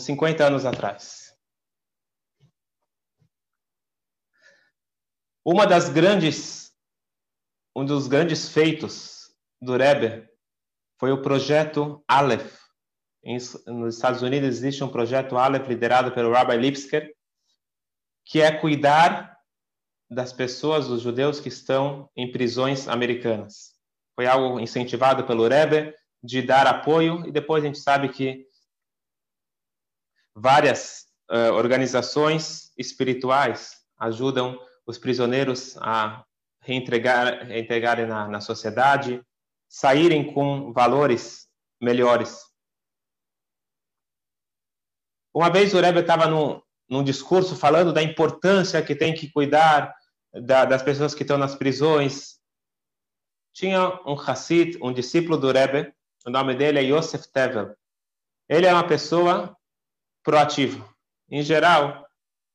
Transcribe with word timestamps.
uns 0.00 0.04
50 0.04 0.46
anos 0.46 0.64
atrás. 0.64 1.36
Uma 5.44 5.66
das 5.66 5.90
grandes, 5.90 6.72
um 7.76 7.84
dos 7.84 8.08
grandes 8.08 8.48
feitos 8.48 9.34
do 9.60 9.76
Rebbe 9.76 10.28
foi 10.98 11.12
o 11.12 11.22
projeto 11.22 12.02
Aleph. 12.08 12.58
nos 13.66 13.96
Estados 13.96 14.22
Unidos 14.22 14.48
existe 14.48 14.82
um 14.82 14.88
projeto 14.88 15.36
Aleph 15.36 15.68
liderado 15.68 16.12
pelo 16.12 16.32
Rabbi 16.32 16.56
Lipsker, 16.56 17.14
que 18.24 18.40
é 18.40 18.58
cuidar 18.58 19.38
das 20.10 20.32
pessoas, 20.32 20.88
dos 20.88 21.02
judeus 21.02 21.40
que 21.40 21.48
estão 21.48 22.10
em 22.16 22.30
prisões 22.32 22.88
americanas. 22.88 23.74
Foi 24.14 24.26
algo 24.26 24.58
incentivado 24.58 25.24
pelo 25.24 25.46
Rebbe 25.46 25.94
de 26.22 26.42
dar 26.42 26.66
apoio 26.66 27.26
e 27.26 27.32
depois 27.32 27.62
a 27.62 27.66
gente 27.66 27.78
sabe 27.78 28.08
que 28.10 28.49
várias 30.34 31.06
uh, 31.30 31.52
organizações 31.54 32.72
espirituais 32.76 33.76
ajudam 33.98 34.58
os 34.86 34.98
prisioneiros 34.98 35.76
a 35.78 36.24
reintegrarem 36.62 37.46
reintegrarem 37.46 38.06
na, 38.06 38.28
na 38.28 38.40
sociedade, 38.40 39.22
saírem 39.68 40.32
com 40.32 40.72
valores 40.72 41.48
melhores. 41.80 42.38
Uma 45.32 45.48
vez 45.50 45.72
o 45.72 45.80
Rebbe 45.80 46.00
estava 46.00 46.26
num, 46.26 46.60
num 46.88 47.04
discurso 47.04 47.54
falando 47.54 47.92
da 47.92 48.02
importância 48.02 48.82
que 48.82 48.96
tem 48.96 49.14
que 49.14 49.30
cuidar 49.30 49.94
da, 50.32 50.64
das 50.64 50.82
pessoas 50.82 51.14
que 51.14 51.22
estão 51.22 51.38
nas 51.38 51.54
prisões. 51.54 52.40
Tinha 53.52 54.00
um 54.04 54.18
Hassid, 54.18 54.78
um 54.82 54.92
discípulo 54.92 55.38
do 55.38 55.52
Rebbe, 55.52 55.94
o 56.26 56.30
nome 56.30 56.54
dele 56.54 56.80
é 56.80 56.82
Yosef 56.82 57.30
Tevel. 57.32 57.74
Ele 58.48 58.66
é 58.66 58.72
uma 58.72 58.86
pessoa 58.86 59.56
proativa. 60.22 60.88
Em 61.30 61.42
geral, 61.42 62.06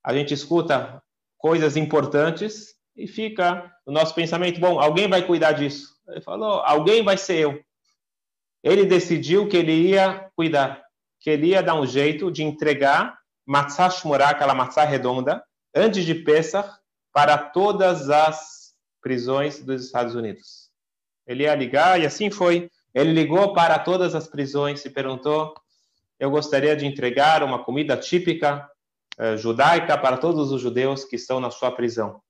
a 0.03 0.13
gente 0.13 0.33
escuta 0.33 1.01
coisas 1.37 1.77
importantes 1.77 2.75
e 2.95 3.07
fica 3.07 3.71
no 3.85 3.93
nosso 3.93 4.13
pensamento, 4.13 4.59
bom, 4.59 4.79
alguém 4.79 5.07
vai 5.07 5.25
cuidar 5.25 5.51
disso. 5.51 5.95
Ele 6.07 6.21
falou, 6.21 6.61
alguém 6.61 7.03
vai 7.03 7.17
ser 7.17 7.37
eu. 7.37 7.63
Ele 8.63 8.85
decidiu 8.85 9.47
que 9.47 9.57
ele 9.57 9.73
ia 9.73 10.29
cuidar, 10.35 10.83
que 11.19 11.29
ele 11.29 11.47
ia 11.47 11.61
dar 11.61 11.75
um 11.75 11.85
jeito 11.85 12.31
de 12.31 12.43
entregar 12.43 13.17
matzah 13.45 13.89
shmurah, 13.89 14.29
aquela 14.29 14.55
matzah 14.55 14.85
redonda, 14.85 15.43
antes 15.73 16.03
de 16.03 16.15
Pesach, 16.15 16.69
para 17.13 17.37
todas 17.37 18.09
as 18.09 18.73
prisões 19.01 19.63
dos 19.63 19.85
Estados 19.85 20.15
Unidos. 20.15 20.69
Ele 21.27 21.43
ia 21.43 21.55
ligar 21.55 21.99
e 21.99 22.05
assim 22.05 22.29
foi. 22.31 22.69
Ele 22.93 23.11
ligou 23.11 23.53
para 23.53 23.77
todas 23.77 24.15
as 24.15 24.27
prisões 24.27 24.83
e 24.85 24.89
perguntou: 24.89 25.53
Eu 26.19 26.31
gostaria 26.31 26.75
de 26.75 26.85
entregar 26.85 27.43
uma 27.43 27.63
comida 27.63 27.97
típica 27.97 28.69
eh, 29.17 29.37
judaica 29.37 29.97
para 29.97 30.17
todos 30.17 30.51
os 30.51 30.61
judeus 30.61 31.03
que 31.03 31.15
estão 31.15 31.39
na 31.39 31.51
sua 31.51 31.71
prisão. 31.71 32.21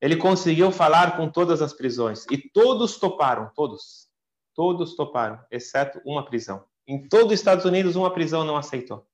Ele 0.00 0.16
conseguiu 0.16 0.72
falar 0.72 1.16
com 1.16 1.30
todas 1.30 1.60
as 1.60 1.72
prisões 1.72 2.26
e 2.30 2.38
todos 2.38 2.98
toparam, 2.98 3.50
todos. 3.54 4.08
Todos 4.54 4.96
toparam, 4.96 5.44
exceto 5.50 6.00
uma 6.04 6.24
prisão. 6.24 6.64
Em 6.86 7.08
todo 7.08 7.28
os 7.28 7.34
Estados 7.34 7.64
Unidos, 7.64 7.96
uma 7.96 8.12
prisão 8.12 8.44
não 8.44 8.56
aceitou. 8.56 9.06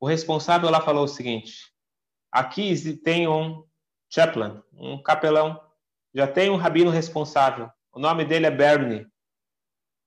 O 0.00 0.06
responsável 0.06 0.68
lá 0.68 0.80
falou 0.80 1.04
o 1.04 1.08
seguinte: 1.08 1.72
aqui 2.30 2.96
tem 2.96 3.28
um 3.28 3.64
chaplain, 4.08 4.62
um 4.72 5.00
capelão, 5.02 5.60
já 6.14 6.26
tem 6.26 6.50
um 6.50 6.56
rabino 6.56 6.90
responsável. 6.90 7.70
O 7.92 8.00
nome 8.00 8.24
dele 8.24 8.46
é 8.46 8.50
Bernie. 8.50 9.06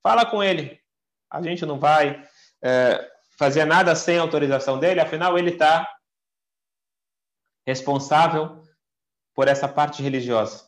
Fala 0.03 0.25
com 0.25 0.43
ele. 0.43 0.78
A 1.29 1.41
gente 1.41 1.65
não 1.65 1.79
vai 1.79 2.27
é, 2.61 3.11
fazer 3.37 3.65
nada 3.65 3.95
sem 3.95 4.17
autorização 4.17 4.79
dele, 4.79 4.99
afinal 4.99 5.37
ele 5.37 5.51
está 5.51 5.87
responsável 7.65 8.63
por 9.33 9.47
essa 9.47 9.67
parte 9.67 10.01
religiosa. 10.01 10.67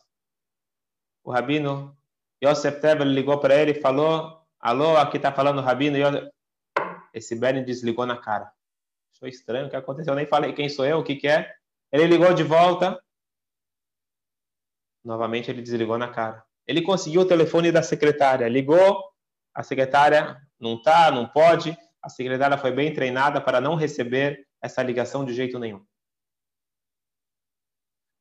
O 1.24 1.30
rabino 1.30 1.96
Yosef 2.42 2.80
Tevel 2.80 3.06
ligou 3.06 3.38
para 3.38 3.54
ele 3.54 3.72
e 3.72 3.80
falou: 3.80 4.40
Alô, 4.58 4.96
aqui 4.96 5.16
está 5.16 5.32
falando 5.32 5.58
o 5.58 5.62
rabino. 5.62 5.98
Esse 7.12 7.34
Bernie 7.34 7.64
desligou 7.64 8.06
na 8.06 8.16
cara. 8.16 8.50
Achou 9.14 9.28
estranho 9.28 9.66
o 9.66 9.70
que 9.70 9.76
aconteceu. 9.76 10.12
Eu 10.12 10.16
nem 10.16 10.26
falei 10.26 10.52
quem 10.52 10.68
sou 10.68 10.84
eu, 10.84 10.98
o 10.98 11.04
que, 11.04 11.16
que 11.16 11.28
é. 11.28 11.54
Ele 11.92 12.06
ligou 12.06 12.32
de 12.32 12.42
volta. 12.42 13.00
Novamente 15.04 15.50
ele 15.50 15.62
desligou 15.62 15.98
na 15.98 16.08
cara. 16.08 16.44
Ele 16.66 16.82
conseguiu 16.82 17.22
o 17.22 17.28
telefone 17.28 17.70
da 17.70 17.82
secretária. 17.82 18.48
Ligou. 18.48 19.11
A 19.54 19.62
secretária 19.62 20.40
não 20.58 20.80
tá, 20.80 21.10
não 21.10 21.28
pode. 21.28 21.76
A 22.02 22.08
secretária 22.08 22.56
foi 22.56 22.72
bem 22.72 22.94
treinada 22.94 23.38
para 23.40 23.60
não 23.60 23.74
receber 23.74 24.46
essa 24.60 24.82
ligação 24.82 25.24
de 25.24 25.34
jeito 25.34 25.58
nenhum. 25.58 25.84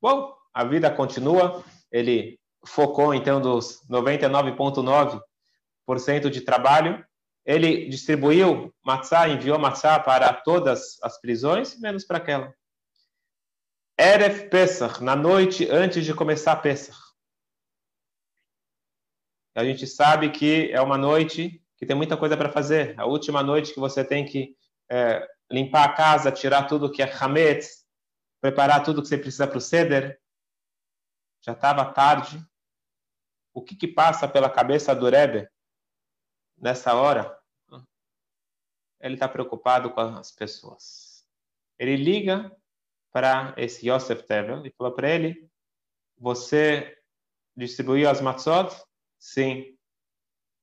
Bom, 0.02 0.36
a 0.54 0.64
vida 0.64 0.90
continua. 0.92 1.64
Ele 1.92 2.40
focou 2.66 3.14
então 3.14 3.40
dos 3.42 3.86
99,9% 3.90 6.30
de 6.30 6.42
trabalho. 6.42 7.06
Ele 7.46 7.88
distribuiu 7.90 8.74
matzá, 8.84 9.30
enviou 9.30 9.58
matzá 9.58 9.98
para 10.00 10.32
todas 10.34 11.02
as 11.02 11.20
prisões, 11.20 11.80
menos 11.80 12.04
para 12.04 12.18
aquela. 12.18 12.54
Erev 13.98 14.50
Pesach, 14.50 15.02
na 15.04 15.16
noite 15.16 15.68
antes 15.70 16.06
de 16.06 16.14
começar 16.14 16.56
Pesach. 16.58 17.11
A 19.56 19.64
gente 19.64 19.86
sabe 19.86 20.30
que 20.30 20.72
é 20.72 20.82
uma 20.82 20.98
noite 20.98 21.62
que 21.78 21.86
tem 21.86 21.96
muita 21.96 22.16
coisa 22.16 22.38
para 22.38 22.52
fazer. 22.52 22.98
A 23.00 23.06
última 23.06 23.44
noite 23.44 23.74
que 23.74 23.80
você 23.80 24.04
tem 24.04 24.26
que 24.26 24.56
é, 24.90 25.28
limpar 25.50 25.86
a 25.86 25.94
casa, 25.94 26.32
tirar 26.32 26.68
tudo 26.68 26.92
que 26.92 27.02
é 27.02 27.12
hametz, 27.12 27.86
preparar 28.40 28.84
tudo 28.84 29.02
que 29.02 29.08
você 29.08 29.18
precisa 29.18 29.48
para 29.48 29.58
o 29.58 29.62
ceder 29.62 30.22
já 31.42 31.54
estava 31.54 31.92
tarde. 31.92 32.44
O 33.54 33.62
que, 33.62 33.76
que 33.76 33.88
passa 33.88 34.28
pela 34.28 34.50
cabeça 34.50 34.96
do 34.96 35.10
Rebbe 35.10 35.50
nessa 36.58 36.94
hora? 36.94 37.38
Ele 39.00 39.16
está 39.16 39.28
preocupado 39.28 39.92
com 39.92 40.00
as 40.00 40.32
pessoas. 40.32 41.28
Ele 41.78 41.96
liga 41.96 42.56
para 43.12 43.54
esse 43.58 43.90
Yosef 43.90 44.24
Tevel 44.24 44.66
e 44.66 44.72
falou 44.72 44.94
para 44.94 45.10
ele: 45.10 45.50
Você 46.18 46.98
distribuiu 47.58 48.10
as 48.10 48.22
matzot? 48.22 48.72
Sim. 49.22 49.78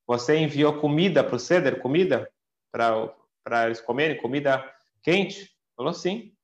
Você 0.04 0.36
enviou 0.36 0.80
comida 0.80 1.22
para 1.22 1.36
o 1.36 1.38
ceder? 1.38 1.80
Comida? 1.80 2.28
Para 2.70 3.66
eles 3.66 3.80
comerem? 3.80 4.20
Comida 4.20 4.74
quente? 5.00 5.56
Falou 5.76 5.94
sim. 5.94 6.34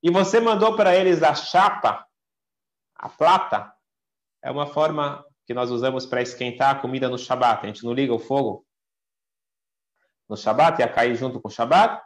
E 0.00 0.10
você 0.10 0.38
mandou 0.38 0.76
para 0.76 0.94
eles 0.94 1.22
a 1.22 1.34
chapa 1.34 2.08
a 2.94 3.08
plata 3.08 3.72
é 4.42 4.50
uma 4.50 4.66
forma 4.66 5.24
que 5.46 5.54
nós 5.54 5.70
usamos 5.70 6.04
para 6.04 6.20
esquentar 6.20 6.76
a 6.76 6.80
comida 6.80 7.08
no 7.08 7.16
Shabat. 7.16 7.64
A 7.64 7.66
gente 7.68 7.84
não 7.84 7.92
liga 7.92 8.12
o 8.12 8.18
fogo 8.18 8.66
no 10.28 10.36
Shabat, 10.36 10.80
ia 10.80 10.92
cair 10.92 11.14
junto 11.14 11.40
com 11.40 11.48
o 11.48 11.50
Shabat. 11.50 12.04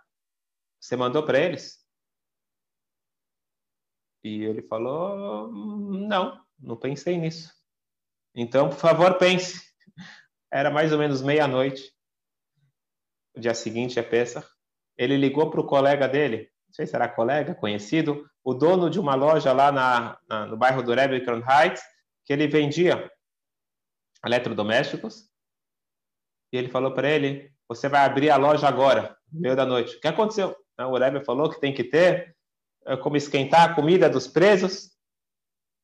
Você 0.78 0.96
mandou 0.96 1.24
para 1.24 1.38
eles? 1.38 1.82
E 4.22 4.44
ele 4.44 4.62
falou: 4.62 5.50
Não, 5.50 6.44
não 6.58 6.76
pensei 6.76 7.16
nisso. 7.16 7.61
Então, 8.34 8.68
por 8.68 8.78
favor, 8.78 9.18
pense. 9.18 9.62
Era 10.50 10.70
mais 10.70 10.92
ou 10.92 10.98
menos 10.98 11.22
meia-noite. 11.22 11.92
O 13.34 13.40
dia 13.40 13.54
seguinte 13.54 13.98
é 13.98 14.02
Pesach. 14.02 14.46
Ele 14.96 15.16
ligou 15.16 15.50
para 15.50 15.60
o 15.60 15.66
colega 15.66 16.06
dele, 16.06 16.50
não 16.68 16.74
sei 16.74 16.86
se 16.86 16.94
era 16.94 17.08
colega, 17.08 17.54
conhecido, 17.54 18.28
o 18.44 18.52
dono 18.52 18.90
de 18.90 19.00
uma 19.00 19.14
loja 19.14 19.52
lá 19.52 19.72
na, 19.72 20.18
na, 20.28 20.46
no 20.46 20.56
bairro 20.56 20.82
do 20.82 20.92
Rebbe 20.92 21.24
Heights, 21.24 21.82
que 22.24 22.32
ele 22.32 22.46
vendia 22.46 23.10
eletrodomésticos. 24.24 25.30
E 26.52 26.56
ele 26.56 26.68
falou 26.68 26.92
para 26.92 27.08
ele: 27.08 27.52
Você 27.68 27.88
vai 27.88 28.04
abrir 28.04 28.30
a 28.30 28.36
loja 28.36 28.68
agora, 28.68 29.16
no 29.32 29.40
meio 29.40 29.56
da 29.56 29.64
noite. 29.64 29.96
O 29.96 30.00
que 30.00 30.08
aconteceu? 30.08 30.56
O 30.78 30.98
Rebbe 30.98 31.24
falou 31.24 31.48
que 31.48 31.60
tem 31.60 31.72
que 31.72 31.84
ter 31.84 32.36
é, 32.86 32.96
como 32.96 33.16
esquentar 33.16 33.70
a 33.70 33.74
comida 33.74 34.08
dos 34.10 34.26
presos. 34.26 34.90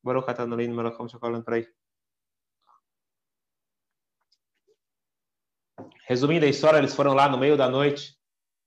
Baruch 0.03 0.29
Atanolino, 0.31 0.77
Baruch 0.77 1.19
falando 1.19 1.45
para 1.45 1.56
aí. 1.56 1.69
Resumindo 6.09 6.47
a 6.47 6.49
história, 6.49 6.79
eles 6.79 6.95
foram 6.95 7.13
lá 7.13 7.29
no 7.29 7.37
meio 7.37 7.55
da 7.55 7.69
noite, 7.69 8.19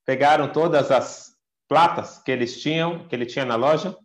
pegaram 0.06 0.52
todas 0.52 0.92
as 0.92 1.36
platas 1.66 2.22
que 2.22 2.30
eles 2.30 2.62
tinham, 2.62 3.08
que 3.08 3.16
ele 3.16 3.26
tinha 3.26 3.44
na 3.44 3.56
loja, 3.56 3.98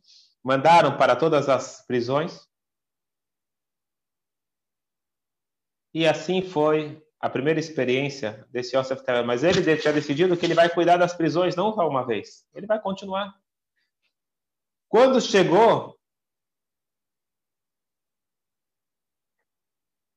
mandaram 0.43 0.97
para 0.97 1.15
todas 1.15 1.47
as 1.47 1.85
prisões. 1.85 2.47
E 5.93 6.07
assim 6.07 6.41
foi 6.41 6.99
a 7.19 7.29
primeira 7.29 7.59
experiência 7.59 8.43
desse 8.49 8.75
Yosef 8.75 9.03
Tevel. 9.03 9.23
Mas 9.23 9.43
ele 9.43 9.77
tinha 9.77 9.93
decidido 9.93 10.35
que 10.35 10.43
ele 10.43 10.55
vai 10.55 10.67
cuidar 10.67 10.97
das 10.97 11.13
prisões 11.13 11.55
não 11.55 11.75
só 11.75 11.87
uma 11.87 12.07
vez, 12.07 12.43
ele 12.55 12.65
vai 12.65 12.81
continuar. 12.81 13.39
Quando 14.89 15.21
chegou 15.21 15.95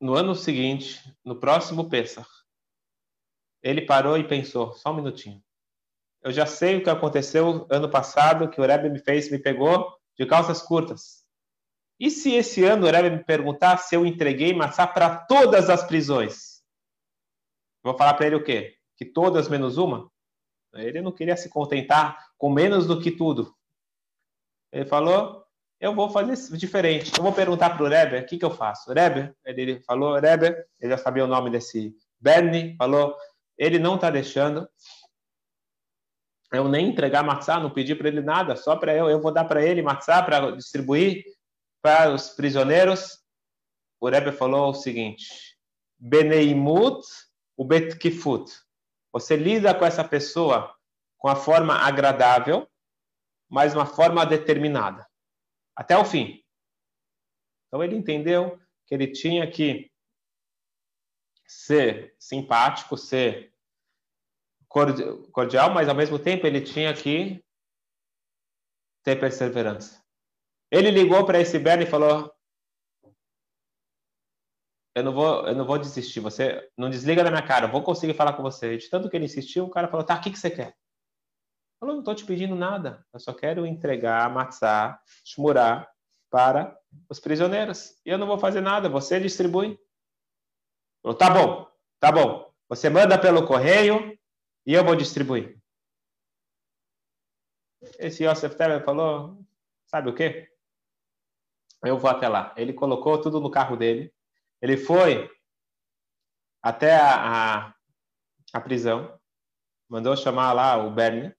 no 0.00 0.14
ano 0.14 0.34
seguinte, 0.34 0.98
no 1.22 1.38
próximo 1.38 1.90
Pesach, 1.90 2.39
ele 3.62 3.82
parou 3.82 4.16
e 4.16 4.26
pensou, 4.26 4.72
só 4.72 4.90
um 4.90 4.96
minutinho. 4.96 5.42
eu 6.22 6.32
já 6.32 6.46
sei 6.46 6.76
o 6.76 6.82
que 6.82 6.90
aconteceu 6.90 7.66
ano 7.70 7.88
passado, 7.88 8.48
que 8.48 8.60
o 8.60 8.64
Rebbe 8.64 8.90
me 8.90 8.98
fez, 8.98 9.30
me 9.30 9.38
pegou 9.38 9.94
de 10.18 10.26
calças 10.26 10.62
curtas. 10.62 11.24
E 11.98 12.10
se 12.10 12.34
esse 12.34 12.64
ano 12.64 12.86
o 12.86 12.90
Rebbe 12.90 13.10
me 13.10 13.24
perguntar 13.24 13.76
se 13.76 13.94
eu 13.94 14.06
entreguei 14.06 14.54
maçã 14.54 14.86
para 14.86 15.16
todas 15.16 15.68
as 15.68 15.84
prisões? 15.84 16.62
Vou 17.82 17.96
falar 17.96 18.14
para 18.14 18.26
ele 18.26 18.36
o 18.36 18.44
quê? 18.44 18.76
Que 18.96 19.04
todas 19.04 19.48
menos 19.48 19.78
uma? 19.78 20.10
Ele 20.74 21.00
não 21.00 21.12
queria 21.12 21.36
se 21.36 21.48
contentar 21.48 22.30
com 22.38 22.50
menos 22.50 22.86
do 22.86 23.00
que 23.00 23.10
tudo. 23.10 23.54
Ele 24.72 24.86
falou, 24.86 25.44
eu 25.80 25.94
vou 25.94 26.10
fazer 26.10 26.36
diferente. 26.56 27.12
Eu 27.16 27.24
vou 27.24 27.32
perguntar 27.32 27.70
para 27.70 27.84
o 27.84 27.88
Rebbe, 27.88 28.18
o 28.18 28.26
que, 28.26 28.38
que 28.38 28.44
eu 28.44 28.50
faço? 28.50 28.92
Rebbe, 28.92 29.34
ele 29.44 29.80
falou, 29.80 30.18
Rebbe, 30.18 30.46
ele 30.80 30.90
já 30.90 30.98
sabia 30.98 31.24
o 31.24 31.28
nome 31.28 31.50
desse 31.50 31.96
Bernie, 32.20 32.76
falou, 32.76 33.16
ele 33.60 33.78
não 33.78 33.96
está 33.96 34.10
deixando 34.10 34.66
eu 36.52 36.66
nem 36.66 36.88
entregar 36.88 37.22
matzá, 37.22 37.60
não 37.60 37.70
pedi 37.70 37.94
para 37.94 38.08
ele 38.08 38.20
nada, 38.20 38.56
só 38.56 38.74
para 38.74 38.92
eu, 38.92 39.08
eu 39.08 39.20
vou 39.20 39.32
dar 39.32 39.44
para 39.44 39.64
ele 39.64 39.82
matzá 39.82 40.20
para 40.20 40.50
distribuir 40.50 41.24
para 41.80 42.12
os 42.12 42.30
prisioneiros. 42.30 43.20
O 44.00 44.08
Rebbe 44.08 44.32
falou 44.32 44.70
o 44.70 44.74
seguinte: 44.74 45.56
Beneimut 45.96 47.06
o 47.56 47.64
betkifut. 47.64 48.50
Você 49.12 49.36
lida 49.36 49.74
com 49.74 49.84
essa 49.84 50.02
pessoa 50.02 50.74
com 51.18 51.28
a 51.28 51.36
forma 51.36 51.74
agradável, 51.74 52.68
mas 53.48 53.74
uma 53.74 53.86
forma 53.86 54.24
determinada, 54.26 55.06
até 55.76 55.96
o 55.96 56.04
fim. 56.04 56.42
Então 57.68 57.84
ele 57.84 57.94
entendeu 57.94 58.58
que 58.86 58.94
ele 58.94 59.06
tinha 59.06 59.48
que 59.48 59.90
ser 61.46 62.14
simpático, 62.18 62.96
ser 62.96 63.49
cordial, 64.70 65.74
mas 65.74 65.88
ao 65.88 65.94
mesmo 65.94 66.18
tempo 66.18 66.46
ele 66.46 66.60
tinha 66.60 66.94
que 66.94 67.44
ter 69.04 69.18
perseverança. 69.18 70.00
Ele 70.70 70.90
ligou 70.90 71.26
para 71.26 71.40
esse 71.40 71.58
Bernie 71.58 71.86
e 71.86 71.90
falou: 71.90 72.32
eu 74.94 75.04
não 75.04 75.12
vou, 75.12 75.46
eu 75.46 75.54
não 75.54 75.64
vou 75.64 75.78
desistir. 75.78 76.20
Você 76.20 76.68
não 76.76 76.90
desliga 76.90 77.24
da 77.24 77.30
minha 77.30 77.46
cara. 77.46 77.66
Eu 77.66 77.72
vou 77.72 77.82
conseguir 77.82 78.14
falar 78.14 78.32
com 78.34 78.42
você. 78.42 78.76
De 78.76 78.88
tanto 78.88 79.08
que 79.08 79.16
ele 79.16 79.24
insistiu, 79.24 79.64
o 79.64 79.70
cara 79.70 79.88
falou: 79.88 80.04
tá, 80.04 80.16
o 80.16 80.20
que, 80.20 80.30
que 80.30 80.38
você 80.38 80.50
quer? 80.50 80.76
Falou: 81.80 81.94
não 81.94 82.00
estou 82.00 82.14
te 82.14 82.24
pedindo 82.24 82.54
nada. 82.54 83.04
Eu 83.12 83.20
só 83.20 83.32
quero 83.32 83.66
entregar, 83.66 84.24
amassar, 84.24 85.00
shmurar 85.24 85.90
para 86.30 86.78
os 87.08 87.18
prisioneiros. 87.18 87.96
E 88.04 88.10
eu 88.10 88.18
não 88.18 88.26
vou 88.26 88.38
fazer 88.38 88.60
nada. 88.60 88.88
Você 88.88 89.18
distribui. 89.18 89.78
Falou: 91.02 91.16
tá 91.16 91.30
bom, 91.30 91.66
tá 91.98 92.12
bom. 92.12 92.52
Você 92.68 92.88
manda 92.88 93.18
pelo 93.18 93.46
correio 93.46 94.09
e 94.70 94.74
eu 94.74 94.84
vou 94.84 94.94
distribuir. 94.94 95.60
Esse 97.98 98.22
Yosef 98.24 98.54
Teber 98.54 98.84
falou, 98.84 99.44
sabe 99.84 100.08
o 100.08 100.14
quê? 100.14 100.48
Eu 101.82 101.98
vou 101.98 102.08
até 102.08 102.28
lá. 102.28 102.54
Ele 102.56 102.72
colocou 102.72 103.20
tudo 103.20 103.40
no 103.40 103.50
carro 103.50 103.76
dele. 103.76 104.14
Ele 104.62 104.76
foi 104.76 105.28
até 106.62 106.94
a, 106.94 107.66
a, 107.66 107.74
a 108.52 108.60
prisão. 108.60 109.18
Mandou 109.88 110.16
chamar 110.16 110.52
lá 110.52 110.76
o 110.76 110.94
Bernie. 110.94 111.34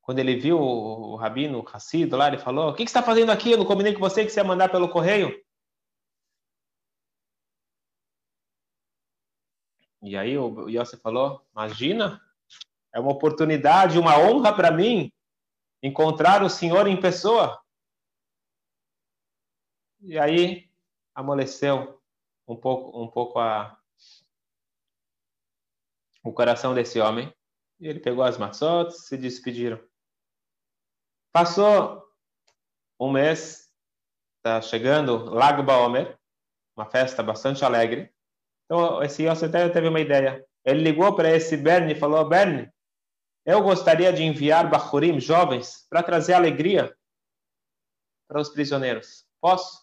Quando 0.00 0.18
ele 0.18 0.34
viu 0.34 0.58
o, 0.58 1.12
o 1.12 1.14
rabino, 1.14 1.60
o 1.60 1.68
Hassido 1.72 2.16
lá, 2.16 2.26
ele 2.26 2.38
falou, 2.38 2.70
o 2.70 2.74
que, 2.74 2.84
que 2.84 2.90
você 2.90 2.98
está 2.98 3.04
fazendo 3.04 3.30
aqui? 3.30 3.52
Eu 3.52 3.58
não 3.58 3.66
combinei 3.66 3.94
com 3.94 4.00
você 4.00 4.24
que 4.24 4.32
você 4.32 4.40
ia 4.40 4.44
mandar 4.44 4.68
pelo 4.68 4.88
correio? 4.88 5.40
E 10.02 10.16
aí 10.16 10.36
o 10.36 10.68
Yosef 10.68 11.00
falou: 11.00 11.46
Imagina, 11.52 12.20
é 12.94 13.00
uma 13.00 13.12
oportunidade, 13.12 13.98
uma 13.98 14.18
honra 14.18 14.54
para 14.54 14.70
mim 14.70 15.12
encontrar 15.82 16.42
o 16.42 16.50
Senhor 16.50 16.86
em 16.86 17.00
pessoa. 17.00 17.60
E 20.00 20.18
aí 20.18 20.70
amoleceu 21.14 22.00
um 22.46 22.56
pouco, 22.56 23.00
um 23.00 23.08
pouco 23.08 23.38
a, 23.38 23.78
o 26.22 26.32
coração 26.32 26.74
desse 26.74 27.00
homem. 27.00 27.32
E 27.80 27.88
ele 27.88 28.00
pegou 28.00 28.22
as 28.22 28.38
maçotes, 28.38 29.06
se 29.06 29.16
despediram. 29.16 29.80
Passou 31.32 32.06
um 33.00 33.10
mês, 33.10 33.72
está 34.36 34.60
chegando 34.60 35.24
Lag 35.24 35.60
Baomer, 35.62 36.16
uma 36.76 36.88
festa 36.88 37.22
bastante 37.22 37.64
alegre. 37.64 38.12
Então, 38.64 39.02
esse 39.02 39.24
Yosef 39.26 39.50
teve 39.72 39.88
uma 39.88 40.00
ideia. 40.00 40.44
Ele 40.64 40.82
ligou 40.82 41.14
para 41.16 41.30
esse 41.30 41.56
Bernie 41.56 41.94
e 41.94 41.98
falou: 41.98 42.28
Bernie, 42.28 42.70
eu 43.44 43.62
gostaria 43.62 44.12
de 44.12 44.22
enviar 44.22 44.68
Bahurim, 44.68 45.20
jovens, 45.20 45.86
para 45.88 46.02
trazer 46.02 46.34
alegria 46.34 46.96
para 48.28 48.40
os 48.40 48.48
prisioneiros. 48.48 49.26
Posso? 49.40 49.82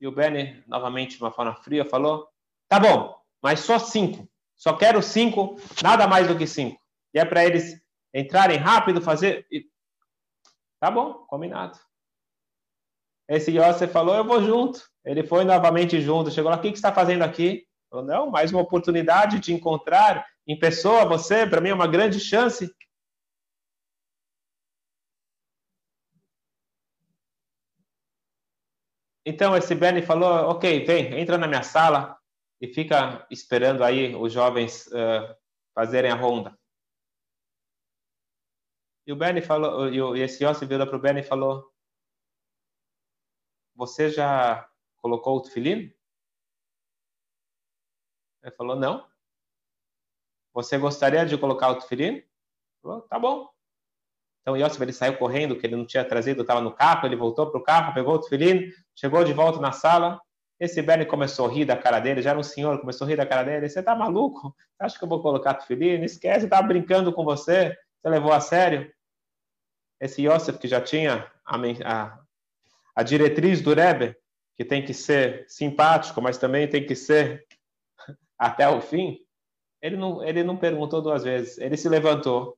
E 0.00 0.06
o 0.06 0.12
Bernie, 0.12 0.62
novamente, 0.66 1.16
de 1.16 1.22
uma 1.22 1.32
forma 1.32 1.54
fria, 1.56 1.84
falou: 1.84 2.28
Tá 2.68 2.78
bom, 2.78 3.16
mas 3.42 3.60
só 3.60 3.78
cinco. 3.78 4.28
Só 4.56 4.76
quero 4.76 5.02
cinco, 5.02 5.56
nada 5.82 6.06
mais 6.06 6.28
do 6.28 6.38
que 6.38 6.46
cinco. 6.46 6.80
E 7.12 7.18
é 7.18 7.24
para 7.24 7.44
eles 7.44 7.80
entrarem 8.14 8.58
rápido, 8.58 9.02
fazer. 9.02 9.46
Tá 10.80 10.90
bom, 10.90 11.14
combinado. 11.26 11.78
Esse 13.28 13.50
Yosef 13.50 13.92
falou: 13.92 14.14
Eu 14.14 14.24
vou 14.24 14.42
junto. 14.42 14.80
Ele 15.04 15.24
foi 15.24 15.44
novamente 15.44 16.00
junto. 16.00 16.30
Chegou 16.30 16.50
lá: 16.50 16.56
O 16.56 16.60
que, 16.60 16.70
que 16.70 16.76
você 16.76 16.86
está 16.86 16.92
fazendo 16.92 17.22
aqui? 17.22 17.66
Falou, 17.92 18.06
não, 18.06 18.30
mais 18.30 18.50
uma 18.50 18.62
oportunidade 18.62 19.38
de 19.38 19.52
encontrar 19.52 20.26
em 20.46 20.58
pessoa 20.58 21.04
você, 21.04 21.46
para 21.46 21.60
mim 21.60 21.70
é 21.70 21.74
uma 21.74 21.86
grande 21.86 22.18
chance. 22.18 22.74
Então 29.24 29.56
esse 29.56 29.74
Benny 29.74 30.02
falou, 30.02 30.50
ok, 30.50 30.84
vem, 30.84 31.18
entra 31.20 31.38
na 31.38 31.46
minha 31.46 31.62
sala 31.62 32.18
e 32.60 32.66
fica 32.66 33.26
esperando 33.30 33.84
aí 33.84 34.14
os 34.16 34.32
jovens 34.32 34.86
uh, 34.88 35.36
fazerem 35.74 36.10
a 36.10 36.16
ronda. 36.16 36.58
E 39.06 39.12
o 39.12 39.16
Benny 39.16 39.40
falou, 39.42 39.88
e 39.88 40.20
esse 40.20 40.44
Yossi 40.44 40.66
virou 40.66 40.86
para 40.86 40.96
o 40.96 41.00
Benny 41.00 41.20
e 41.20 41.24
falou, 41.24 41.72
você 43.74 44.10
já 44.10 44.68
colocou 45.00 45.36
o 45.36 45.42
tefilim? 45.42 45.92
Ele 48.42 48.54
falou, 48.56 48.76
não. 48.76 49.11
Você 50.54 50.76
gostaria 50.78 51.24
de 51.24 51.38
colocar 51.38 51.70
o? 51.70 51.80
Falou, 52.82 53.00
tá 53.02 53.18
bom. 53.18 53.48
Então 54.42 54.56
Yosef 54.56 54.82
ele 54.82 54.92
saiu 54.92 55.16
correndo, 55.16 55.56
que 55.56 55.66
ele 55.66 55.76
não 55.76 55.86
tinha 55.86 56.04
trazido, 56.04 56.42
estava 56.42 56.60
no 56.60 56.72
carro, 56.72 57.06
ele 57.06 57.16
voltou 57.16 57.50
para 57.50 57.60
o 57.60 57.62
carro, 57.62 57.94
pegou 57.94 58.14
o 58.14 58.18
tefilim, 58.18 58.70
chegou 58.94 59.24
de 59.24 59.32
volta 59.32 59.60
na 59.60 59.72
sala. 59.72 60.20
Esse 60.58 60.82
Bernie 60.82 61.06
começou 61.06 61.46
a 61.46 61.50
rir 61.50 61.64
da 61.64 61.76
cara 61.76 62.00
dele, 62.00 62.22
já 62.22 62.30
era 62.30 62.38
um 62.38 62.42
senhor, 62.42 62.78
começou 62.80 63.06
a 63.06 63.10
rir 63.10 63.16
da 63.16 63.26
cara 63.26 63.44
dele. 63.44 63.68
Você 63.68 63.82
tá 63.82 63.94
maluco? 63.94 64.54
Acha 64.78 64.98
que 64.98 65.04
eu 65.04 65.08
vou 65.08 65.22
colocar 65.22 65.54
tefilim? 65.54 66.02
Esquece, 66.02 66.44
estava 66.44 66.66
brincando 66.66 67.12
com 67.12 67.24
você. 67.24 67.76
Você 67.98 68.08
levou 68.08 68.32
a 68.32 68.40
sério? 68.40 68.92
Esse 70.00 70.26
Yosef 70.26 70.58
que 70.58 70.66
já 70.66 70.80
tinha 70.80 71.30
a, 71.44 71.56
a, 71.84 72.18
a 72.96 73.02
diretriz 73.04 73.60
do 73.60 73.72
Rebbe, 73.72 74.16
que 74.56 74.64
tem 74.64 74.84
que 74.84 74.92
ser 74.92 75.44
simpático, 75.48 76.20
mas 76.20 76.36
também 76.36 76.68
tem 76.68 76.84
que 76.84 76.96
ser 76.96 77.46
até 78.36 78.68
o 78.68 78.80
fim, 78.80 79.18
ele 79.82 79.96
não, 79.96 80.22
ele 80.22 80.44
não 80.44 80.56
perguntou 80.56 81.02
duas 81.02 81.24
vezes. 81.24 81.58
Ele 81.58 81.76
se 81.76 81.88
levantou, 81.88 82.56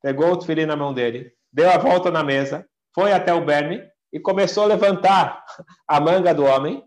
pegou 0.00 0.32
o 0.32 0.38
tefilim 0.38 0.64
na 0.64 0.74
mão 0.74 0.94
dele, 0.94 1.32
deu 1.52 1.70
a 1.70 1.76
volta 1.76 2.10
na 2.10 2.24
mesa, 2.24 2.68
foi 2.94 3.12
até 3.12 3.32
o 3.34 3.44
Bernie 3.44 3.86
e 4.10 4.18
começou 4.18 4.64
a 4.64 4.68
levantar 4.68 5.44
a 5.86 6.00
manga 6.00 6.34
do 6.34 6.44
homem. 6.44 6.82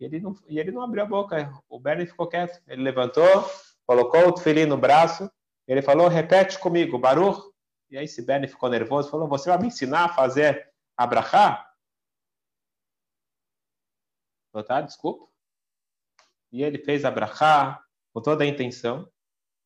E 0.00 0.04
ele 0.06 0.20
não, 0.20 0.34
e 0.48 0.58
ele 0.58 0.72
não 0.72 0.82
abriu 0.82 1.02
a 1.02 1.06
boca. 1.06 1.52
O 1.68 1.78
Bernie 1.78 2.06
ficou 2.06 2.26
quieto. 2.26 2.60
Ele 2.66 2.82
levantou, 2.82 3.26
colocou 3.86 4.28
o 4.28 4.32
tefilim 4.32 4.64
no 4.64 4.76
braço. 4.76 5.30
Ele 5.68 5.82
falou: 5.82 6.08
repete 6.08 6.58
comigo, 6.58 6.98
Baruch. 6.98 7.40
E 7.90 7.96
aí 7.96 8.04
esse 8.04 8.22
Bernie 8.22 8.48
ficou 8.48 8.68
nervoso, 8.68 9.10
falou: 9.10 9.28
você 9.28 9.48
vai 9.48 9.58
me 9.58 9.68
ensinar 9.68 10.04
a 10.06 10.08
fazer 10.08 10.70
abrahá? 10.96 11.62
Tá, 14.66 14.80
desculpa 14.80 15.26
e 16.56 16.62
ele 16.62 16.78
fez 16.78 17.04
a 17.04 17.10
brachá 17.10 17.84
com 18.16 18.22
toda 18.22 18.44
a 18.44 18.46
intenção, 18.46 19.06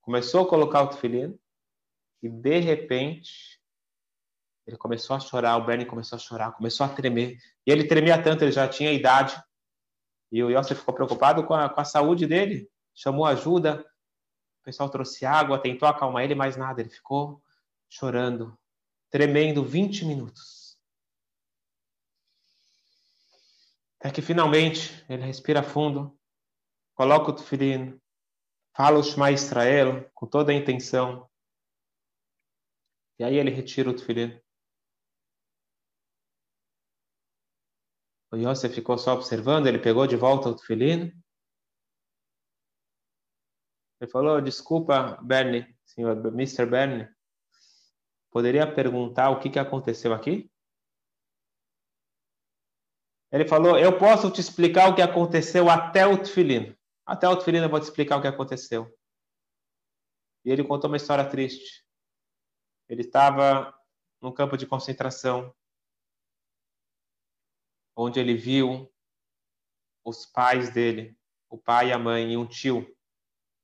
começou 0.00 0.42
a 0.42 0.48
colocar 0.48 0.82
o 0.82 0.88
tefilim, 0.88 1.38
e 2.20 2.28
de 2.28 2.58
repente 2.58 3.60
ele 4.66 4.76
começou 4.76 5.14
a 5.14 5.20
chorar, 5.20 5.56
o 5.56 5.64
Bernie 5.64 5.86
começou 5.86 6.16
a 6.16 6.18
chorar, 6.18 6.50
começou 6.50 6.84
a 6.84 6.88
tremer, 6.88 7.38
e 7.64 7.70
ele 7.70 7.86
tremia 7.86 8.20
tanto, 8.20 8.42
ele 8.42 8.50
já 8.50 8.66
tinha 8.66 8.92
idade, 8.92 9.40
e 10.32 10.42
o 10.42 10.50
Yosef 10.50 10.80
ficou 10.80 10.92
preocupado 10.92 11.46
com 11.46 11.54
a, 11.54 11.68
com 11.68 11.80
a 11.80 11.84
saúde 11.84 12.26
dele, 12.26 12.68
chamou 12.92 13.24
ajuda, 13.24 13.86
o 14.60 14.64
pessoal 14.64 14.90
trouxe 14.90 15.24
água, 15.24 15.62
tentou 15.62 15.88
acalmar 15.88 16.24
ele, 16.24 16.34
mas 16.34 16.56
nada, 16.56 16.80
ele 16.80 16.90
ficou 16.90 17.40
chorando, 17.88 18.58
tremendo 19.10 19.62
20 19.64 20.06
minutos. 20.06 20.76
Até 24.00 24.10
que 24.10 24.20
finalmente 24.20 25.04
ele 25.08 25.22
respira 25.22 25.62
fundo, 25.62 26.18
coloca 26.96 27.30
o 27.30 27.32
tefilim, 27.32 28.00
fala 28.76 28.98
o 28.98 29.02
Shema 29.02 29.30
Israel 29.30 30.10
com 30.14 30.26
toda 30.26 30.52
a 30.52 30.54
intenção. 30.54 31.28
E 33.18 33.24
aí 33.24 33.36
ele 33.36 33.50
retira 33.50 33.90
o 33.90 33.94
tefilim. 33.94 34.40
O 38.32 38.36
Yosef 38.36 38.74
ficou 38.74 38.96
só 38.96 39.14
observando, 39.14 39.66
ele 39.66 39.78
pegou 39.78 40.06
de 40.06 40.16
volta 40.16 40.48
o 40.48 40.56
tefilim. 40.56 41.12
Ele 44.00 44.10
falou, 44.10 44.40
desculpa, 44.40 45.20
Bernie, 45.20 45.66
senhor 45.84 46.16
Mr. 46.28 46.64
Bernie, 46.64 47.08
poderia 48.30 48.72
perguntar 48.72 49.30
o 49.30 49.40
que, 49.40 49.50
que 49.50 49.58
aconteceu 49.58 50.14
aqui? 50.14 50.50
Ele 53.32 53.46
falou, 53.46 53.78
eu 53.78 53.98
posso 53.98 54.30
te 54.30 54.40
explicar 54.40 54.88
o 54.88 54.94
que 54.94 55.02
aconteceu 55.02 55.68
até 55.68 56.06
o 56.06 56.16
tefilim. 56.16 56.74
Até 57.10 57.28
o 57.28 57.32
eu 57.32 57.68
vou 57.68 57.80
te 57.80 57.82
explicar 57.82 58.18
o 58.18 58.22
que 58.22 58.28
aconteceu. 58.28 58.96
E 60.44 60.50
ele 60.52 60.62
contou 60.62 60.88
uma 60.88 60.96
história 60.96 61.28
triste. 61.28 61.84
Ele 62.88 63.00
estava 63.02 63.76
num 64.20 64.32
campo 64.32 64.56
de 64.56 64.64
concentração, 64.64 65.52
onde 67.96 68.20
ele 68.20 68.36
viu 68.36 68.88
os 70.04 70.24
pais 70.24 70.72
dele, 70.72 71.18
o 71.48 71.58
pai 71.58 71.90
a 71.90 71.98
mãe 71.98 72.30
e 72.30 72.36
um 72.36 72.46
tio, 72.46 72.96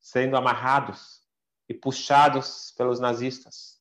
sendo 0.01 0.37
amarrados 0.37 1.25
e 1.69 1.75
puxados 1.75 2.73
pelos 2.73 2.99
nazistas, 2.99 3.81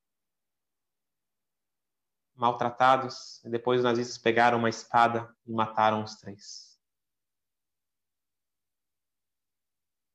maltratados, 2.35 3.43
e 3.43 3.49
depois 3.49 3.79
os 3.79 3.83
nazistas 3.83 4.19
pegaram 4.19 4.59
uma 4.59 4.69
espada 4.69 5.35
e 5.43 5.51
mataram 5.51 6.03
os 6.03 6.17
três. 6.17 6.64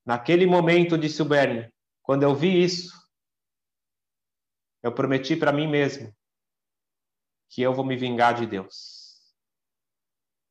Naquele 0.04 0.47
momento, 0.47 0.99
disse 0.99 1.23
o 1.23 1.25
Bernie, 1.25 1.73
quando 2.02 2.23
eu 2.23 2.35
vi 2.35 2.62
isso, 2.62 2.92
eu 4.83 4.95
prometi 4.95 5.37
para 5.37 5.52
mim 5.52 5.66
mesmo 5.66 6.14
que 7.50 7.62
eu 7.62 7.75
vou 7.75 7.85
me 7.85 7.97
vingar 7.97 8.35
de 8.35 8.47
Deus. 8.47 9.00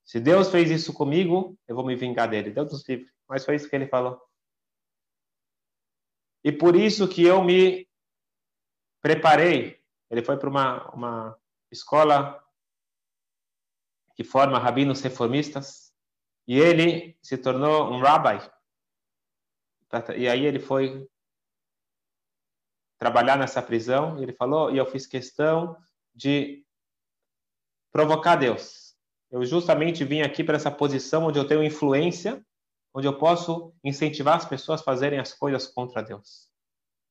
Se 0.05 0.19
Deus 0.19 0.49
fez 0.49 0.69
isso 0.69 0.93
comigo, 0.93 1.57
eu 1.67 1.75
vou 1.75 1.85
me 1.85 1.95
vingar 1.95 2.29
dele. 2.29 2.51
Deus 2.51 2.71
nos 2.71 2.87
livre. 2.87 3.09
Mas 3.27 3.45
foi 3.45 3.55
isso 3.55 3.69
que 3.69 3.75
ele 3.75 3.87
falou. 3.87 4.21
E 6.43 6.51
por 6.51 6.75
isso 6.75 7.07
que 7.07 7.23
eu 7.23 7.43
me 7.43 7.87
preparei. 9.01 9.81
Ele 10.09 10.23
foi 10.23 10.37
para 10.37 10.49
uma, 10.49 10.89
uma 10.91 11.39
escola 11.71 12.43
que 14.15 14.23
forma 14.23 14.59
rabinos 14.59 15.01
reformistas 15.01 15.93
e 16.47 16.57
ele 16.57 17.17
se 17.21 17.37
tornou 17.37 17.91
um 17.91 18.01
rabbi. 18.01 18.39
E 20.15 20.27
aí 20.27 20.45
ele 20.45 20.59
foi 20.59 21.07
trabalhar 22.97 23.37
nessa 23.37 23.61
prisão, 23.61 24.19
e 24.19 24.23
ele 24.23 24.33
falou, 24.33 24.71
e 24.71 24.77
eu 24.77 24.85
fiz 24.85 25.07
questão 25.07 25.77
de 26.13 26.65
provocar 27.91 28.35
Deus. 28.35 28.95
Eu 29.31 29.45
justamente 29.45 30.03
vim 30.03 30.21
aqui 30.21 30.43
para 30.43 30.57
essa 30.57 30.69
posição 30.69 31.25
onde 31.25 31.39
eu 31.39 31.47
tenho 31.47 31.63
influência, 31.63 32.45
onde 32.93 33.07
eu 33.07 33.17
posso 33.17 33.73
incentivar 33.83 34.35
as 34.35 34.45
pessoas 34.45 34.81
a 34.81 34.83
fazerem 34.83 35.19
as 35.19 35.33
coisas 35.33 35.67
contra 35.67 36.01
Deus. 36.01 36.49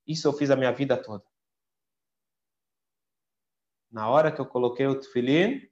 Isso 0.07 0.29
eu 0.29 0.33
fiz 0.33 0.51
a 0.51 0.57
minha 0.57 0.73
vida 0.73 0.97
toda. 1.01 1.25
Na 3.91 4.09
hora 4.09 4.31
que 4.31 4.41
eu 4.41 4.47
coloquei 4.47 4.87
o 4.87 5.01
tefilim, 5.01 5.67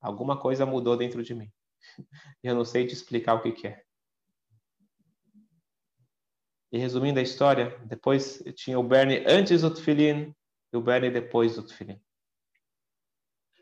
alguma 0.00 0.38
coisa 0.40 0.64
mudou 0.64 0.96
dentro 0.96 1.22
de 1.22 1.34
mim. 1.34 1.52
Eu 2.42 2.54
não 2.54 2.64
sei 2.64 2.86
te 2.86 2.94
explicar 2.94 3.34
o 3.34 3.42
que, 3.42 3.52
que 3.52 3.66
é. 3.66 3.84
E 6.74 6.76
resumindo 6.76 7.20
a 7.20 7.22
história, 7.22 7.78
depois 7.86 8.42
tinha 8.56 8.76
o 8.76 8.82
Bernie 8.82 9.24
antes 9.28 9.62
do 9.62 9.72
Tufilin 9.72 10.34
e 10.72 10.76
o 10.76 10.82
Bernie 10.82 11.08
depois 11.08 11.54
do 11.54 11.64
Tufilin. 11.64 12.04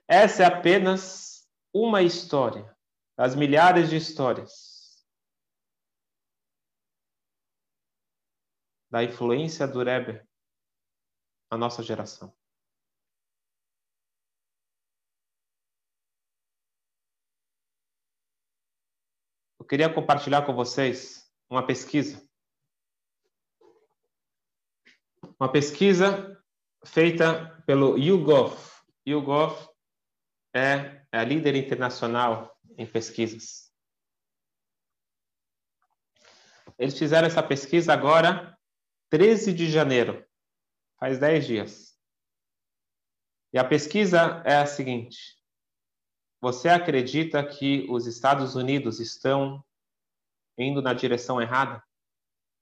Essa 0.08 0.44
é 0.44 0.46
apenas 0.46 1.46
uma 1.74 2.00
história 2.00 2.74
das 3.14 3.34
milhares 3.34 3.90
de 3.90 3.96
histórias 3.96 5.06
da 8.90 9.04
influência 9.04 9.68
do 9.68 9.84
Rebbe 9.84 10.26
na 11.50 11.58
nossa 11.58 11.82
geração. 11.82 12.34
Eu 19.60 19.66
queria 19.66 19.92
compartilhar 19.92 20.46
com 20.46 20.54
vocês 20.54 21.30
uma 21.50 21.66
pesquisa 21.66 22.31
uma 25.42 25.50
pesquisa 25.50 26.40
feita 26.84 27.60
pelo 27.66 27.98
YouGov. 27.98 28.56
YouGov 29.04 29.68
é, 30.54 31.04
é 31.10 31.18
a 31.18 31.24
líder 31.24 31.56
internacional 31.56 32.56
em 32.78 32.86
pesquisas. 32.86 33.74
Eles 36.78 36.96
fizeram 36.96 37.26
essa 37.26 37.42
pesquisa 37.42 37.92
agora, 37.92 38.56
13 39.10 39.52
de 39.52 39.68
janeiro, 39.68 40.24
faz 40.96 41.18
10 41.18 41.44
dias. 41.44 41.98
E 43.52 43.58
a 43.58 43.64
pesquisa 43.64 44.44
é 44.46 44.58
a 44.58 44.66
seguinte: 44.66 45.42
Você 46.40 46.68
acredita 46.68 47.44
que 47.44 47.84
os 47.90 48.06
Estados 48.06 48.54
Unidos 48.54 49.00
estão 49.00 49.60
indo 50.56 50.80
na 50.80 50.94
direção 50.94 51.42
errada 51.42 51.82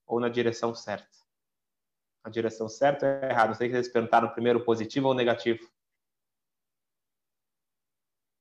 ou 0.06 0.18
na 0.18 0.30
direção 0.30 0.74
certa? 0.74 1.19
A 2.22 2.30
direção 2.30 2.68
certa 2.68 3.06
ou 3.06 3.30
errada? 3.30 3.48
Não 3.48 3.54
sei 3.54 3.70
se 3.70 3.76
eles 3.76 3.88
perguntaram 3.88 4.28
primeiro 4.30 4.64
positivo 4.64 5.08
ou 5.08 5.14
negativo. 5.14 5.66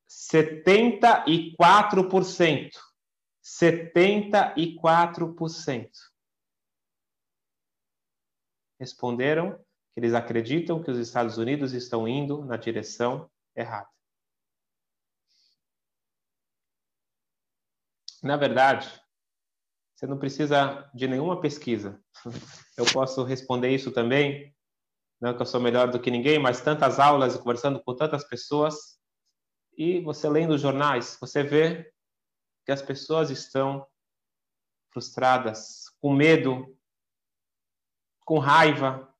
74%. 0.10 2.72
74% 3.44 5.90
responderam 8.80 9.58
que 9.94 10.00
eles 10.00 10.14
acreditam 10.14 10.82
que 10.82 10.92
os 10.92 10.98
Estados 10.98 11.38
Unidos 11.38 11.74
estão 11.74 12.08
indo 12.08 12.46
na 12.46 12.56
direção 12.58 13.30
errada. 13.56 13.90
Na 18.22 18.38
verdade, 18.38 19.02
você 20.00 20.08
não 20.08 20.18
precisa 20.18 20.90
de 20.94 21.10
nenhuma 21.10 21.42
pesquisa. 21.42 22.02
Eu 22.78 22.86
posso 22.86 23.22
responder 23.26 23.76
isso 23.76 23.92
também. 23.92 24.56
Não 25.20 25.36
que 25.36 25.42
eu 25.42 25.46
sou 25.46 25.60
melhor 25.60 25.92
do 25.92 26.00
que 26.00 26.10
ninguém, 26.10 26.40
mas 26.40 26.62
tantas 26.62 27.02
aulas 27.02 27.36
e 27.36 27.40
conversando 27.40 27.84
com 27.84 27.94
tantas 27.94 28.24
pessoas. 28.24 28.98
E 29.78 30.00
você 30.00 30.30
lendo 30.30 30.54
os 30.54 30.62
jornais, 30.62 31.18
você 31.20 31.44
vê 31.44 31.92
que 32.66 32.72
as 32.72 32.82
pessoas 32.82 33.30
estão 33.30 33.86
frustradas, 34.94 35.90
com 36.00 36.14
medo, 36.14 36.74
com 38.24 38.40
raiva. 38.40 39.14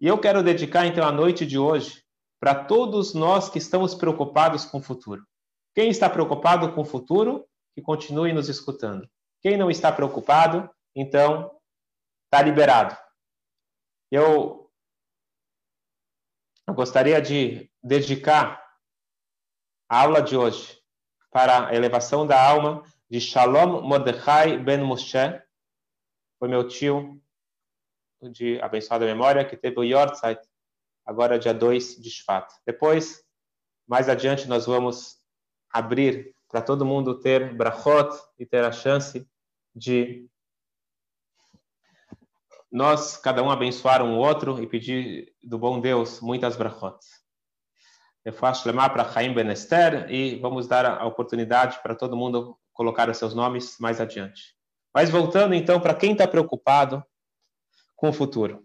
E 0.00 0.06
eu 0.06 0.18
quero 0.18 0.42
dedicar 0.42 0.86
então 0.86 1.06
a 1.06 1.12
noite 1.12 1.44
de 1.44 1.58
hoje 1.58 2.02
para 2.40 2.64
todos 2.64 3.12
nós 3.12 3.50
que 3.50 3.58
estamos 3.58 3.94
preocupados 3.94 4.64
com 4.64 4.78
o 4.78 4.82
futuro. 4.82 5.22
Quem 5.74 5.90
está 5.90 6.08
preocupado 6.08 6.72
com 6.72 6.80
o 6.80 6.86
futuro 6.86 7.46
que 7.74 7.82
continue 7.82 8.32
nos 8.32 8.48
escutando. 8.48 9.08
Quem 9.40 9.56
não 9.56 9.70
está 9.70 9.90
preocupado, 9.90 10.68
então 10.94 11.58
está 12.24 12.42
liberado. 12.42 12.96
Eu, 14.10 14.70
gostaria 16.68 17.20
de 17.20 17.70
dedicar 17.82 18.64
a 19.88 20.02
aula 20.02 20.22
de 20.22 20.36
hoje 20.36 20.80
para 21.30 21.68
a 21.68 21.74
elevação 21.74 22.26
da 22.26 22.40
alma 22.40 22.82
de 23.08 23.20
Shalom 23.20 23.82
Mordechai 23.82 24.56
Ben 24.56 24.78
Moshe, 24.78 25.42
foi 26.38 26.48
meu 26.48 26.66
tio 26.66 27.20
de 28.30 28.60
abençoada 28.60 29.04
memória, 29.04 29.44
que 29.44 29.56
teve 29.56 29.78
o 29.78 29.84
Yortzeit, 29.84 30.40
agora 31.04 31.38
dia 31.38 31.52
2 31.52 32.00
de 32.00 32.10
Shvat. 32.10 32.48
Depois, 32.64 33.24
mais 33.86 34.08
adiante, 34.08 34.46
nós 34.46 34.66
vamos 34.66 35.20
abrir 35.70 36.34
para 36.50 36.60
todo 36.60 36.84
mundo 36.84 37.14
ter 37.20 37.54
brachot 37.54 38.10
e 38.38 38.44
ter 38.44 38.64
a 38.64 38.72
chance 38.72 39.26
de 39.74 40.28
nós, 42.70 43.16
cada 43.16 43.42
um, 43.42 43.50
abençoar 43.50 44.02
um 44.02 44.16
outro 44.18 44.62
e 44.62 44.66
pedir 44.66 45.32
do 45.42 45.58
bom 45.58 45.80
Deus 45.80 46.20
muitas 46.20 46.56
brachot. 46.56 46.98
Eu 48.24 48.32
faço 48.32 48.68
lemar 48.68 48.92
para 48.92 49.10
Chaim 49.10 49.32
Benester 49.32 50.10
e 50.10 50.38
vamos 50.38 50.66
dar 50.66 50.84
a 50.84 51.06
oportunidade 51.06 51.80
para 51.82 51.94
todo 51.94 52.16
mundo 52.16 52.58
colocar 52.72 53.08
os 53.08 53.16
seus 53.16 53.34
nomes 53.34 53.76
mais 53.78 54.00
adiante. 54.00 54.56
Mas 54.94 55.08
voltando 55.08 55.54
então 55.54 55.80
para 55.80 55.94
quem 55.94 56.12
está 56.12 56.26
preocupado 56.26 57.04
com 57.96 58.10
o 58.10 58.12
futuro. 58.12 58.64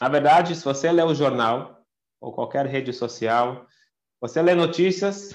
Na 0.00 0.08
verdade, 0.08 0.54
se 0.56 0.64
você 0.64 0.90
lê 0.90 1.02
o 1.02 1.14
jornal 1.14 1.84
ou 2.20 2.32
qualquer 2.32 2.66
rede 2.66 2.92
social, 2.92 3.66
você 4.20 4.42
lê 4.42 4.54
notícias, 4.54 5.30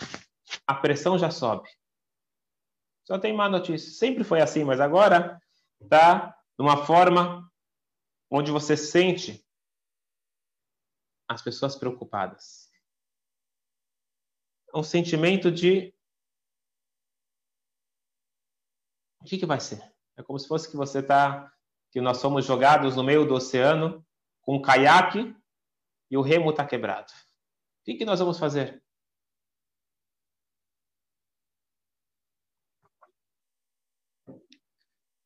a 0.67 0.75
pressão 0.75 1.17
já 1.17 1.31
sobe. 1.31 1.69
Só 3.03 3.19
tem 3.19 3.33
má 3.33 3.49
notícia. 3.49 3.91
Sempre 3.91 4.23
foi 4.23 4.41
assim, 4.41 4.63
mas 4.63 4.79
agora 4.79 5.41
está 5.81 6.37
de 6.57 6.63
uma 6.63 6.85
forma 6.85 7.51
onde 8.29 8.51
você 8.51 8.77
sente 8.77 9.45
as 11.27 11.41
pessoas 11.41 11.75
preocupadas. 11.75 12.69
É 14.73 14.77
um 14.77 14.83
sentimento 14.83 15.51
de 15.51 15.93
o 19.19 19.25
que, 19.25 19.37
que 19.37 19.45
vai 19.45 19.59
ser? 19.59 19.81
É 20.15 20.21
como 20.21 20.37
se 20.37 20.47
fosse 20.47 20.69
que 20.69 20.77
você 20.77 20.99
está, 20.99 21.51
que 21.91 21.99
nós 21.99 22.17
somos 22.17 22.45
jogados 22.45 22.95
no 22.95 23.03
meio 23.03 23.25
do 23.25 23.33
oceano 23.33 24.05
com 24.41 24.55
um 24.57 24.61
caiaque 24.61 25.35
e 26.11 26.17
o 26.17 26.21
remo 26.21 26.51
está 26.51 26.65
quebrado. 26.65 27.11
O 27.85 27.91
que, 27.91 27.97
que 27.97 28.05
nós 28.05 28.19
vamos 28.19 28.39
fazer? 28.39 28.83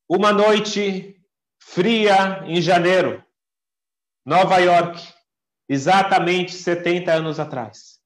Uma 0.10 0.34
noite 0.34 1.25
fria 1.58 2.44
em 2.46 2.62
janeiro, 2.62 3.25
Nova 4.25 4.58
York, 4.58 5.00
exatamente 5.70 6.51
70 6.51 7.13
anos 7.13 7.39
atrás. 7.39 8.04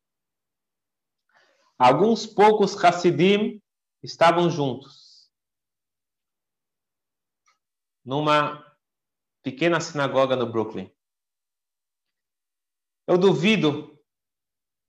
Alguns 1.75 2.27
poucos 2.27 2.75
Hassidim 2.75 3.59
estavam 4.03 4.51
juntos 4.51 5.31
numa 8.05 8.63
pequena 9.41 9.81
sinagoga 9.81 10.35
no 10.35 10.45
Brooklyn. 10.45 10.95
Eu 13.07 13.17
duvido 13.17 13.92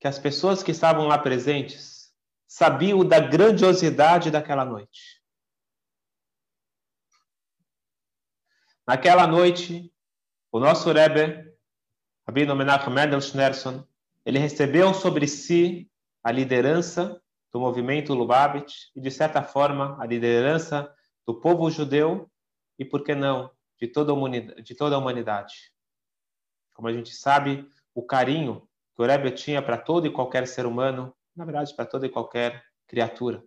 que 0.04 0.08
as 0.08 0.18
pessoas 0.18 0.62
que 0.62 0.70
estavam 0.70 1.06
lá 1.06 1.16
presentes 1.16 2.14
sabiam 2.46 3.02
da 3.08 3.18
grandiosidade 3.18 4.30
daquela 4.30 4.62
noite. 4.62 5.22
Naquela 8.86 9.26
noite, 9.26 9.90
o 10.52 10.60
nosso 10.60 10.92
Rebbe, 10.92 11.50
Rabino 12.28 12.54
Menachem 12.54 12.92
Mendel 12.92 13.18
Schneerson, 13.22 13.82
ele 14.26 14.38
recebeu 14.38 14.92
sobre 14.92 15.26
si 15.26 15.90
a 16.22 16.30
liderança 16.30 17.18
do 17.50 17.58
movimento 17.58 18.12
Lubavitch 18.12 18.90
e, 18.94 19.00
de 19.00 19.10
certa 19.10 19.42
forma, 19.42 19.96
a 19.98 20.04
liderança 20.04 20.94
do 21.26 21.40
povo 21.40 21.70
judeu 21.70 22.30
e, 22.78 22.84
por 22.84 23.02
que 23.02 23.14
não, 23.14 23.50
de 23.80 23.88
toda 23.88 24.12
a 24.12 24.98
humanidade. 24.98 25.72
Como 26.74 26.88
a 26.88 26.92
gente 26.92 27.14
sabe, 27.14 27.66
o 27.94 28.02
carinho 28.02 28.68
que 28.94 29.02
o 29.02 29.06
Rebbe 29.06 29.32
tinha 29.32 29.60
para 29.60 29.76
todo 29.78 30.06
e 30.06 30.12
qualquer 30.12 30.46
ser 30.46 30.66
humano, 30.66 31.14
na 31.34 31.44
verdade, 31.44 31.74
para 31.74 31.86
toda 31.86 32.06
e 32.06 32.10
qualquer 32.10 32.64
criatura. 32.86 33.44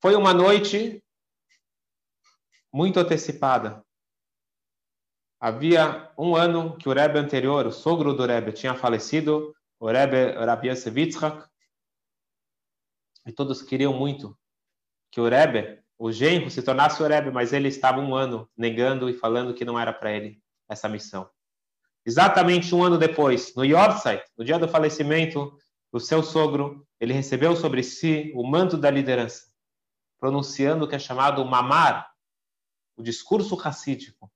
Foi 0.00 0.14
uma 0.14 0.32
noite 0.32 1.02
muito 2.72 2.98
antecipada. 2.98 3.84
Havia 5.38 6.12
um 6.18 6.36
ano 6.36 6.76
que 6.76 6.88
o 6.88 6.92
Rebbe 6.92 7.18
anterior, 7.18 7.66
o 7.66 7.72
sogro 7.72 8.14
do 8.14 8.26
Rebbe, 8.26 8.52
tinha 8.52 8.74
falecido, 8.74 9.54
o 9.78 9.86
Rebbe 9.86 10.32
Rabbi 10.32 10.68
Yosef 10.68 10.94
e 13.26 13.32
todos 13.32 13.62
queriam 13.62 13.92
muito 13.92 14.38
que 15.10 15.20
o 15.20 15.28
Rebbe, 15.28 15.79
o 16.00 16.10
genro, 16.10 16.50
se 16.50 16.62
tornasse 16.62 17.02
o 17.02 17.06
Rebbe, 17.06 17.30
mas 17.30 17.52
ele 17.52 17.68
estava 17.68 18.00
um 18.00 18.14
ano 18.14 18.48
negando 18.56 19.10
e 19.10 19.12
falando 19.12 19.52
que 19.52 19.66
não 19.66 19.78
era 19.78 19.92
para 19.92 20.10
ele 20.10 20.42
essa 20.66 20.88
missão. 20.88 21.28
Exatamente 22.06 22.74
um 22.74 22.82
ano 22.82 22.96
depois, 22.96 23.54
no 23.54 23.62
Yorkshire, 23.62 24.24
no 24.34 24.42
dia 24.42 24.58
do 24.58 24.66
falecimento 24.66 25.54
do 25.92 26.00
seu 26.00 26.22
sogro, 26.22 26.88
ele 26.98 27.12
recebeu 27.12 27.54
sobre 27.54 27.82
si 27.82 28.32
o 28.34 28.42
manto 28.42 28.78
da 28.78 28.90
liderança 28.90 29.50
pronunciando 30.18 30.86
o 30.86 30.88
que 30.88 30.94
é 30.94 30.98
chamado 30.98 31.44
mamar, 31.44 32.10
o 32.96 33.02
discurso 33.02 33.54
racídico, 33.54 34.32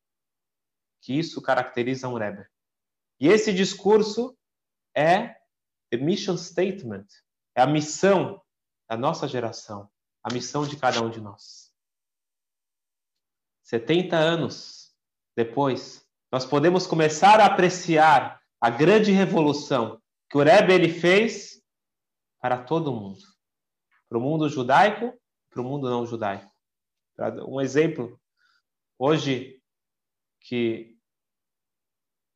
que 1.00 1.18
isso 1.18 1.40
caracteriza 1.40 2.08
um 2.08 2.18
Rebbe. 2.18 2.46
E 3.18 3.28
esse 3.28 3.54
discurso 3.54 4.36
é 4.94 5.34
the 5.90 5.96
mission 5.96 6.36
statement, 6.36 7.06
é 7.54 7.62
a 7.62 7.66
missão 7.66 8.42
da 8.86 8.98
nossa 8.98 9.26
geração, 9.26 9.88
a 10.22 10.32
missão 10.32 10.66
de 10.66 10.76
cada 10.76 11.02
um 11.02 11.08
de 11.08 11.22
nós. 11.22 11.63
70 13.74 14.16
anos 14.16 14.94
depois, 15.36 16.06
nós 16.30 16.46
podemos 16.46 16.86
começar 16.86 17.40
a 17.40 17.46
apreciar 17.46 18.40
a 18.60 18.70
grande 18.70 19.10
revolução 19.10 20.00
que 20.30 20.38
o 20.38 20.42
Rebbe 20.42 20.72
ele 20.72 20.88
fez 20.88 21.60
para 22.40 22.56
todo 22.56 22.92
mundo, 22.92 23.18
para 24.08 24.16
o 24.16 24.20
mundo 24.20 24.48
judaico 24.48 25.12
para 25.50 25.60
o 25.60 25.64
mundo 25.64 25.88
não 25.88 26.06
judaico. 26.06 26.50
Um 27.46 27.60
exemplo, 27.60 28.20
hoje 28.98 29.60
que 30.40 30.96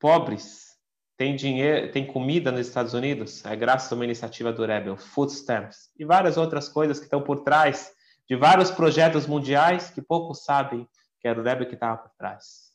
pobres 0.01 0.77
têm 1.17 1.35
dinheiro, 1.35 1.91
têm 1.91 2.07
comida 2.07 2.53
nos 2.53 2.67
Estados 2.67 2.95
Unidos, 2.95 3.45
é 3.45 3.57
graças 3.57 3.93
a 3.93 3.95
uma 3.97 4.05
iniciativa 4.05 4.53
do 4.53 4.65
Rebel, 4.65 4.97
Food 4.97 5.33
Stamps, 5.33 5.91
e 5.99 6.05
várias 6.05 6.37
outras 6.37 6.69
coisas 6.69 6.99
que 6.99 7.07
estão 7.07 7.23
por 7.23 7.43
trás 7.43 7.93
de 8.29 8.37
vários 8.37 8.71
projetos 8.71 9.27
mundiais 9.27 9.91
que 9.91 10.01
poucos 10.03 10.45
sabem 10.45 10.89
que 11.21 11.29
era 11.29 11.41
o 11.41 11.43
Rebel 11.43 11.69
que 11.69 11.75
estava 11.75 11.97
por 11.97 12.11
trás. 12.17 12.73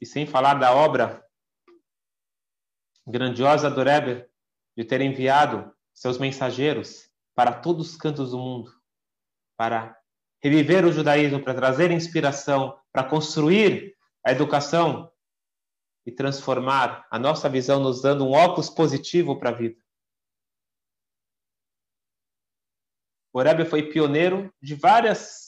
E 0.00 0.06
sem 0.06 0.26
falar 0.26 0.54
da 0.54 0.72
obra 0.72 1.24
grandiosa 3.06 3.70
do 3.70 3.82
Rebbe 3.82 4.28
de 4.76 4.84
ter 4.84 5.00
enviado 5.00 5.74
seus 5.92 6.16
mensageiros 6.18 7.10
para 7.34 7.52
todos 7.52 7.90
os 7.90 7.96
cantos 7.96 8.30
do 8.30 8.38
mundo, 8.38 8.72
para 9.56 9.98
reviver 10.42 10.84
o 10.84 10.92
judaísmo, 10.92 11.42
para 11.42 11.54
trazer 11.54 11.90
inspiração, 11.90 12.78
para 12.92 13.04
construir 13.04 13.96
a 14.24 14.32
educação 14.32 15.10
e 16.06 16.12
transformar 16.12 17.06
a 17.10 17.18
nossa 17.18 17.48
visão, 17.48 17.80
nos 17.80 18.00
dando 18.00 18.24
um 18.24 18.32
óculos 18.32 18.70
positivo 18.70 19.38
para 19.38 19.50
a 19.50 19.54
vida. 19.54 19.80
O 23.32 23.40
Rebbe 23.40 23.64
foi 23.64 23.90
pioneiro 23.90 24.52
de 24.60 24.74
várias 24.74 25.39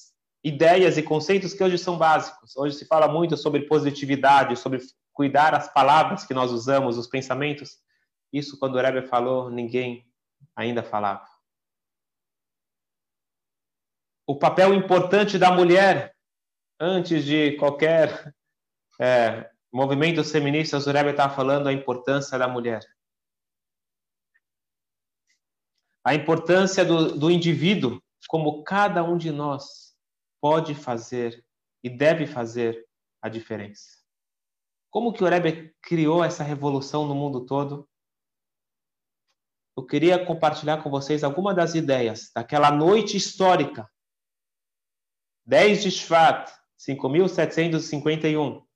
ideias 0.44 0.96
e 0.96 1.02
conceitos 1.02 1.54
que 1.54 1.62
hoje 1.62 1.78
são 1.78 1.96
básicos. 1.96 2.56
Hoje 2.56 2.76
se 2.76 2.86
fala 2.86 3.06
muito 3.08 3.36
sobre 3.36 3.62
positividade, 3.66 4.56
sobre 4.56 4.80
cuidar 5.12 5.54
as 5.54 5.72
palavras 5.72 6.24
que 6.24 6.34
nós 6.34 6.50
usamos, 6.50 6.98
os 6.98 7.06
pensamentos. 7.06 7.78
Isso, 8.32 8.58
quando 8.58 8.76
o 8.76 8.80
Rebbe 8.80 9.06
falou, 9.06 9.50
ninguém 9.50 10.06
ainda 10.56 10.82
falava 10.82 11.32
o 14.26 14.36
papel 14.38 14.72
importante 14.72 15.38
da 15.38 15.50
mulher 15.50 16.14
antes 16.78 17.24
de 17.24 17.52
qualquer 17.56 18.34
é, 19.00 19.50
movimento 19.72 20.22
feminista, 20.24 20.78
o 20.78 20.92
Rebbe 20.92 21.10
está 21.10 21.28
falando 21.28 21.68
a 21.68 21.72
importância 21.72 22.38
da 22.38 22.48
mulher. 22.48 22.80
A 26.04 26.14
importância 26.14 26.84
do, 26.84 27.16
do 27.16 27.30
indivíduo, 27.30 28.02
como 28.28 28.64
cada 28.64 29.04
um 29.04 29.16
de 29.16 29.30
nós 29.30 29.81
pode 30.42 30.74
fazer 30.74 31.46
e 31.84 31.88
deve 31.88 32.26
fazer 32.26 32.84
a 33.22 33.28
diferença. 33.28 34.02
Como 34.90 35.12
que 35.12 35.22
o 35.22 35.28
Rebbe 35.28 35.72
criou 35.80 36.24
essa 36.24 36.42
revolução 36.42 37.06
no 37.06 37.14
mundo 37.14 37.46
todo? 37.46 37.88
Eu 39.76 39.86
queria 39.86 40.26
compartilhar 40.26 40.82
com 40.82 40.90
vocês 40.90 41.22
algumas 41.22 41.54
das 41.54 41.76
ideias 41.76 42.32
daquela 42.34 42.72
noite 42.72 43.16
histórica 43.16 43.88
10 45.46 45.82
de 45.82 45.90
Shvat, 45.90 46.52
5.751. 46.78 48.66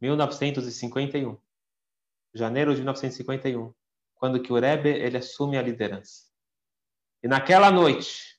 1951. 0.00 1.38
Janeiro 2.32 2.74
de 2.74 2.80
1951. 2.80 3.74
Quando 4.14 4.40
que 4.40 4.52
o 4.52 4.58
Rebbe 4.58 4.88
ele 4.88 5.18
assume 5.18 5.58
a 5.58 5.62
liderança. 5.62 6.29
E 7.22 7.28
naquela 7.28 7.70
noite, 7.70 8.38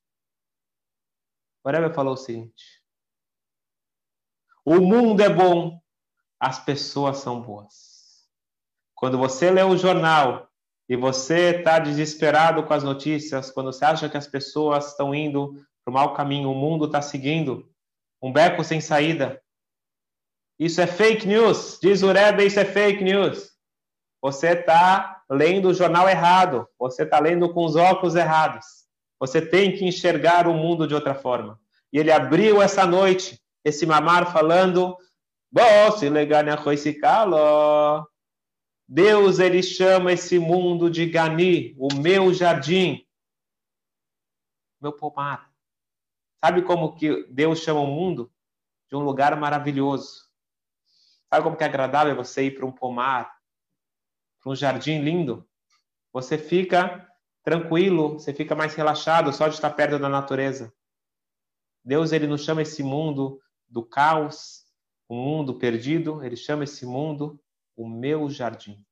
o 1.64 1.70
Rebbe 1.70 1.94
falou 1.94 2.14
o 2.14 2.18
seguinte: 2.18 2.82
O 4.66 4.80
mundo 4.80 5.22
é 5.22 5.30
bom, 5.30 5.80
as 6.40 6.64
pessoas 6.64 7.18
são 7.18 7.42
boas. 7.42 8.28
Quando 8.96 9.18
você 9.18 9.52
lê 9.52 9.64
o 9.64 9.78
jornal 9.78 10.50
e 10.90 10.96
você 10.96 11.58
está 11.58 11.80
desesperado 11.80 12.64
com 12.64 12.74
as 12.74 12.84
notícias, 12.84 13.52
quando 13.52 13.72
você 13.72 13.86
acha 13.86 14.10
que 14.10 14.18
as 14.18 14.28
pessoas 14.28 14.90
estão 14.90 15.14
indo 15.14 15.54
para 15.84 15.92
o 15.92 15.94
mau 15.94 16.14
caminho, 16.14 16.52
o 16.52 16.56
mundo 16.56 16.86
está 16.86 17.02
seguindo 17.02 17.72
um 18.22 18.32
beco 18.32 18.64
sem 18.64 18.80
saída. 18.80 19.42
Isso 20.60 20.80
é 20.80 20.86
fake 20.86 21.26
news, 21.26 21.80
diz 21.82 22.04
o 22.04 22.12
Rebbe, 22.12 22.46
isso 22.46 22.60
é 22.60 22.66
fake 22.66 23.04
news. 23.04 23.52
Você 24.22 24.50
está 24.50 25.21
lendo 25.32 25.70
o 25.70 25.74
jornal 25.74 26.10
errado, 26.10 26.68
você 26.78 27.04
está 27.04 27.18
lendo 27.18 27.54
com 27.54 27.64
os 27.64 27.78
óculos 27.78 28.16
errados. 28.16 28.66
Você 29.18 29.42
tem 29.42 29.72
que 29.72 29.86
enxergar 29.86 30.46
o 30.46 30.54
mundo 30.54 30.86
de 30.86 30.94
outra 30.94 31.16
forma. 31.16 31.58
E 31.94 31.98
ele 31.98 32.12
abriu 32.12 32.62
essa 32.62 32.86
noite, 32.86 33.42
esse 33.64 33.86
mamar 33.86 34.34
falando, 34.34 34.98
Deus 38.88 39.40
ele 39.40 39.64
chama 39.64 40.12
esse 40.12 40.38
mundo 40.38 40.90
de 40.90 41.06
Gani, 41.06 41.76
o 41.80 41.94
meu 41.96 42.34
jardim. 42.34 43.06
meu 44.82 44.92
pomar. 44.92 45.50
Sabe 46.44 46.64
como 46.64 46.96
que 46.96 47.24
Deus 47.30 47.60
chama 47.60 47.80
o 47.80 47.88
mundo? 47.88 48.30
De 48.90 48.98
um 48.98 49.00
lugar 49.00 49.40
maravilhoso. 49.40 50.30
Sabe 51.30 51.44
como 51.44 51.56
que 51.56 51.64
é 51.64 51.68
agradável 51.68 52.16
você 52.16 52.46
ir 52.46 52.56
para 52.56 52.66
um 52.66 52.72
pomar, 52.72 53.32
para 54.42 54.52
um 54.52 54.56
jardim 54.56 55.00
lindo? 55.00 55.48
Você 56.12 56.38
fica 56.38 57.08
tranquilo, 57.44 58.14
você 58.14 58.34
fica 58.34 58.56
mais 58.56 58.74
relaxado 58.76 59.32
só 59.32 59.48
de 59.48 59.56
estar 59.56 59.70
perto 59.72 59.98
da 59.98 60.10
natureza. 60.10 60.74
Deus 61.84 62.12
ele 62.12 62.28
nos 62.28 62.44
chama 62.44 62.62
esse 62.62 62.84
mundo 62.84 63.40
do 63.68 63.84
caos, 63.84 64.66
um 65.10 65.16
mundo 65.16 65.58
perdido, 65.58 66.24
ele 66.24 66.36
chama 66.36 66.64
esse 66.64 66.86
mundo 66.86 67.42
o 67.76 67.88
meu 67.88 68.30
jardim. 68.30 68.86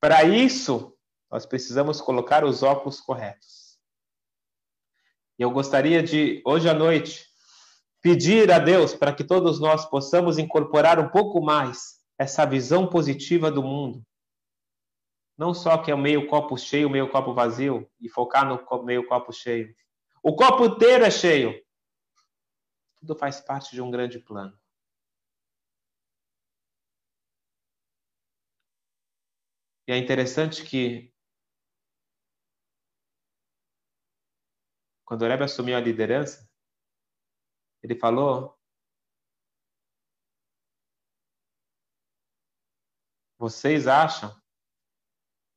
Para 0.00 0.24
isso, 0.24 0.96
nós 1.30 1.46
precisamos 1.46 2.00
colocar 2.00 2.44
os 2.44 2.62
óculos 2.62 3.00
corretos. 3.00 3.78
E 5.38 5.42
eu 5.42 5.50
gostaria 5.50 6.02
de, 6.02 6.42
hoje 6.44 6.68
à 6.68 6.74
noite, 6.74 7.26
pedir 8.02 8.50
a 8.50 8.58
Deus 8.58 8.94
para 8.94 9.14
que 9.14 9.24
todos 9.24 9.58
nós 9.60 9.86
possamos 9.86 10.38
incorporar 10.38 10.98
um 10.98 11.08
pouco 11.08 11.40
mais 11.40 12.00
essa 12.18 12.44
visão 12.44 12.86
positiva 12.86 13.50
do 13.50 13.62
mundo. 13.62 14.04
Não 15.42 15.52
só 15.52 15.76
que 15.82 15.90
é 15.90 15.94
o 15.94 15.98
meio 15.98 16.28
copo 16.28 16.56
cheio, 16.56 16.86
o 16.86 16.90
meio 16.90 17.10
copo 17.10 17.34
vazio, 17.34 17.90
e 18.00 18.08
focar 18.08 18.46
no 18.46 18.84
meio 18.84 19.04
copo 19.08 19.32
cheio. 19.32 19.74
O 20.22 20.36
copo 20.36 20.64
inteiro 20.64 21.04
é 21.04 21.10
cheio. 21.10 21.60
Tudo 23.00 23.16
faz 23.16 23.40
parte 23.40 23.72
de 23.72 23.82
um 23.82 23.90
grande 23.90 24.20
plano. 24.20 24.56
E 29.88 29.92
é 29.92 29.96
interessante 29.98 30.64
que 30.64 31.12
quando 35.04 35.22
o 35.22 35.26
Rebbe 35.26 35.42
assumiu 35.42 35.76
a 35.76 35.80
liderança, 35.80 36.48
ele 37.82 37.96
falou 37.96 38.56
Vocês 43.36 43.88
acham, 43.88 44.40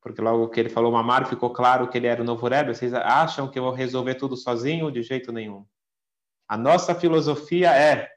porque 0.05 0.21
logo 0.21 0.49
que 0.49 0.59
ele 0.59 0.69
falou 0.69 0.91
Mamar 0.91 1.27
ficou 1.27 1.49
claro 1.49 1.87
que 1.87 1.97
ele 1.97 2.05
era 2.05 2.21
o 2.21 2.23
novo 2.23 2.47
Rebbe, 2.47 2.75
vocês 2.75 2.93
acham 2.93 3.49
que 3.49 3.57
eu 3.57 3.63
vou 3.63 3.71
resolver 3.71 4.13
tudo 4.13 4.37
sozinho? 4.37 4.91
De 4.91 5.01
jeito 5.01 5.31
nenhum. 5.31 5.65
A 6.47 6.55
nossa 6.55 6.93
filosofia 6.93 7.75
é 7.75 8.11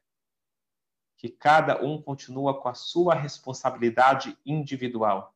que 1.16 1.30
cada 1.30 1.82
um 1.82 1.96
continua 2.02 2.60
com 2.60 2.68
a 2.68 2.74
sua 2.74 3.14
responsabilidade 3.14 4.36
individual. 4.44 5.34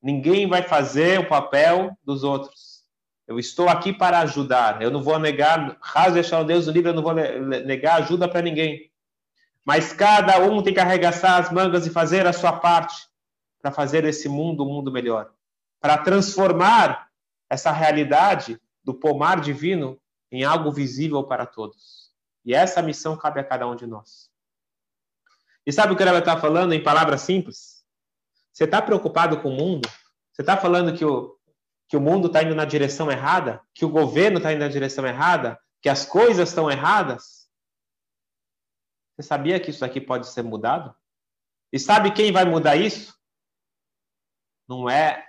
Ninguém 0.00 0.48
vai 0.48 0.62
fazer 0.62 1.20
o 1.20 1.28
papel 1.28 1.94
dos 2.02 2.24
outros. 2.24 2.84
Eu 3.26 3.38
estou 3.38 3.68
aqui 3.68 3.92
para 3.92 4.20
ajudar. 4.20 4.80
Eu 4.80 4.90
não 4.90 5.02
vou 5.02 5.18
negar, 5.18 5.76
raso 5.78 6.14
deixar 6.14 6.42
Deus 6.42 6.68
o 6.68 6.70
livre, 6.70 6.88
eu 6.88 6.94
não 6.94 7.02
vou 7.02 7.12
negar 7.12 8.00
ajuda 8.00 8.26
para 8.26 8.40
ninguém. 8.40 8.90
Mas 9.62 9.92
cada 9.92 10.38
um 10.38 10.62
tem 10.62 10.72
que 10.72 10.80
arregaçar 10.80 11.38
as 11.38 11.52
mangas 11.52 11.86
e 11.86 11.90
fazer 11.90 12.26
a 12.26 12.32
sua 12.32 12.54
parte 12.54 12.96
para 13.60 13.70
fazer 13.70 14.06
esse 14.06 14.26
mundo 14.26 14.64
um 14.64 14.72
mundo 14.72 14.90
melhor. 14.90 15.30
Para 15.82 15.98
transformar 15.98 17.10
essa 17.50 17.70
realidade 17.70 18.58
do 18.82 18.94
pomar 18.94 19.40
divino 19.40 20.00
em 20.30 20.44
algo 20.44 20.72
visível 20.72 21.22
para 21.24 21.44
todos. 21.44 22.10
E 22.44 22.54
essa 22.54 22.80
missão 22.80 23.16
cabe 23.16 23.40
a 23.40 23.44
cada 23.44 23.68
um 23.68 23.76
de 23.76 23.86
nós. 23.86 24.30
E 25.66 25.72
sabe 25.72 25.92
o 25.92 25.96
que 25.96 26.02
ela 26.02 26.18
está 26.18 26.40
falando 26.40 26.72
em 26.72 26.82
palavras 26.82 27.20
simples? 27.20 27.84
Você 28.52 28.64
está 28.64 28.80
preocupado 28.80 29.40
com 29.40 29.50
o 29.50 29.56
mundo? 29.56 29.88
Você 30.32 30.42
está 30.42 30.56
falando 30.56 30.96
que 30.96 31.04
o, 31.04 31.38
que 31.88 31.96
o 31.96 32.00
mundo 32.00 32.26
está 32.26 32.42
indo 32.42 32.54
na 32.54 32.64
direção 32.64 33.10
errada? 33.10 33.60
Que 33.74 33.84
o 33.84 33.90
governo 33.90 34.38
está 34.38 34.52
indo 34.52 34.60
na 34.60 34.68
direção 34.68 35.06
errada? 35.06 35.60
Que 35.80 35.88
as 35.88 36.04
coisas 36.04 36.48
estão 36.48 36.70
erradas? 36.70 37.48
Você 39.14 39.22
sabia 39.22 39.60
que 39.60 39.70
isso 39.70 39.84
aqui 39.84 40.00
pode 40.00 40.26
ser 40.26 40.42
mudado? 40.42 40.94
E 41.70 41.78
sabe 41.78 42.12
quem 42.12 42.32
vai 42.32 42.44
mudar 42.44 42.76
isso? 42.76 43.14
Não 44.66 44.88
é 44.88 45.24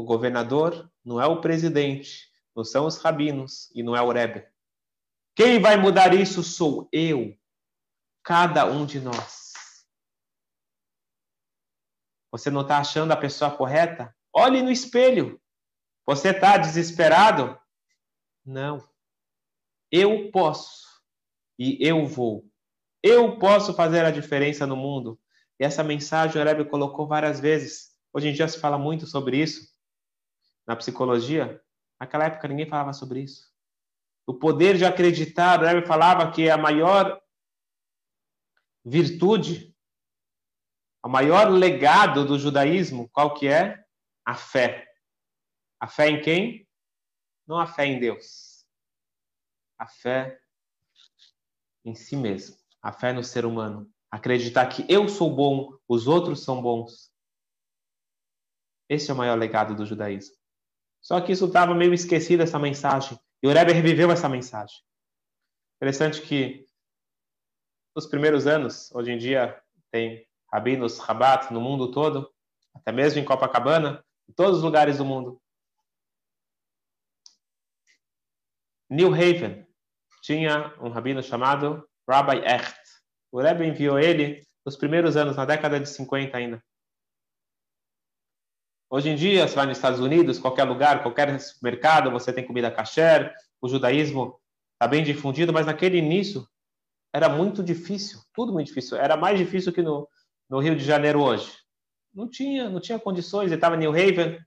o 0.00 0.04
governador, 0.04 0.90
não 1.04 1.20
é 1.20 1.26
o 1.26 1.40
presidente, 1.40 2.30
não 2.56 2.64
são 2.64 2.86
os 2.86 2.96
rabinos 2.96 3.70
e 3.74 3.82
não 3.82 3.94
é 3.94 4.00
o 4.00 4.10
Rebbe. 4.10 4.46
Quem 5.36 5.60
vai 5.60 5.76
mudar 5.76 6.14
isso 6.14 6.42
sou 6.42 6.88
eu, 6.90 7.36
cada 8.22 8.64
um 8.64 8.86
de 8.86 8.98
nós. 8.98 9.50
Você 12.32 12.50
não 12.50 12.62
está 12.62 12.78
achando 12.78 13.12
a 13.12 13.16
pessoa 13.16 13.50
correta? 13.50 14.14
Olhe 14.32 14.62
no 14.62 14.70
espelho. 14.70 15.40
Você 16.06 16.30
está 16.30 16.56
desesperado? 16.56 17.58
Não. 18.44 18.88
Eu 19.90 20.30
posso 20.30 20.86
e 21.58 21.76
eu 21.80 22.06
vou. 22.06 22.48
Eu 23.02 23.38
posso 23.38 23.74
fazer 23.74 24.04
a 24.04 24.10
diferença 24.10 24.66
no 24.66 24.76
mundo. 24.76 25.20
E 25.58 25.64
essa 25.64 25.82
mensagem 25.82 26.40
o 26.40 26.44
Rebbe 26.44 26.64
colocou 26.64 27.06
várias 27.06 27.40
vezes. 27.40 27.90
Hoje 28.12 28.28
em 28.28 28.32
dia 28.32 28.48
se 28.48 28.58
fala 28.58 28.78
muito 28.78 29.06
sobre 29.06 29.36
isso 29.36 29.69
na 30.70 30.76
psicologia. 30.76 31.60
Naquela 31.98 32.26
época 32.26 32.46
ninguém 32.46 32.64
falava 32.64 32.92
sobre 32.92 33.20
isso. 33.20 33.52
O 34.24 34.32
poder 34.32 34.76
de 34.76 34.84
acreditar, 34.84 35.60
o 35.60 35.66
Rebbe 35.66 35.84
falava 35.84 36.30
que 36.30 36.48
a 36.48 36.56
maior 36.56 37.20
virtude 38.84 39.74
o 41.02 41.08
maior 41.08 41.48
legado 41.48 42.26
do 42.26 42.38
judaísmo, 42.38 43.08
qual 43.08 43.34
que 43.34 43.48
é? 43.48 43.84
A 44.24 44.34
fé. 44.34 44.86
A 45.80 45.88
fé 45.88 46.08
em 46.08 46.20
quem? 46.20 46.68
Não 47.46 47.58
a 47.58 47.66
fé 47.66 47.86
em 47.86 47.98
Deus. 47.98 48.66
A 49.78 49.88
fé 49.88 50.38
em 51.84 51.94
si 51.94 52.14
mesmo. 52.14 52.54
A 52.82 52.92
fé 52.92 53.14
no 53.14 53.24
ser 53.24 53.46
humano. 53.46 53.90
Acreditar 54.10 54.66
que 54.66 54.84
eu 54.92 55.08
sou 55.08 55.34
bom, 55.34 55.76
os 55.88 56.06
outros 56.06 56.44
são 56.44 56.60
bons. 56.60 57.10
Esse 58.90 59.10
é 59.10 59.14
o 59.14 59.16
maior 59.16 59.38
legado 59.38 59.74
do 59.74 59.86
judaísmo. 59.86 60.39
Só 61.10 61.20
que 61.20 61.32
isso 61.32 61.46
estava 61.46 61.74
meio 61.74 61.92
esquecido, 61.92 62.44
essa 62.44 62.56
mensagem. 62.56 63.18
E 63.42 63.48
o 63.48 63.50
Rebbe 63.50 63.72
reviveu 63.72 64.12
essa 64.12 64.28
mensagem. 64.28 64.76
Interessante 65.76 66.22
que 66.22 66.64
nos 67.96 68.06
primeiros 68.06 68.46
anos, 68.46 68.94
hoje 68.94 69.10
em 69.10 69.18
dia, 69.18 69.60
tem 69.90 70.24
rabinos, 70.52 71.00
rabat 71.00 71.52
no 71.52 71.60
mundo 71.60 71.90
todo, 71.90 72.32
até 72.72 72.92
mesmo 72.92 73.18
em 73.18 73.24
Copacabana, 73.24 74.04
em 74.28 74.32
todos 74.32 74.58
os 74.58 74.62
lugares 74.62 74.98
do 74.98 75.04
mundo. 75.04 75.42
New 78.88 79.12
Haven 79.12 79.66
tinha 80.22 80.72
um 80.80 80.90
rabino 80.90 81.24
chamado 81.24 81.90
Rabbi 82.08 82.38
Echt. 82.44 82.78
O 83.32 83.40
Rebbe 83.40 83.66
enviou 83.66 83.98
ele 83.98 84.46
nos 84.64 84.76
primeiros 84.76 85.16
anos, 85.16 85.36
na 85.36 85.44
década 85.44 85.80
de 85.80 85.88
50 85.88 86.38
ainda. 86.38 86.62
Hoje 88.92 89.08
em 89.08 89.14
dia, 89.14 89.46
você 89.46 89.54
vai 89.54 89.66
nos 89.66 89.78
Estados 89.78 90.00
Unidos, 90.00 90.40
qualquer 90.40 90.64
lugar, 90.64 91.00
qualquer 91.00 91.38
mercado, 91.62 92.10
você 92.10 92.32
tem 92.32 92.44
comida 92.44 92.72
kasher, 92.72 93.32
o 93.62 93.68
judaísmo 93.68 94.40
está 94.72 94.88
bem 94.88 95.04
difundido, 95.04 95.52
mas 95.52 95.64
naquele 95.64 95.96
início 95.96 96.44
era 97.14 97.28
muito 97.28 97.62
difícil, 97.62 98.20
tudo 98.32 98.52
muito 98.52 98.66
difícil. 98.66 98.96
Era 98.96 99.16
mais 99.16 99.38
difícil 99.38 99.72
que 99.72 99.80
no, 99.80 100.08
no 100.48 100.58
Rio 100.58 100.74
de 100.74 100.84
Janeiro 100.84 101.22
hoje? 101.22 101.56
Não 102.12 102.28
tinha, 102.28 102.68
não 102.68 102.80
tinha 102.80 102.98
condições. 102.98 103.46
Ele 103.46 103.54
estava 103.54 103.76
em 103.76 103.78
New 103.78 103.90
Haven 103.92 104.44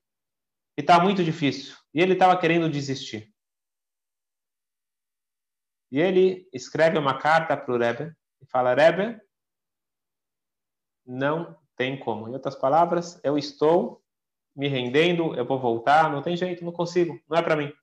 e 0.77 0.81
estava 0.81 0.99
tá 0.99 1.05
muito 1.05 1.23
difícil. 1.23 1.77
E 1.93 2.01
ele 2.01 2.11
estava 2.11 2.37
querendo 2.37 2.69
desistir. 2.69 3.33
E 5.89 6.01
ele 6.01 6.49
escreve 6.51 6.97
uma 6.97 7.17
carta 7.17 7.55
para 7.55 7.73
o 7.73 7.77
Rebbe 7.77 8.13
e 8.41 8.45
fala: 8.47 8.73
Rebbe, 8.73 9.21
não 11.05 11.57
tem 11.77 11.97
como. 11.97 12.27
Em 12.27 12.33
outras 12.33 12.55
palavras, 12.55 13.21
eu 13.23 13.37
estou 13.37 14.02
me 14.55 14.67
rendendo, 14.67 15.35
eu 15.35 15.45
vou 15.45 15.59
voltar, 15.59 16.11
não 16.11 16.21
tem 16.21 16.37
jeito, 16.37 16.63
não 16.63 16.71
consigo, 16.71 17.19
não 17.29 17.37
é 17.37 17.41
para 17.41 17.55
mim. 17.55 17.73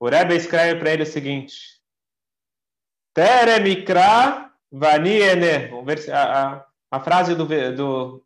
O 0.00 0.08
Rebbe 0.08 0.36
escreve 0.36 0.78
para 0.78 0.92
ele 0.92 1.02
o 1.02 1.06
seguinte: 1.06 1.80
Teremikra 3.12 4.52
Vaniene, 4.70 5.70
a, 6.12 6.56
a, 6.56 6.66
a 6.90 7.00
frase 7.00 7.34
do, 7.34 7.46
do, 7.74 8.24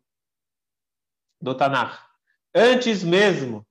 do 1.41 1.55
Tanar. 1.55 2.09
Antes 2.53 3.03
mesmo 3.03 3.65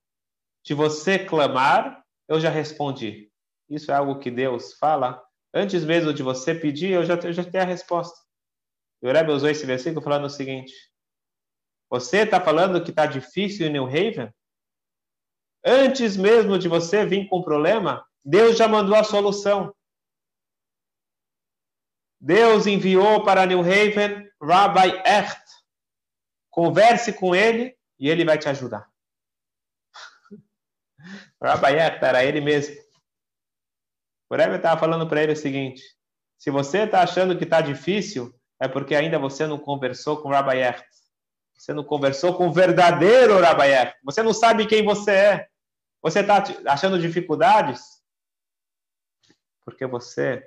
de 0.63 0.73
você 0.73 1.17
clamar, 1.17 2.03
eu 2.27 2.39
já 2.39 2.49
respondi. 2.49 3.31
Isso 3.69 3.91
é 3.91 3.95
algo 3.95 4.19
que 4.19 4.29
Deus 4.29 4.73
fala. 4.73 5.23
Antes 5.53 5.85
mesmo 5.85 6.13
de 6.13 6.23
você 6.23 6.53
pedir, 6.53 6.91
eu 6.91 7.05
já, 7.05 7.15
eu 7.15 7.31
já 7.31 7.43
tenho 7.43 7.63
a 7.63 7.67
resposta. 7.67 8.19
E 9.01 9.07
o 9.07 9.11
Rebbe 9.11 9.31
usou 9.31 9.49
esse 9.49 9.65
versículo 9.65 10.01
falando 10.01 10.25
o 10.25 10.29
seguinte: 10.29 10.73
Você 11.93 12.23
está 12.23 12.41
falando 12.41 12.83
que 12.83 12.89
está 12.89 13.05
difícil 13.05 13.67
em 13.67 13.69
New 13.69 13.85
Haven? 13.85 14.33
Antes 15.63 16.17
mesmo 16.17 16.57
de 16.57 16.67
você 16.67 17.05
vir 17.05 17.29
com 17.29 17.43
problema, 17.43 18.03
Deus 18.25 18.57
já 18.57 18.67
mandou 18.67 18.95
a 18.95 19.03
solução. 19.03 19.71
Deus 22.19 22.65
enviou 22.65 23.23
para 23.23 23.45
New 23.45 23.59
Haven 23.59 24.27
Rabbi 24.41 25.03
Echt. 25.05 25.43
Converse 26.49 27.13
com 27.13 27.35
ele 27.35 27.77
e 27.99 28.09
ele 28.09 28.25
vai 28.25 28.39
te 28.39 28.49
ajudar. 28.49 28.91
Rabbi 31.39 31.75
Echt 31.75 32.03
era 32.03 32.25
ele 32.25 32.41
mesmo. 32.41 32.75
O 34.31 34.35
Rebbe 34.35 34.55
estava 34.55 34.79
falando 34.79 35.07
para 35.07 35.21
ele 35.21 35.33
o 35.33 35.37
seguinte: 35.37 35.83
se 36.39 36.49
você 36.49 36.85
está 36.85 37.03
achando 37.03 37.37
que 37.37 37.43
está 37.43 37.61
difícil, 37.61 38.33
é 38.59 38.67
porque 38.67 38.95
ainda 38.95 39.19
você 39.19 39.45
não 39.45 39.59
conversou 39.59 40.19
com 40.19 40.29
o 40.29 40.31
Rabbi 40.31 40.57
Ert. 40.57 41.02
Você 41.63 41.73
não 41.73 41.85
conversou 41.85 42.35
com 42.35 42.49
o 42.49 42.51
verdadeiro 42.51 43.39
Rabbi 43.39 43.67
Ert. 43.67 43.95
Você 44.03 44.21
não 44.21 44.33
sabe 44.33 44.67
quem 44.67 44.83
você 44.83 45.11
é. 45.11 45.47
Você 46.01 46.19
está 46.19 46.43
achando 46.67 46.99
dificuldades? 46.99 48.03
Porque 49.63 49.87
você 49.87 50.45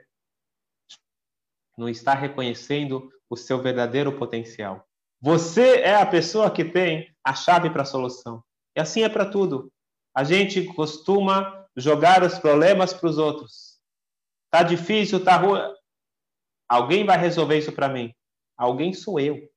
não 1.75 1.89
está 1.89 2.13
reconhecendo 2.13 3.11
o 3.31 3.35
seu 3.35 3.63
verdadeiro 3.63 4.19
potencial. 4.19 4.87
Você 5.19 5.81
é 5.81 5.95
a 5.95 6.05
pessoa 6.05 6.51
que 6.51 6.67
tem 6.67 7.11
a 7.25 7.33
chave 7.33 7.71
para 7.71 7.81
a 7.81 7.87
solução. 7.87 8.45
E 8.77 8.81
assim 8.83 9.03
é 9.03 9.09
para 9.09 9.25
tudo. 9.25 9.73
A 10.15 10.23
gente 10.23 10.67
costuma 10.75 11.67
jogar 11.75 12.23
os 12.25 12.39
problemas 12.39 12.93
para 12.93 13.09
os 13.09 13.17
outros. 13.17 13.81
Tá 14.51 14.63
difícil, 14.63 15.25
tá 15.25 15.39
ruim. 15.39 15.63
Alguém 16.69 17.07
vai 17.07 17.17
resolver 17.17 17.57
isso 17.57 17.73
para 17.73 17.89
mim. 17.89 18.15
Alguém 18.55 18.93
sou 18.93 19.19
eu. 19.19 19.51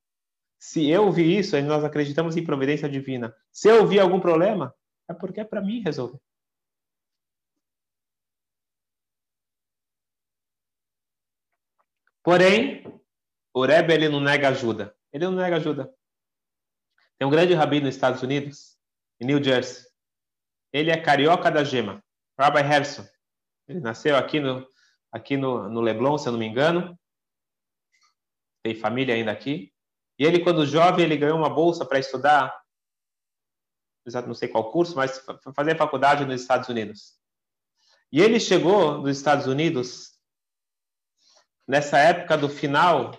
Se 0.59 0.89
eu 0.89 1.09
vi 1.09 1.37
isso, 1.37 1.59
nós 1.61 1.85
acreditamos 1.85 2.35
em 2.35 2.43
providência 2.43 2.89
divina. 2.89 3.33
Se 3.49 3.69
eu 3.69 3.87
vi 3.87 3.97
algum 3.97 4.19
problema, 4.19 4.75
é 5.09 5.13
porque 5.13 5.39
é 5.39 5.45
para 5.45 5.61
mim 5.61 5.81
resolver. 5.81 6.19
Porém, 12.21 12.83
o 13.53 13.65
Rebbe 13.65 13.93
ele 13.93 14.09
não 14.09 14.19
nega 14.19 14.49
ajuda. 14.49 14.95
Ele 15.13 15.25
não 15.25 15.31
nega 15.31 15.55
ajuda. 15.55 15.91
Tem 17.17 17.27
um 17.27 17.31
grande 17.31 17.53
rabino 17.53 17.85
nos 17.85 17.95
Estados 17.95 18.21
Unidos, 18.21 18.77
em 19.19 19.25
New 19.25 19.41
Jersey. 19.41 19.89
Ele 20.71 20.91
é 20.91 21.01
carioca 21.01 21.49
da 21.49 21.63
gema, 21.63 22.03
Rabbi 22.37 22.61
Harrison. 22.61 23.07
Ele 23.67 23.79
nasceu 23.79 24.15
aqui 24.15 24.39
no, 24.39 24.67
aqui 25.11 25.37
no, 25.37 25.69
no 25.69 25.81
Leblon, 25.81 26.17
se 26.17 26.27
eu 26.27 26.33
não 26.33 26.39
me 26.39 26.45
engano. 26.45 26.99
Tem 28.61 28.75
família 28.75 29.15
ainda 29.15 29.31
aqui. 29.31 29.73
E 30.19 30.25
ele, 30.25 30.43
quando 30.43 30.65
jovem, 30.65 31.05
ele 31.05 31.15
ganhou 31.15 31.37
uma 31.37 31.49
bolsa 31.49 31.85
para 31.85 31.97
estudar, 31.97 32.61
não 34.27 34.33
sei 34.33 34.49
qual 34.49 34.69
curso, 34.69 34.95
mas 34.95 35.23
fazer 35.55 35.77
faculdade 35.77 36.25
nos 36.25 36.41
Estados 36.41 36.67
Unidos. 36.67 37.17
E 38.11 38.21
ele 38.21 38.39
chegou 38.39 38.97
nos 38.99 39.15
Estados 39.15 39.47
Unidos 39.47 40.19
nessa 41.65 41.97
época 41.99 42.37
do 42.37 42.49
final 42.49 43.17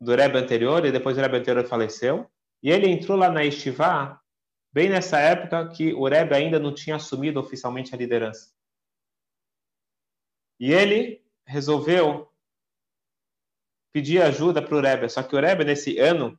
do 0.00 0.14
Rebbe 0.14 0.38
anterior, 0.38 0.84
e 0.84 0.92
depois 0.92 1.16
o 1.16 1.20
Rebbe 1.20 1.38
anterior 1.38 1.66
faleceu, 1.66 2.30
e 2.62 2.70
ele 2.70 2.88
entrou 2.88 3.16
lá 3.16 3.30
na 3.30 3.44
Estivá, 3.44 4.20
bem 4.72 4.88
nessa 4.88 5.18
época 5.18 5.70
que 5.70 5.92
o 5.94 6.06
Rebbe 6.06 6.36
ainda 6.36 6.60
não 6.60 6.72
tinha 6.72 6.96
assumido 6.96 7.40
oficialmente 7.40 7.94
a 7.94 7.98
liderança. 7.98 8.52
E 10.60 10.72
ele 10.72 11.24
resolveu 11.46 12.32
pedir 13.94 14.20
ajuda 14.20 14.60
para 14.60 14.74
o 14.74 14.80
Rebbe, 14.80 15.08
só 15.08 15.22
que 15.22 15.36
o 15.36 15.40
Rebbe, 15.40 15.64
nesse 15.64 16.00
ano, 16.00 16.36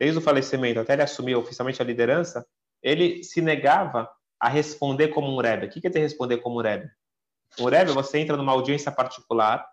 desde 0.00 0.18
o 0.18 0.22
falecimento 0.22 0.80
até 0.80 0.94
ele 0.94 1.02
assumir 1.02 1.34
oficialmente 1.36 1.82
a 1.82 1.84
liderança, 1.84 2.46
ele 2.82 3.22
se 3.22 3.42
negava 3.42 4.10
a 4.40 4.48
responder 4.48 5.08
como 5.08 5.28
um 5.28 5.38
Rebbe. 5.38 5.66
O 5.66 5.70
que 5.70 5.82
quer 5.82 5.88
dizer 5.88 6.00
responder 6.00 6.38
como 6.38 6.58
um 6.58 6.62
Rebbe? 6.62 6.88
O 7.58 7.68
Rebbe, 7.68 7.92
você 7.92 8.18
entra 8.18 8.38
numa 8.38 8.52
audiência 8.52 8.90
particular 8.90 9.68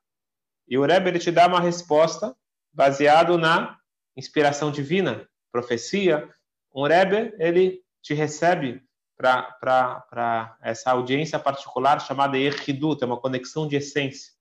e 0.67 0.77
o 0.77 0.85
Rebbe 0.85 1.09
ele 1.09 1.19
te 1.19 1.31
dá 1.31 1.47
uma 1.47 1.61
resposta 1.61 2.35
baseado 2.73 3.37
na 3.37 3.77
inspiração 4.17 4.69
divina, 4.69 5.25
profecia. 5.53 6.29
Um 6.73 6.83
Rebbe, 6.83 7.33
ele 7.39 7.81
te 8.01 8.13
recebe 8.13 8.83
para 9.15 10.57
essa 10.61 10.91
audiência 10.91 11.39
particular 11.39 12.01
chamada 12.01 12.37
Yechidut, 12.37 13.01
é 13.01 13.05
uma 13.05 13.21
conexão 13.21 13.65
de 13.65 13.77
essência. 13.77 14.34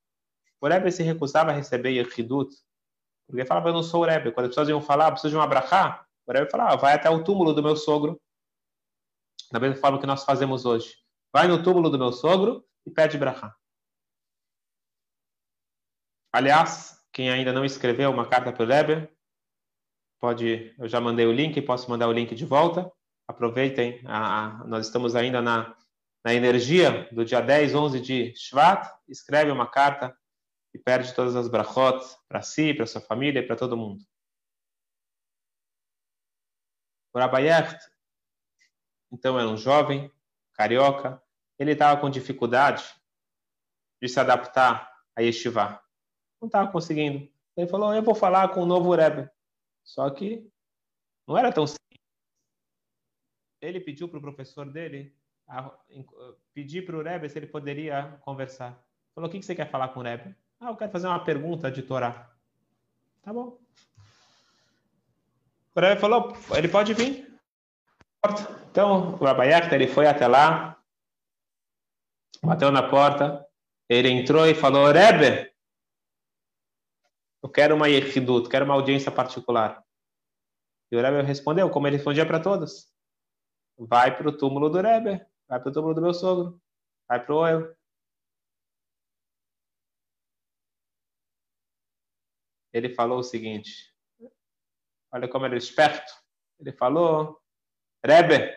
O 0.65 0.67
Rebbe 0.67 0.91
se 0.91 1.03
recusava 1.03 1.51
a 1.51 1.55
receber 1.55 1.91
Yechidut, 1.91 2.57
porque 3.27 3.45
falava, 3.45 3.69
eu 3.69 3.75
não 3.75 3.83
sou 3.83 4.01
o 4.01 4.07
Rebbe. 4.07 4.33
Quando 4.33 4.47
as 4.47 4.49
pessoas 4.49 4.71
iam 4.71 4.81
falar, 4.81 5.11
preciso 5.11 5.33
de 5.33 5.37
um 5.37 5.43
abrahá, 5.43 6.07
o 6.27 6.33
Rebbe 6.33 6.51
falava, 6.51 6.75
vai 6.79 6.95
até 6.95 7.11
o 7.11 7.23
túmulo 7.23 7.53
do 7.53 7.63
meu 7.63 7.77
sogro, 7.77 8.19
da 9.53 9.61
mesma 9.61 9.77
forma 9.77 10.01
que 10.01 10.07
nós 10.07 10.25
fazemos 10.25 10.65
hoje. 10.65 10.97
Vai 11.31 11.49
no 11.49 11.63
túmulo 11.63 11.91
do 11.91 11.99
meu 11.99 12.11
sogro 12.13 12.67
e 12.87 12.91
pede 12.91 13.19
brahá. 13.19 13.55
Aliás, 16.33 16.99
quem 17.13 17.29
ainda 17.29 17.53
não 17.53 17.67
escreveu 17.67 18.11
uma 18.11 18.27
carta 18.27 18.51
para 18.51 18.65
o 18.65 18.67
Rebbe, 18.67 19.15
pode, 20.19 20.75
eu 20.79 20.89
já 20.89 20.99
mandei 20.99 21.27
o 21.27 21.33
link, 21.33 21.61
posso 21.61 21.91
mandar 21.91 22.09
o 22.09 22.13
link 22.13 22.35
de 22.35 22.47
volta. 22.47 22.91
Aproveitem, 23.29 24.01
a, 24.07 24.47
a, 24.47 24.65
nós 24.65 24.87
estamos 24.87 25.15
ainda 25.15 25.43
na, 25.43 25.77
na 26.25 26.33
energia 26.33 27.07
do 27.13 27.23
dia 27.23 27.43
10, 27.43 27.75
11 27.75 28.01
de 28.01 28.35
Shvat. 28.35 28.91
Escreve 29.07 29.51
uma 29.51 29.67
carta 29.67 30.17
e 30.75 30.79
perde 30.79 31.15
todas 31.15 31.37
as 31.37 31.49
brachot 31.49 32.05
para 32.29 32.43
si, 32.43 32.75
para 32.75 32.87
sua 32.87 33.01
família 33.01 33.41
e 33.41 33.47
para 33.47 33.57
todo 33.57 33.77
mundo. 33.77 34.05
O 37.15 37.19
Rabayert, 37.19 37.81
então, 39.13 39.39
era 39.39 39.49
um 39.49 39.57
jovem, 39.57 40.11
carioca. 40.55 41.23
Ele 41.57 41.73
estava 41.73 42.01
com 42.01 42.11
dificuldade 42.11 42.83
de 44.03 44.09
se 44.09 44.19
adaptar 44.19 44.93
a 45.17 45.23
Yeshiva 45.23 45.85
não 46.45 46.47
estava 46.47 46.71
conseguindo. 46.71 47.29
Ele 47.57 47.67
falou, 47.67 47.95
eu 47.95 48.03
vou 48.03 48.15
falar 48.15 48.49
com 48.49 48.63
o 48.63 48.67
novo 48.67 48.95
Rebbe. 48.95 49.31
Só 49.83 50.09
que 50.11 50.47
não 51.27 51.37
era 51.37 51.53
tão 51.53 51.67
simples. 51.67 51.81
Ele 53.61 53.81
pediu 53.81 54.09
para 54.09 54.19
o 54.19 54.23
professor 54.23 54.71
dele 54.71 55.17
a, 55.49 55.71
pedir 56.53 56.85
para 56.85 56.97
o 56.97 57.03
Rebbe 57.03 57.29
se 57.29 57.39
ele 57.39 57.47
poderia 57.47 58.19
conversar. 58.23 58.85
Falou, 59.15 59.29
o 59.29 59.33
que, 59.33 59.39
que 59.39 59.47
você 59.47 59.55
quer 59.55 59.71
falar 59.71 59.89
com 59.89 60.01
o 60.01 60.03
Rebbe? 60.03 60.37
Ah, 60.65 60.71
eu 60.71 60.77
quero 60.77 60.91
fazer 60.91 61.07
uma 61.09 61.23
pergunta 61.23 61.71
de 61.71 61.83
Torá. 61.83 62.35
Tá 63.21 63.31
bom. 63.31 63.59
O 65.75 65.81
Rebbe 65.81 66.01
falou, 66.01 66.35
ele 66.57 66.69
pode 66.69 66.95
vir. 66.95 67.39
Então, 68.71 69.15
o 69.21 69.25
Rabbi 69.25 69.45
ele 69.75 69.87
foi 69.87 70.07
até 70.07 70.27
lá, 70.27 70.83
bateu 72.43 72.73
na 72.73 72.89
porta, 72.89 73.47
ele 73.91 74.09
entrou 74.09 74.47
e 74.47 74.55
falou, 74.55 74.91
Rebbe, 74.91 75.53
eu 77.43 77.51
quero 77.51 77.75
uma 77.75 77.91
yechidut, 77.91 78.49
quero 78.49 78.65
uma 78.65 78.73
audiência 78.73 79.13
particular. 79.13 79.85
E 80.91 80.97
o 80.97 81.03
Rebbe 81.03 81.21
respondeu, 81.27 81.69
como 81.69 81.89
ele 81.89 81.97
respondia 81.97 82.25
para 82.25 82.41
todos. 82.41 82.91
Vai 83.77 84.17
para 84.17 84.31
o 84.31 84.37
túmulo 84.37 84.71
do 84.71 84.81
Rebbe, 84.81 85.23
vai 85.47 85.61
para 85.61 85.69
o 85.69 85.73
túmulo 85.73 85.95
do 85.95 86.01
meu 86.01 86.15
sogro, 86.15 86.59
vai 87.07 87.23
para 87.23 87.35
o 87.35 87.39
Oel. 87.41 87.77
Ele 92.75 92.93
falou 92.93 93.21
o 93.21 93.23
seguinte, 93.23 93.95
olha 95.13 95.29
como 95.29 95.47
ele 95.47 95.55
é 95.55 95.59
esperto. 95.59 96.13
Ele 96.59 96.73
falou, 96.73 97.41
Rebbe, 98.05 98.53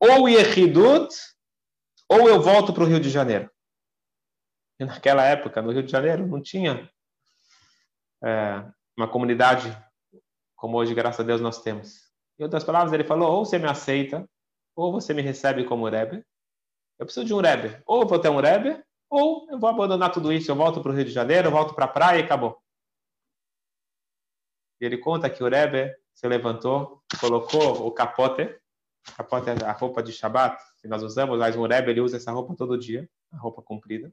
ou 0.00 0.26
Yechidut, 0.28 1.14
ou 2.08 2.26
eu 2.26 2.40
volto 2.40 2.72
para 2.72 2.82
o 2.82 2.86
Rio 2.86 2.98
de 2.98 3.10
Janeiro. 3.10 3.50
E 4.80 4.84
naquela 4.86 5.24
época, 5.24 5.60
no 5.60 5.70
Rio 5.70 5.82
de 5.82 5.92
Janeiro, 5.92 6.26
não 6.26 6.42
tinha 6.42 6.90
é, 8.24 8.64
uma 8.96 9.06
comunidade 9.06 9.76
como 10.56 10.78
hoje, 10.78 10.94
graças 10.94 11.20
a 11.20 11.24
Deus, 11.24 11.40
nós 11.40 11.60
temos. 11.60 12.10
Em 12.38 12.44
outras 12.44 12.64
palavras, 12.64 12.92
ele 12.92 13.04
falou: 13.04 13.30
ou 13.30 13.44
você 13.44 13.58
me 13.58 13.68
aceita, 13.68 14.26
ou 14.74 14.90
você 14.90 15.12
me 15.12 15.20
recebe 15.20 15.64
como 15.64 15.88
Rebbe. 15.88 16.24
Eu 16.98 17.04
preciso 17.04 17.26
de 17.26 17.34
um 17.34 17.40
Rebbe. 17.40 17.82
Ou 17.84 18.02
eu 18.02 18.08
vou 18.08 18.18
ter 18.18 18.30
um 18.30 18.40
Rebbe, 18.40 18.82
ou 19.10 19.46
eu 19.50 19.58
vou 19.58 19.68
abandonar 19.68 20.12
tudo 20.12 20.32
isso. 20.32 20.50
Eu 20.50 20.56
volto 20.56 20.80
para 20.80 20.92
o 20.92 20.94
Rio 20.94 21.04
de 21.04 21.10
Janeiro, 21.10 21.48
eu 21.48 21.52
volto 21.52 21.74
para 21.74 21.84
a 21.84 21.88
praia 21.88 22.20
e 22.20 22.22
acabou. 22.22 22.61
E 24.82 24.84
ele 24.84 24.98
conta 24.98 25.30
que 25.30 25.44
o 25.44 25.48
Rebbe 25.48 25.94
se 26.12 26.26
levantou, 26.26 27.00
colocou 27.20 27.86
o 27.86 27.92
capote, 27.92 28.52
capote 29.16 29.48
é 29.48 29.64
a 29.64 29.70
roupa 29.70 30.02
de 30.02 30.12
Shabat, 30.12 30.60
que 30.80 30.88
nós 30.88 31.04
usamos, 31.04 31.38
mas 31.38 31.54
o 31.54 31.64
Rebbe 31.64 31.92
ele 31.92 32.00
usa 32.00 32.16
essa 32.16 32.32
roupa 32.32 32.56
todo 32.56 32.76
dia, 32.76 33.08
a 33.30 33.36
roupa 33.36 33.62
comprida. 33.62 34.12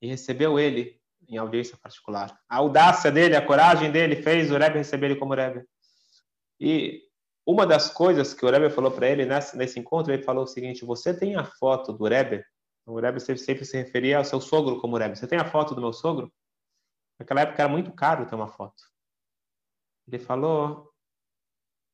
E 0.00 0.06
recebeu 0.06 0.58
ele 0.58 0.98
em 1.28 1.36
audiência 1.36 1.76
particular. 1.76 2.40
A 2.48 2.56
audácia 2.56 3.12
dele, 3.12 3.36
a 3.36 3.44
coragem 3.44 3.92
dele 3.92 4.16
fez 4.16 4.50
o 4.50 4.56
Rebbe 4.56 4.78
receber 4.78 5.10
ele 5.10 5.16
como 5.16 5.34
Rebbe. 5.34 5.66
E 6.58 7.02
uma 7.44 7.66
das 7.66 7.90
coisas 7.90 8.32
que 8.32 8.46
o 8.46 8.50
Rebbe 8.50 8.70
falou 8.70 8.92
para 8.92 9.10
ele 9.10 9.26
nesse, 9.26 9.54
nesse 9.58 9.78
encontro, 9.78 10.10
ele 10.10 10.22
falou 10.22 10.44
o 10.44 10.48
seguinte: 10.48 10.86
Você 10.86 11.12
tem 11.12 11.36
a 11.36 11.44
foto 11.44 11.92
do 11.92 12.06
Rebbe? 12.06 12.42
O 12.86 12.98
Rebbe 12.98 13.20
sempre, 13.20 13.42
sempre 13.42 13.64
se 13.66 13.76
referia 13.76 14.16
ao 14.16 14.24
seu 14.24 14.40
sogro 14.40 14.80
como 14.80 14.96
Rebbe. 14.96 15.18
Você 15.18 15.26
tem 15.26 15.38
a 15.38 15.44
foto 15.44 15.74
do 15.74 15.82
meu 15.82 15.92
sogro? 15.92 16.32
Naquela 17.18 17.42
época 17.42 17.62
era 17.62 17.72
muito 17.72 17.92
caro 17.92 18.26
ter 18.26 18.34
uma 18.34 18.48
foto. 18.48 18.82
Ele 20.06 20.18
falou: 20.18 20.92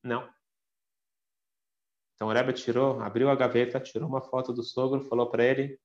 Não. 0.03 0.33
Então 2.15 2.29
o 2.29 2.33
Rebbe 2.33 2.53
tirou, 2.53 3.01
abriu 3.01 3.31
a 3.31 3.35
gaveta, 3.35 3.81
tirou 3.81 4.09
uma 4.09 4.21
foto 4.21 4.53
do 4.53 4.63
sogro, 4.63 5.09
falou 5.09 5.31
para 5.31 5.45
ele: 5.45 5.81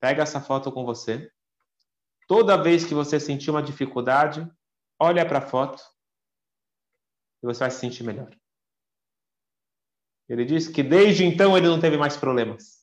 Pega 0.00 0.22
essa 0.22 0.40
foto 0.40 0.70
com 0.70 0.84
você 0.84 1.30
Toda 2.26 2.62
vez 2.62 2.84
que 2.84 2.94
você 2.94 3.20
sentir 3.20 3.50
uma 3.50 3.62
dificuldade, 3.62 4.50
olha 4.98 5.26
para 5.26 5.38
a 5.38 5.46
foto 5.46 5.82
e 7.42 7.46
você 7.46 7.60
vai 7.60 7.70
se 7.70 7.80
sentir 7.80 8.02
melhor. 8.02 8.34
Ele 10.28 10.44
disse 10.44 10.72
que 10.72 10.82
desde 10.82 11.24
então 11.24 11.56
ele 11.56 11.68
não 11.68 11.78
teve 11.78 11.98
mais 11.98 12.16
problemas. 12.16 12.82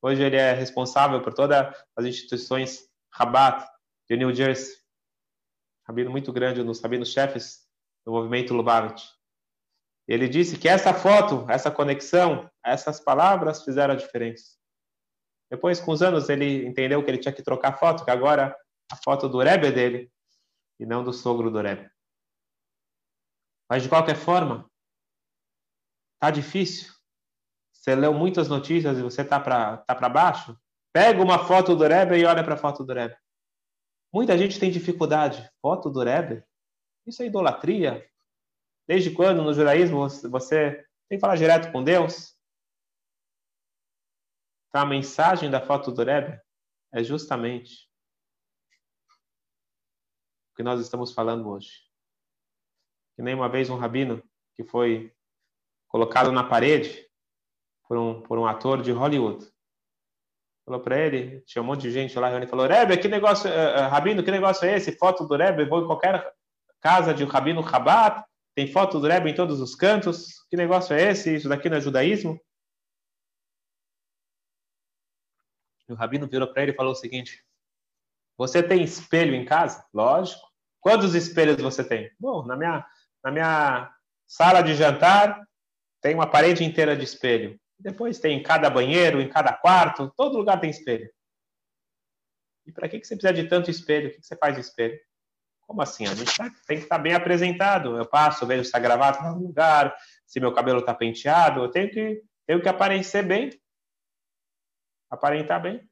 Hoje 0.00 0.22
ele 0.22 0.36
é 0.36 0.52
responsável 0.52 1.22
por 1.22 1.34
todas 1.34 1.76
as 1.94 2.04
instituições 2.06 2.90
Rabat 3.12 3.68
de 4.08 4.16
New 4.16 4.34
Jersey. 4.34 4.81
Rabino 5.86 6.10
muito 6.10 6.32
grande, 6.32 6.60
um 6.60 6.66
dos 6.66 6.80
rabinos 6.80 7.12
chefes 7.12 7.66
do 8.04 8.12
movimento 8.12 8.54
Lubavitch. 8.54 9.04
Ele 10.06 10.28
disse 10.28 10.58
que 10.58 10.68
essa 10.68 10.92
foto, 10.92 11.46
essa 11.48 11.70
conexão, 11.70 12.50
essas 12.64 13.00
palavras 13.00 13.64
fizeram 13.64 13.94
a 13.94 13.96
diferença. 13.96 14.56
Depois, 15.50 15.80
com 15.80 15.92
os 15.92 16.02
anos, 16.02 16.28
ele 16.28 16.66
entendeu 16.66 17.02
que 17.04 17.10
ele 17.10 17.18
tinha 17.18 17.32
que 17.32 17.42
trocar 17.42 17.78
foto, 17.78 18.04
que 18.04 18.10
agora 18.10 18.56
a 18.90 18.96
foto 18.96 19.28
do 19.28 19.38
Rebbe 19.38 19.66
é 19.66 19.72
dele 19.72 20.12
e 20.80 20.86
não 20.86 21.04
do 21.04 21.12
sogro 21.12 21.50
do 21.50 21.60
Rebbe. 21.60 21.90
Mas, 23.68 23.82
de 23.82 23.88
qualquer 23.88 24.16
forma, 24.16 24.68
tá 26.20 26.30
difícil. 26.30 26.92
Você 27.72 27.94
leu 27.94 28.14
muitas 28.14 28.48
notícias 28.48 28.98
e 28.98 29.02
você 29.02 29.24
tá 29.24 29.40
para 29.40 29.78
tá 29.78 30.08
baixo? 30.08 30.56
Pega 30.92 31.22
uma 31.22 31.46
foto 31.46 31.74
do 31.74 31.86
Rebbe 31.86 32.16
e 32.16 32.24
olha 32.24 32.44
para 32.44 32.54
a 32.54 32.58
foto 32.58 32.84
do 32.84 32.92
Rebbe. 32.92 33.16
Muita 34.12 34.36
gente 34.36 34.60
tem 34.60 34.70
dificuldade. 34.70 35.50
Foto 35.60 35.88
do 35.88 36.02
Rebbe? 36.02 36.44
Isso 37.06 37.22
é 37.22 37.26
idolatria. 37.26 38.06
Desde 38.86 39.10
quando 39.10 39.42
no 39.42 39.54
judaísmo 39.54 40.06
você 40.28 40.86
tem 41.08 41.16
que 41.16 41.20
falar 41.20 41.36
direto 41.36 41.72
com 41.72 41.82
Deus? 41.82 42.36
Então, 44.68 44.82
a 44.82 44.86
mensagem 44.86 45.50
da 45.50 45.60
foto 45.60 45.92
do 45.92 46.02
Rebbe 46.02 46.40
é 46.92 47.02
justamente 47.02 47.90
o 50.50 50.56
que 50.56 50.62
nós 50.62 50.80
estamos 50.80 51.12
falando 51.12 51.48
hoje. 51.48 51.70
Que 53.14 53.22
nem 53.22 53.34
uma 53.34 53.48
vez 53.48 53.70
um 53.70 53.76
rabino 53.76 54.22
que 54.54 54.64
foi 54.64 55.14
colocado 55.88 56.32
na 56.32 56.42
parede 56.42 57.06
por 57.86 57.98
um, 57.98 58.22
por 58.22 58.38
um 58.38 58.46
ator 58.46 58.82
de 58.82 58.92
Hollywood. 58.92 59.51
Falou 60.64 60.80
para 60.80 60.98
ele, 60.98 61.40
tinha 61.42 61.60
um 61.60 61.64
monte 61.64 61.82
de 61.82 61.90
gente 61.90 62.16
lá, 62.18 62.32
ele 62.34 62.46
falou, 62.46 62.66
Rebbe, 62.66 62.96
que 62.96 63.08
negócio, 63.08 63.50
uh, 63.50 63.88
Rabino, 63.88 64.22
que 64.22 64.30
negócio 64.30 64.64
é 64.64 64.76
esse? 64.76 64.96
Foto 64.96 65.26
do 65.26 65.36
Rebbe, 65.36 65.64
vou 65.64 65.82
em 65.82 65.86
qualquer 65.86 66.32
casa 66.80 67.12
de 67.12 67.24
Rabino 67.24 67.60
Rabat, 67.60 68.24
tem 68.54 68.66
foto 68.66 69.00
do 69.00 69.08
Rebbe 69.08 69.30
em 69.30 69.34
todos 69.34 69.60
os 69.60 69.74
cantos, 69.74 70.46
que 70.48 70.56
negócio 70.56 70.94
é 70.94 71.10
esse? 71.10 71.34
Isso 71.34 71.48
daqui 71.48 71.68
não 71.68 71.78
é 71.78 71.80
judaísmo? 71.80 72.40
E 75.88 75.92
o 75.92 75.96
Rabino 75.96 76.28
virou 76.28 76.46
para 76.52 76.62
ele 76.62 76.72
e 76.72 76.76
falou 76.76 76.92
o 76.92 76.96
seguinte, 76.96 77.44
você 78.36 78.62
tem 78.62 78.82
espelho 78.82 79.34
em 79.34 79.44
casa? 79.44 79.84
Lógico. 79.92 80.40
Quantos 80.80 81.14
espelhos 81.14 81.60
você 81.60 81.84
tem? 81.84 82.10
Bom, 82.18 82.44
na 82.44 82.56
minha, 82.56 82.84
na 83.22 83.30
minha 83.30 83.94
sala 84.26 84.62
de 84.62 84.74
jantar 84.74 85.46
tem 86.00 86.14
uma 86.14 86.26
parede 86.26 86.64
inteira 86.64 86.96
de 86.96 87.04
espelho. 87.04 87.60
Depois 87.82 88.20
tem 88.20 88.38
em 88.38 88.42
cada 88.42 88.70
banheiro, 88.70 89.20
em 89.20 89.28
cada 89.28 89.52
quarto, 89.52 90.12
todo 90.16 90.38
lugar 90.38 90.60
tem 90.60 90.70
espelho. 90.70 91.12
E 92.64 92.70
para 92.70 92.88
que, 92.88 93.00
que 93.00 93.06
você 93.06 93.16
precisa 93.16 93.42
de 93.42 93.48
tanto 93.48 93.70
espelho? 93.70 94.08
O 94.08 94.10
que, 94.12 94.20
que 94.20 94.26
você 94.26 94.36
faz 94.36 94.54
de 94.54 94.60
espelho? 94.60 94.98
Como 95.62 95.82
assim? 95.82 96.06
A 96.06 96.14
gente 96.14 96.36
tá, 96.36 96.48
tem 96.66 96.76
que 96.76 96.84
estar 96.84 96.96
tá 96.96 97.02
bem 97.02 97.12
apresentado. 97.12 97.96
Eu 97.96 98.06
passo, 98.06 98.46
vejo 98.46 98.62
se 98.62 98.68
está 98.68 98.78
gravado 98.78 99.18
em 99.18 99.26
algum 99.26 99.46
lugar, 99.48 99.96
se 100.24 100.38
meu 100.38 100.54
cabelo 100.54 100.78
está 100.78 100.94
penteado. 100.94 101.60
Eu 101.64 101.70
tenho 101.70 101.90
que, 101.90 102.22
tenho 102.46 102.62
que 102.62 102.68
aparecer 102.68 103.24
bem. 103.26 103.50
Aparentar 105.10 105.60
bem. 105.60 105.88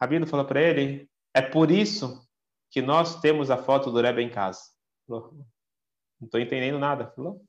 Rabino 0.00 0.26
falou 0.26 0.44
para 0.44 0.60
ele: 0.60 1.08
é 1.32 1.40
por 1.40 1.70
isso 1.70 2.26
que 2.70 2.82
nós 2.82 3.20
temos 3.20 3.50
a 3.50 3.56
foto 3.56 3.90
do 3.90 4.00
Rebbe 4.00 4.22
em 4.22 4.30
casa. 4.30 4.60
Falou, 5.06 5.32
não 6.20 6.26
estou 6.26 6.40
entendendo 6.40 6.78
nada. 6.78 7.12
Falou, 7.12 7.45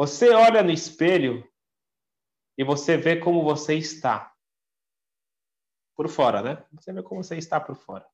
você 0.00 0.30
olha 0.30 0.62
no 0.62 0.70
espelho 0.70 1.46
e 2.56 2.64
você 2.64 2.96
vê 2.96 3.16
como 3.20 3.44
você 3.44 3.74
está. 3.74 4.34
Por 5.94 6.08
fora, 6.08 6.40
né? 6.40 6.66
Você 6.72 6.90
vê 6.90 7.02
como 7.02 7.22
você 7.22 7.36
está 7.36 7.60
por 7.60 7.76
fora. 7.76 8.08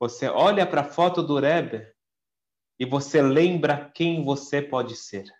Você 0.00 0.26
olha 0.26 0.66
para 0.66 0.80
a 0.80 0.90
foto 0.90 1.22
do 1.22 1.38
Rebbe 1.38 1.88
e 2.80 2.84
você 2.84 3.22
lembra 3.22 3.92
quem 3.94 4.24
você 4.24 4.60
pode 4.60 4.96
ser. 4.96 5.32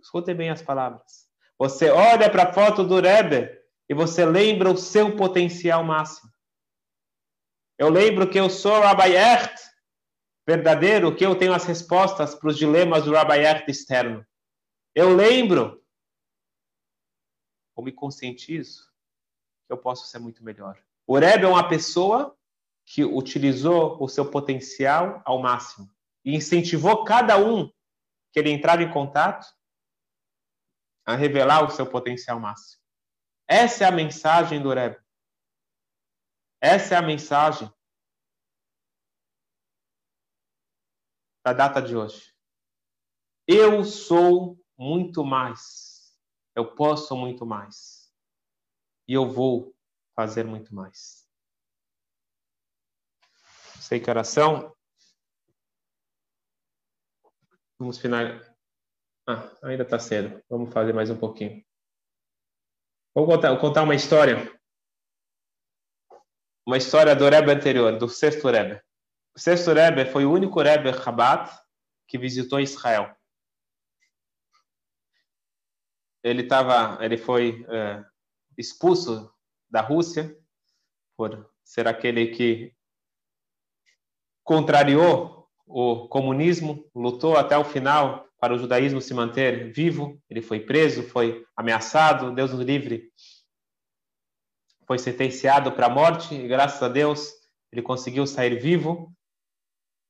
Escute 0.00 0.32
bem 0.32 0.48
as 0.48 0.62
palavras. 0.62 1.28
Você 1.58 1.90
olha 1.90 2.30
para 2.30 2.44
a 2.44 2.52
foto 2.54 2.82
do 2.82 3.02
Rebbe 3.02 3.50
e 3.86 3.92
você 3.92 4.24
lembra 4.24 4.70
o 4.70 4.78
seu 4.78 5.14
potencial 5.14 5.84
máximo. 5.84 6.32
Eu 7.76 7.90
lembro 7.90 8.30
que 8.30 8.40
eu 8.40 8.48
sou 8.48 8.80
Rabbi 8.80 9.14
Ert, 9.14 9.67
verdadeiro 10.48 11.14
que 11.14 11.26
eu 11.26 11.36
tenho 11.36 11.52
as 11.52 11.66
respostas 11.66 12.34
para 12.34 12.48
os 12.48 12.56
dilemas 12.56 13.04
do 13.04 13.12
Rabbi 13.12 13.36
Ert 13.36 13.68
externo. 13.68 14.26
Eu 14.94 15.14
lembro, 15.14 15.84
ou 17.76 17.84
me 17.84 17.92
conscientizo, 17.92 18.90
que 19.66 19.72
eu 19.74 19.76
posso 19.76 20.06
ser 20.06 20.18
muito 20.18 20.42
melhor. 20.42 20.82
O 21.06 21.18
Rebbe 21.18 21.44
é 21.44 21.48
uma 21.48 21.68
pessoa 21.68 22.34
que 22.86 23.04
utilizou 23.04 24.02
o 24.02 24.08
seu 24.08 24.30
potencial 24.30 25.20
ao 25.26 25.38
máximo 25.38 25.86
e 26.24 26.34
incentivou 26.34 27.04
cada 27.04 27.36
um 27.36 27.70
que 28.32 28.38
ele 28.38 28.50
entrava 28.50 28.82
em 28.82 28.90
contato 28.90 29.46
a 31.04 31.14
revelar 31.14 31.62
o 31.62 31.70
seu 31.70 31.86
potencial 31.86 32.40
máximo. 32.40 32.80
Essa 33.46 33.84
é 33.84 33.86
a 33.86 33.92
mensagem 33.92 34.62
do 34.62 34.72
Rebbe. 34.72 34.98
Essa 36.58 36.94
é 36.94 36.98
a 36.98 37.02
mensagem 37.02 37.70
da 41.48 41.68
data 41.68 41.80
de 41.80 41.96
hoje. 41.96 42.34
Eu 43.46 43.82
sou 43.84 44.58
muito 44.76 45.24
mais. 45.24 46.14
Eu 46.54 46.74
posso 46.74 47.16
muito 47.16 47.46
mais. 47.46 48.12
E 49.06 49.14
eu 49.14 49.30
vou 49.30 49.74
fazer 50.14 50.44
muito 50.44 50.74
mais. 50.74 51.26
Sei 53.80 53.98
que 53.98 54.10
oração. 54.10 54.76
Vamos 57.78 57.98
finalizar. 57.98 58.54
Ah, 59.26 59.50
ainda 59.62 59.84
está 59.84 59.98
cedo. 59.98 60.42
Vamos 60.50 60.72
fazer 60.72 60.92
mais 60.92 61.08
um 61.08 61.18
pouquinho. 61.18 61.64
Vou 63.14 63.26
contar, 63.26 63.50
vou 63.50 63.60
contar 63.60 63.84
uma 63.84 63.94
história. 63.94 64.36
Uma 66.66 66.76
história 66.76 67.16
do 67.16 67.26
Rebbe 67.26 67.50
anterior, 67.52 67.98
do 67.98 68.08
sexto 68.08 68.48
Rebbe. 68.48 68.82
O 69.34 69.38
sexto 69.38 69.72
Rebbe 69.72 70.04
foi 70.06 70.24
o 70.24 70.32
único 70.32 70.60
Rebbe 70.60 70.90
Rabat 70.90 71.50
que 72.06 72.18
visitou 72.18 72.58
Israel. 72.58 73.14
Ele 76.22 76.42
tava, 76.44 77.02
ele 77.04 77.16
foi 77.16 77.64
é, 77.68 78.04
expulso 78.56 79.32
da 79.70 79.80
Rússia 79.80 80.36
por 81.16 81.48
ser 81.62 81.86
aquele 81.86 82.28
que 82.28 82.74
contrariou 84.42 85.48
o 85.66 86.08
comunismo, 86.08 86.90
lutou 86.94 87.36
até 87.36 87.56
o 87.56 87.64
final 87.64 88.26
para 88.40 88.54
o 88.54 88.58
judaísmo 88.58 89.00
se 89.00 89.12
manter 89.12 89.72
vivo. 89.72 90.20
Ele 90.30 90.40
foi 90.40 90.60
preso, 90.60 91.02
foi 91.02 91.44
ameaçado, 91.56 92.34
Deus 92.34 92.52
nos 92.52 92.64
livre. 92.64 93.12
Foi 94.86 94.98
sentenciado 94.98 95.70
para 95.72 95.86
a 95.86 95.90
morte 95.90 96.34
e 96.34 96.48
graças 96.48 96.82
a 96.82 96.88
Deus 96.88 97.30
ele 97.70 97.82
conseguiu 97.82 98.26
sair 98.26 98.58
vivo 98.58 99.14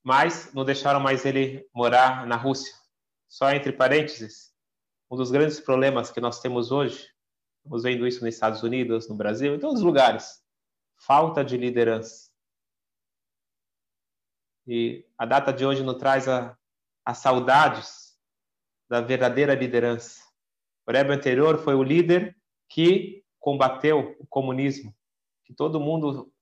mas 0.09 0.55
não 0.55 0.65
deixaram 0.65 0.99
mais 0.99 1.27
ele 1.27 1.69
morar 1.75 2.27
na 2.27 2.35
Rússia. 2.35 2.75
Só 3.29 3.51
entre 3.51 3.71
parênteses, 3.73 4.55
um 5.11 5.17
dos 5.19 5.31
grandes 5.31 5.61
problemas 5.61 6.11
que 6.11 6.19
nós 6.19 6.41
temos 6.41 6.73
hoje, 6.73 7.07
estamos 7.59 7.83
vendo 7.83 8.07
isso 8.07 8.25
nos 8.25 8.33
Estados 8.33 8.63
Unidos, 8.63 9.07
no 9.07 9.15
Brasil, 9.15 9.55
em 9.55 9.59
todos 9.59 9.81
os 9.81 9.85
lugares, 9.85 10.43
falta 10.97 11.45
de 11.45 11.59
liderança. 11.59 12.31
E 14.67 15.07
a 15.19 15.27
data 15.27 15.53
de 15.53 15.67
hoje 15.67 15.83
nos 15.83 15.99
traz 15.99 16.25
as 16.27 17.19
saudades 17.19 18.19
da 18.89 19.03
verdadeira 19.03 19.55
liderança. 19.55 20.23
O 20.87 20.91
Rebbe 20.91 21.13
anterior 21.13 21.63
foi 21.63 21.75
o 21.75 21.83
líder 21.83 22.35
que 22.71 23.23
combateu 23.39 24.17
o 24.19 24.27
comunismo, 24.27 24.91
que 25.45 25.53
todo 25.53 25.79
mundo 25.79 26.33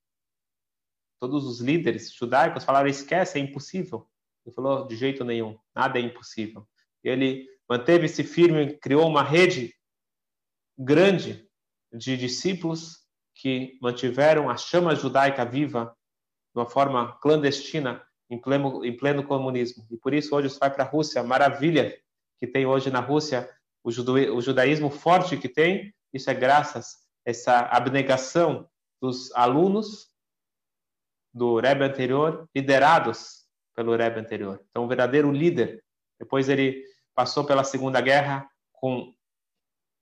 todos 1.19 1.45
os 1.45 1.61
líderes 1.61 2.13
judaicos 2.13 2.65
falaram: 2.65 2.89
esquece, 2.89 3.39
é 3.39 3.41
impossível. 3.41 4.09
Ele 4.45 4.55
falou: 4.55 4.87
de 4.87 4.97
jeito 4.97 5.25
nenhum, 5.25 5.59
nada 5.75 5.99
é 5.99 6.03
impossível. 6.03 6.67
Ele 7.03 7.49
manteve-se 7.69 8.23
firme, 8.23 8.77
criou 8.79 9.07
uma 9.07 9.23
rede 9.23 9.75
grande 10.79 11.49
de 11.93 12.17
discípulos 12.17 13.07
que 13.35 13.79
mantiveram 13.81 14.49
a 14.49 14.57
chama 14.57 14.95
judaica 14.95 15.45
viva 15.45 15.97
de 16.55 16.61
uma 16.61 16.67
forma 16.67 17.13
clandestina 17.19 18.03
em 18.31 18.41
pleno, 18.41 18.85
em 18.85 18.97
pleno 18.97 19.25
comunismo. 19.25 19.87
E 19.91 19.97
por 19.97 20.15
isso 20.15 20.35
hoje 20.35 20.51
você 20.51 20.59
vai 20.59 20.71
para 20.71 20.85
a 20.85 20.89
Rússia, 20.89 21.23
maravilha 21.23 21.97
que 22.39 22.47
tem 22.47 22.67
hoje 22.67 22.91
na 22.91 23.01
Rússia, 23.01 23.49
o, 23.83 23.89
o 23.89 24.41
judaísmo 24.41 24.91
forte 24.91 25.37
que 25.37 25.49
tem, 25.49 25.95
isso 26.13 26.29
é 26.31 26.35
graças 26.35 26.97
a 27.27 27.31
essa 27.31 27.61
abnegação 27.61 28.69
dos 29.01 29.33
alunos 29.35 30.11
do 31.37 31.61
Rebbe 31.61 31.85
anterior, 31.85 32.49
liderados 32.55 33.45
pelo 33.75 33.95
Rebbe 33.95 34.19
anterior. 34.19 34.59
Então, 34.71 34.85
o 34.85 34.89
verdadeiro 34.89 35.31
líder. 35.31 35.85
Depois 36.19 36.49
ele 36.49 36.83
passou 37.15 37.45
pela 37.45 37.63
Segunda 37.63 38.01
Guerra 38.01 38.49
com 38.73 39.13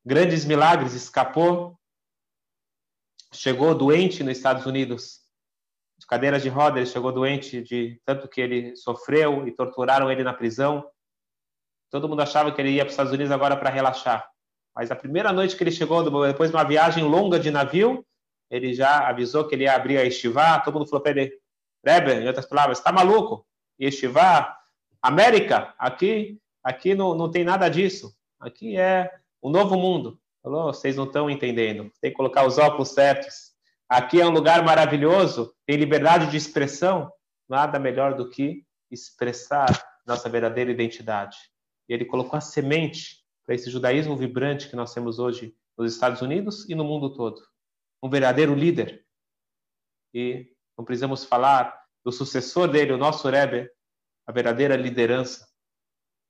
grandes 0.06 0.44
milagres, 0.44 0.94
escapou, 0.94 1.76
chegou 3.32 3.74
doente 3.74 4.22
nos 4.22 4.36
Estados 4.36 4.64
Unidos, 4.64 5.22
de 5.98 6.06
cadeira 6.06 6.38
de 6.38 6.48
roda, 6.48 6.78
ele 6.78 6.86
chegou 6.86 7.10
doente 7.10 7.62
de 7.62 8.00
tanto 8.04 8.28
que 8.28 8.40
ele 8.40 8.76
sofreu 8.76 9.48
e 9.48 9.50
torturaram 9.50 10.10
ele 10.12 10.22
na 10.22 10.32
prisão. 10.32 10.88
Todo 11.90 12.08
mundo 12.08 12.22
achava 12.22 12.52
que 12.52 12.60
ele 12.60 12.70
ia 12.70 12.84
para 12.84 12.88
os 12.88 12.92
Estados 12.92 13.12
Unidos 13.12 13.32
agora 13.32 13.56
para 13.56 13.70
relaxar. 13.70 14.28
Mas 14.72 14.92
a 14.92 14.96
primeira 14.96 15.32
noite 15.32 15.56
que 15.56 15.64
ele 15.64 15.72
chegou, 15.72 16.04
depois 16.26 16.50
de 16.50 16.56
uma 16.56 16.64
viagem 16.64 17.02
longa 17.02 17.40
de 17.40 17.50
navio, 17.50 18.06
ele 18.54 18.72
já 18.72 19.08
avisou 19.08 19.48
que 19.48 19.54
ele 19.56 19.64
ia 19.64 19.74
abrir 19.74 19.98
a 19.98 20.04
estivá. 20.04 20.60
Todo 20.60 20.78
mundo 20.78 20.88
falou 20.88 21.02
para 21.02 21.10
ele: 21.10 21.40
em 22.22 22.26
outras 22.28 22.46
palavras, 22.46 22.78
está 22.78 22.92
maluco? 22.92 23.44
Estivá, 23.76 24.56
América, 25.02 25.74
aqui, 25.76 26.40
aqui 26.62 26.94
não, 26.94 27.16
não 27.16 27.28
tem 27.28 27.42
nada 27.42 27.68
disso. 27.68 28.14
Aqui 28.38 28.76
é 28.76 29.12
o 29.42 29.50
novo 29.50 29.76
mundo. 29.76 30.20
Falou, 30.40 30.72
vocês 30.72 30.94
não 30.94 31.04
estão 31.04 31.28
entendendo. 31.28 31.90
Tem 32.00 32.12
que 32.12 32.16
colocar 32.16 32.46
os 32.46 32.56
óculos 32.56 32.90
certos. 32.90 33.52
Aqui 33.88 34.20
é 34.20 34.26
um 34.26 34.30
lugar 34.30 34.64
maravilhoso, 34.64 35.52
tem 35.66 35.76
liberdade 35.76 36.30
de 36.30 36.36
expressão. 36.36 37.10
Nada 37.48 37.78
melhor 37.78 38.14
do 38.14 38.30
que 38.30 38.64
expressar 38.88 39.66
nossa 40.06 40.28
verdadeira 40.28 40.70
identidade. 40.70 41.36
E 41.88 41.92
ele 41.92 42.04
colocou 42.04 42.36
a 42.36 42.40
semente 42.40 43.24
para 43.44 43.54
esse 43.56 43.68
judaísmo 43.68 44.16
vibrante 44.16 44.68
que 44.68 44.76
nós 44.76 44.94
temos 44.94 45.18
hoje 45.18 45.54
nos 45.76 45.92
Estados 45.92 46.22
Unidos 46.22 46.68
e 46.68 46.74
no 46.74 46.84
mundo 46.84 47.12
todo. 47.12 47.42
Um 48.04 48.10
verdadeiro 48.10 48.54
líder. 48.54 49.04
E 50.12 50.54
não 50.76 50.84
precisamos 50.84 51.24
falar 51.24 51.82
do 52.04 52.12
sucessor 52.12 52.68
dele, 52.68 52.92
o 52.92 52.98
nosso 52.98 53.26
Rebbe, 53.30 53.70
a 54.26 54.32
verdadeira 54.32 54.76
liderança. 54.76 55.48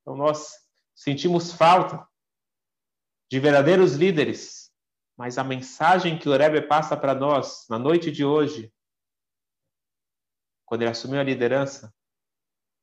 Então 0.00 0.16
nós 0.16 0.52
sentimos 0.94 1.52
falta 1.52 2.06
de 3.28 3.40
verdadeiros 3.40 3.94
líderes, 3.94 4.70
mas 5.16 5.36
a 5.36 5.42
mensagem 5.42 6.16
que 6.16 6.28
o 6.28 6.36
Rebbe 6.36 6.62
passa 6.62 6.96
para 6.96 7.14
nós 7.14 7.66
na 7.68 7.78
noite 7.78 8.12
de 8.12 8.24
hoje, 8.24 8.72
quando 10.64 10.82
ele 10.82 10.90
assumiu 10.90 11.18
a 11.18 11.24
liderança, 11.24 11.92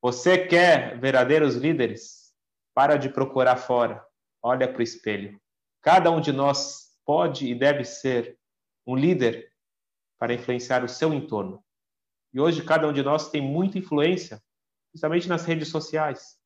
você 0.01 0.47
quer 0.47 0.99
verdadeiros 0.99 1.55
líderes? 1.55 2.33
Para 2.73 2.97
de 2.97 3.09
procurar 3.09 3.55
fora, 3.55 4.05
olha 4.41 4.67
para 4.67 4.79
o 4.79 4.83
espelho. 4.83 5.39
Cada 5.81 6.09
um 6.11 6.19
de 6.19 6.31
nós 6.31 6.97
pode 7.05 7.47
e 7.47 7.55
deve 7.55 7.85
ser 7.85 8.39
um 8.85 8.95
líder 8.95 9.51
para 10.17 10.33
influenciar 10.33 10.83
o 10.83 10.89
seu 10.89 11.13
entorno. 11.13 11.63
E 12.33 12.39
hoje 12.39 12.63
cada 12.63 12.87
um 12.87 12.93
de 12.93 13.03
nós 13.03 13.29
tem 13.29 13.41
muita 13.41 13.77
influência, 13.77 14.41
principalmente 14.91 15.27
nas 15.27 15.45
redes 15.45 15.69
sociais. 15.69 16.39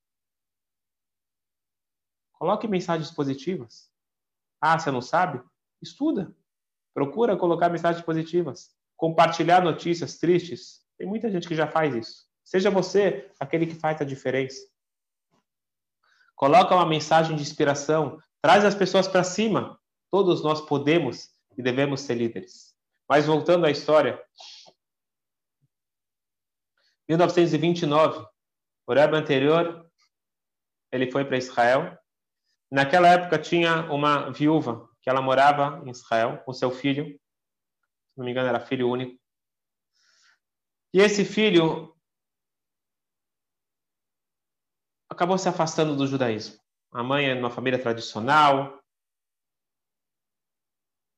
Coloque 2.33 2.67
mensagens 2.67 3.11
positivas. 3.11 3.91
Ah, 4.59 4.77
você 4.77 4.91
não 4.91 5.01
sabe? 5.01 5.43
Estuda. 5.81 6.35
Procura 6.93 7.37
colocar 7.37 7.69
mensagens 7.69 8.03
positivas. 8.03 8.75
Compartilhar 8.95 9.63
notícias 9.63 10.17
tristes. 10.17 10.85
Tem 10.97 11.07
muita 11.07 11.29
gente 11.29 11.47
que 11.47 11.55
já 11.55 11.67
faz 11.67 11.93
isso. 11.93 12.25
Seja 12.43 12.69
você 12.69 13.31
aquele 13.39 13.67
que 13.67 13.75
faz 13.75 13.99
a 14.01 14.05
diferença. 14.05 14.61
Coloca 16.35 16.75
uma 16.75 16.85
mensagem 16.85 17.35
de 17.35 17.41
inspiração. 17.41 18.19
Traz 18.41 18.63
as 18.63 18.75
pessoas 18.75 19.07
para 19.07 19.23
cima. 19.23 19.79
Todos 20.09 20.43
nós 20.43 20.61
podemos 20.61 21.34
e 21.57 21.61
devemos 21.61 22.01
ser 22.01 22.15
líderes. 22.15 22.75
Mas 23.07 23.25
voltando 23.25 23.65
à 23.65 23.71
história, 23.71 24.21
1929, 27.07 28.25
o 28.87 28.93
Rebbe 28.93 29.15
anterior, 29.15 29.89
ele 30.91 31.11
foi 31.11 31.23
para 31.23 31.37
Israel. 31.37 31.97
Naquela 32.71 33.07
época 33.07 33.37
tinha 33.37 33.91
uma 33.91 34.31
viúva 34.31 34.89
que 35.01 35.09
ela 35.09 35.21
morava 35.21 35.83
em 35.85 35.91
Israel 35.91 36.41
com 36.43 36.53
seu 36.53 36.71
filho, 36.71 37.05
se 37.05 38.17
não 38.17 38.25
me 38.25 38.31
engano 38.31 38.49
era 38.49 38.59
filho 38.59 38.89
único. 38.89 39.21
E 40.93 40.99
esse 40.99 41.23
filho 41.23 41.95
acabou 45.09 45.37
se 45.37 45.47
afastando 45.47 45.95
do 45.95 46.07
judaísmo. 46.07 46.59
A 46.91 47.03
mãe 47.03 47.29
é 47.29 47.33
de 47.33 47.39
uma 47.39 47.51
família 47.51 47.77
tradicional, 47.77 48.81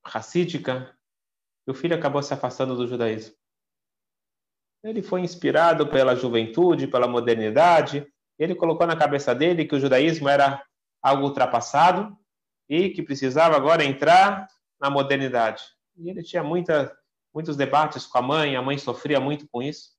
racídica, 0.08 0.96
e 1.68 1.72
o 1.72 1.74
filho 1.74 1.96
acabou 1.96 2.24
se 2.24 2.34
afastando 2.34 2.76
do 2.76 2.88
judaísmo. 2.88 3.36
Ele 4.84 5.02
foi 5.02 5.22
inspirado 5.22 5.88
pela 5.88 6.16
juventude, 6.16 6.88
pela 6.88 7.08
modernidade. 7.08 8.08
Ele 8.40 8.56
colocou 8.56 8.88
na 8.88 8.96
cabeça 8.96 9.36
dele 9.36 9.66
que 9.66 9.76
o 9.76 9.80
judaísmo 9.80 10.30
era 10.30 10.64
algo 11.02 11.24
ultrapassado 11.24 12.16
e 12.70 12.90
que 12.90 13.02
precisava 13.02 13.56
agora 13.56 13.84
entrar 13.84 14.48
na 14.80 14.90
modernidade. 14.90 15.64
E 15.98 16.10
ele 16.10 16.24
tinha 16.24 16.44
muita, 16.44 16.96
muitos 17.34 17.58
debates 17.58 18.06
com 18.06 18.18
a 18.18 18.22
mãe, 18.22 18.56
a 18.56 18.62
mãe 18.62 18.78
sofria 18.78 19.20
muito 19.20 19.48
com 19.50 19.62
isso. 19.62 19.92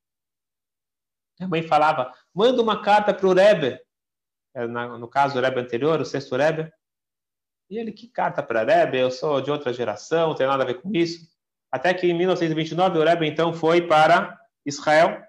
A 1.41 1.49
mãe 1.49 1.63
falava: 1.63 2.13
manda 2.35 2.63
uma 2.63 2.83
carta 2.83 3.13
para 3.13 3.27
o 3.27 3.35
Rebbe, 3.35 3.81
é, 4.55 4.67
no 4.67 5.09
caso 5.09 5.39
o 5.39 5.43
Rebbe 5.43 5.61
anterior, 5.61 6.01
o 6.01 6.05
sexto 6.05 6.37
Rebbe. 6.37 6.73
E 7.71 7.79
ele: 7.79 7.93
que 7.93 8.09
carta 8.09 8.43
para 8.43 8.65
Rebbe? 8.65 8.99
Eu 8.99 9.11
sou 9.11 9.41
de 9.41 9.51
outra 9.51 9.73
geração, 9.73 10.29
não 10.29 10.35
tem 10.35 10.47
nada 10.47 10.63
a 10.63 10.67
ver 10.67 10.81
com 10.81 10.91
isso. 10.95 11.29
Até 11.71 11.93
que 11.93 12.07
em 12.07 12.15
1929 12.15 12.99
o 12.99 13.05
Rebbe 13.05 13.27
então 13.27 13.53
foi 13.53 13.87
para 13.87 14.39
Israel. 14.65 15.23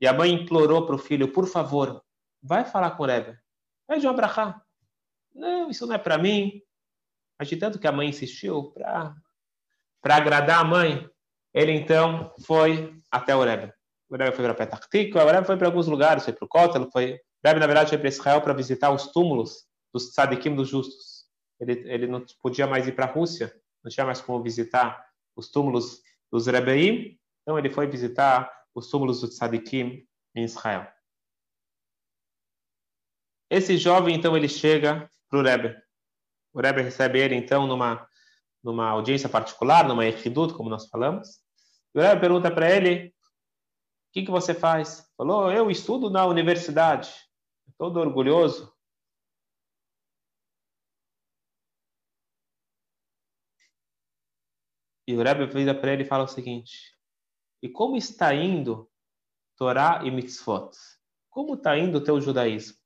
E 0.00 0.06
a 0.06 0.12
mãe 0.12 0.32
implorou 0.32 0.86
para 0.86 0.94
o 0.94 0.98
filho, 0.98 1.32
por 1.32 1.46
favor, 1.46 2.02
vai 2.42 2.64
falar 2.64 2.92
com 2.92 3.02
o 3.02 3.06
Rebbe. 3.06 3.36
Pede 3.86 4.06
um 4.06 4.10
abrahá. 4.10 4.62
Não, 5.34 5.68
isso 5.68 5.86
não 5.86 5.94
é 5.94 5.98
para 5.98 6.16
mim. 6.16 6.62
Mas 7.38 7.48
de 7.48 7.56
tanto 7.56 7.78
que 7.78 7.86
a 7.86 7.92
mãe 7.92 8.08
insistiu, 8.08 8.72
para 8.72 10.16
agradar 10.16 10.60
a 10.60 10.64
mãe, 10.64 11.08
ele 11.52 11.72
então 11.72 12.32
foi 12.46 12.94
até 13.10 13.34
o 13.34 13.42
Rebbe. 13.42 13.72
O 14.08 14.16
Rebbe 14.16 14.36
foi 14.36 14.54
para 14.54 14.66
Tikva, 14.66 15.24
o 15.24 15.30
Rebbe 15.30 15.46
foi 15.46 15.56
para 15.56 15.66
alguns 15.66 15.86
lugares, 15.86 16.24
foi 16.24 16.32
para 16.32 16.44
o 16.44 16.48
Kotel, 16.48 16.90
foi... 16.90 17.14
O 17.14 17.48
Rebbe, 17.48 17.60
na 17.60 17.66
verdade, 17.66 17.88
foi 17.90 17.98
para 17.98 18.08
Israel 18.08 18.40
para 18.40 18.52
visitar 18.52 18.90
os 18.90 19.08
túmulos 19.08 19.69
dos 19.92 20.10
tzadikim 20.10 20.54
dos 20.54 20.68
justos. 20.68 21.26
Ele, 21.60 21.72
ele 21.90 22.06
não 22.06 22.24
podia 22.42 22.66
mais 22.66 22.86
ir 22.86 22.92
para 22.92 23.04
a 23.06 23.12
Rússia, 23.12 23.54
não 23.84 23.90
tinha 23.90 24.06
mais 24.06 24.20
como 24.20 24.42
visitar 24.42 25.04
os 25.36 25.50
túmulos 25.50 26.02
dos 26.30 26.46
Rebbeim, 26.46 27.18
então 27.42 27.58
ele 27.58 27.70
foi 27.70 27.86
visitar 27.86 28.50
os 28.74 28.88
túmulos 28.88 29.20
do 29.20 29.28
Tzadikim 29.28 30.06
em 30.34 30.44
Israel. 30.44 30.86
Esse 33.50 33.76
jovem, 33.76 34.14
então, 34.14 34.36
ele 34.36 34.48
chega 34.48 35.10
para 35.28 35.38
o 35.38 35.42
Rebbe. 35.42 35.76
O 36.52 36.60
Rebbe 36.60 36.82
recebe 36.82 37.18
ele, 37.18 37.34
então, 37.34 37.66
numa, 37.66 38.08
numa 38.62 38.88
audiência 38.88 39.28
particular, 39.28 39.88
numa 39.88 40.06
Echidut, 40.06 40.54
como 40.54 40.70
nós 40.70 40.88
falamos. 40.88 41.40
E 41.94 41.98
o 41.98 42.02
Rebbe 42.02 42.20
pergunta 42.20 42.50
para 42.50 42.70
ele, 42.70 43.08
o 43.08 44.12
que, 44.12 44.24
que 44.24 44.30
você 44.30 44.54
faz? 44.54 45.10
Falou, 45.16 45.50
eu 45.50 45.70
estudo 45.70 46.08
na 46.10 46.26
universidade. 46.26 47.12
Todo 47.76 47.98
orgulhoso. 47.98 48.72
E 55.10 55.16
o 55.16 55.24
Rebbe 55.24 55.44
vira 55.46 55.74
para 55.74 55.92
ele 55.92 56.04
e 56.04 56.06
fala 56.06 56.22
o 56.22 56.28
seguinte: 56.28 56.96
e 57.60 57.68
como 57.68 57.96
está 57.96 58.32
indo 58.32 58.88
Torá 59.56 60.02
e 60.04 60.10
Mitzvot? 60.10 60.70
Como 61.28 61.54
está 61.54 61.76
indo 61.76 61.98
o 61.98 62.00
teu 62.00 62.20
judaísmo? 62.20 62.78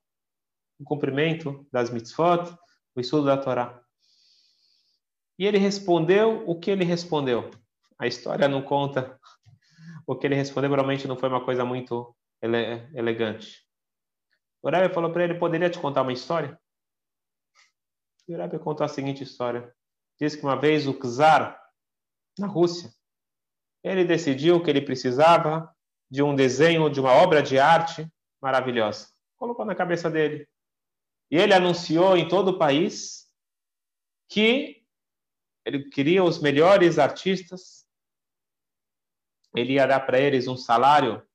O 0.81 0.85
cumprimento 0.85 1.69
das 1.71 1.91
Mitzvot, 1.91 2.57
o 2.97 3.01
estudo 3.01 3.27
da 3.27 3.37
Torá. 3.37 3.79
E 5.39 5.45
ele 5.45 5.59
respondeu 5.59 6.49
o 6.49 6.59
que 6.59 6.71
ele 6.71 6.83
respondeu. 6.83 7.51
A 7.99 8.07
história 8.07 8.49
não 8.49 8.63
conta 8.63 9.21
o 10.07 10.17
que 10.17 10.27
ele 10.27 10.35
respondeu, 10.35 10.71
provavelmente 10.71 11.07
não 11.07 11.19
foi 11.19 11.29
uma 11.29 11.45
coisa 11.45 11.63
muito 11.63 12.17
ele 12.41 12.57
elegante. 12.95 13.63
O 14.63 14.71
Rebbe 14.71 14.95
falou 14.95 15.13
para 15.13 15.25
ele, 15.25 15.35
poderia 15.35 15.69
te 15.69 15.79
contar 15.79 16.01
uma 16.01 16.13
história? 16.13 16.59
E 18.27 18.35
o 18.35 18.39
Rebbe 18.39 18.59
contou 18.59 18.83
a 18.83 18.89
seguinte 18.89 19.23
história. 19.23 19.75
Diz 20.19 20.35
que 20.35 20.43
uma 20.43 20.59
vez 20.59 20.87
o 20.87 20.95
Czar, 20.95 21.64
na 22.39 22.47
Rússia, 22.47 22.93
ele 23.83 24.05
decidiu 24.05 24.63
que 24.63 24.71
ele 24.71 24.81
precisava 24.81 25.75
de 26.11 26.23
um 26.23 26.35
desenho, 26.35 26.91
de 26.91 27.01
uma 27.01 27.13
obra 27.13 27.43
de 27.43 27.59
arte 27.59 28.11
maravilhosa. 28.41 29.09
Colocou 29.37 29.65
na 29.65 29.75
cabeça 29.75 30.11
dele. 30.11 30.49
E 31.31 31.37
ele 31.37 31.53
anunciou 31.53 32.17
em 32.17 32.29
todo 32.29 32.49
o 32.49 32.59
país 32.59 33.31
que 34.29 34.85
ele 35.65 35.89
queria 35.91 36.23
os 36.23 36.41
melhores 36.41 36.99
artistas, 36.99 37.87
ele 39.55 39.75
ia 39.75 39.87
dar 39.87 40.01
para 40.01 40.19
eles 40.19 40.47
um 40.47 40.57
salário 40.57 41.27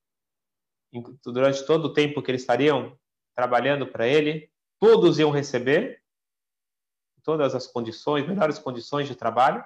durante 1.24 1.66
todo 1.66 1.86
o 1.86 1.94
tempo 1.94 2.22
que 2.22 2.32
eles 2.32 2.42
estariam 2.42 2.98
trabalhando 3.36 3.88
para 3.88 4.08
ele, 4.08 4.52
todos 4.80 5.18
iam 5.20 5.32
receber 5.32 6.04
todas 7.24 7.54
as 7.54 7.68
condições, 7.68 8.28
melhores 8.28 8.58
condições 8.60 9.08
de 9.08 9.16
trabalho 9.16 9.64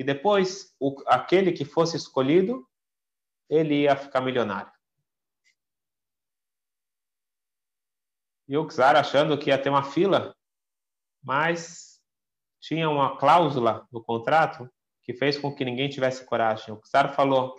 e 0.00 0.02
depois 0.02 0.74
o, 0.80 0.96
aquele 1.06 1.52
que 1.52 1.62
fosse 1.62 1.94
escolhido, 1.94 2.66
ele 3.50 3.82
ia 3.82 3.94
ficar 3.94 4.22
milionário. 4.22 4.72
E 8.48 8.56
o 8.56 8.66
Czar 8.66 8.96
achando 8.96 9.36
que 9.36 9.50
ia 9.50 9.62
ter 9.62 9.68
uma 9.68 9.84
fila 9.84 10.34
mas 11.22 12.00
tinha 12.60 12.88
uma 12.88 13.18
cláusula 13.18 13.86
no 13.92 14.02
contrato 14.02 14.70
que 15.02 15.12
fez 15.12 15.36
com 15.36 15.54
que 15.54 15.66
ninguém 15.66 15.90
tivesse 15.90 16.24
coragem. 16.24 16.72
O 16.72 16.80
Czar 16.80 17.14
falou: 17.14 17.54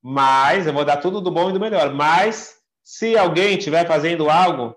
mas 0.00 0.66
eu 0.66 0.72
vou 0.72 0.86
dar 0.86 1.02
tudo 1.02 1.20
do 1.20 1.30
bom 1.30 1.50
e 1.50 1.52
do 1.52 1.60
melhor, 1.60 1.92
mas 1.92 2.62
se 2.82 3.14
alguém 3.14 3.58
estiver 3.58 3.86
fazendo 3.86 4.30
algo 4.30 4.74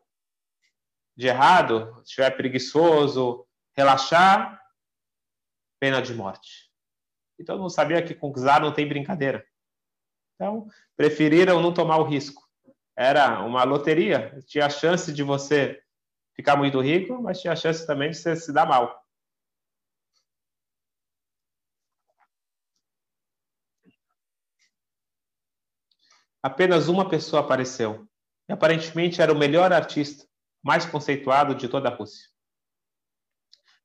de 1.15 1.27
errado, 1.27 2.01
estiver 2.03 2.31
preguiçoso, 2.31 3.47
relaxar, 3.77 4.61
pena 5.79 6.01
de 6.01 6.13
morte. 6.13 6.66
E 7.37 7.43
todo 7.43 7.59
mundo 7.59 7.69
sabia 7.69 8.01
que 8.01 8.15
com 8.15 8.31
czar 8.33 8.61
não 8.61 8.73
tem 8.73 8.87
brincadeira. 8.87 9.45
Então, 10.35 10.67
preferiram 10.95 11.61
não 11.61 11.73
tomar 11.73 11.97
o 11.97 12.03
risco. 12.03 12.47
Era 12.95 13.43
uma 13.43 13.63
loteria, 13.63 14.39
tinha 14.47 14.65
a 14.65 14.69
chance 14.69 15.13
de 15.13 15.21
você 15.23 15.79
ficar 16.35 16.55
muito 16.55 16.79
rico, 16.79 17.21
mas 17.21 17.41
tinha 17.41 17.53
a 17.53 17.55
chance 17.55 17.85
também 17.85 18.11
de 18.11 18.17
você 18.17 18.35
se 18.35 18.51
dar 18.51 18.65
mal. 18.65 19.03
Apenas 26.41 26.87
uma 26.87 27.09
pessoa 27.09 27.41
apareceu. 27.41 28.07
E 28.47 28.53
aparentemente 28.53 29.21
era 29.21 29.33
o 29.33 29.37
melhor 29.37 29.73
artista, 29.73 30.25
mais 30.63 30.85
conceituado 30.85 31.53
de 31.53 31.67
toda 31.67 31.89
a 31.89 31.93
Rússia. 31.93 32.29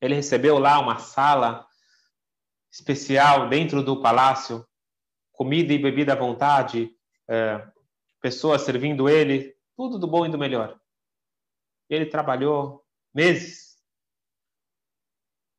Ele 0.01 0.15
recebeu 0.15 0.59
lá 0.59 0.79
uma 0.79 0.99
sala 0.99 1.67
especial 2.73 3.51
dentro 3.51 3.83
do 3.83 4.01
palácio, 4.01 4.67
comida 5.33 5.75
e 5.75 5.79
bebida 5.79 6.15
à 6.15 6.17
vontade, 6.17 6.91
é, 7.29 7.63
pessoas 8.21 8.63
servindo 8.63 9.09
ele, 9.09 9.55
tudo 9.77 9.99
do 9.99 10.07
bom 10.07 10.25
e 10.25 10.31
do 10.31 10.39
melhor. 10.39 10.81
Ele 11.91 12.07
trabalhou 12.07 12.83
meses. 13.15 13.77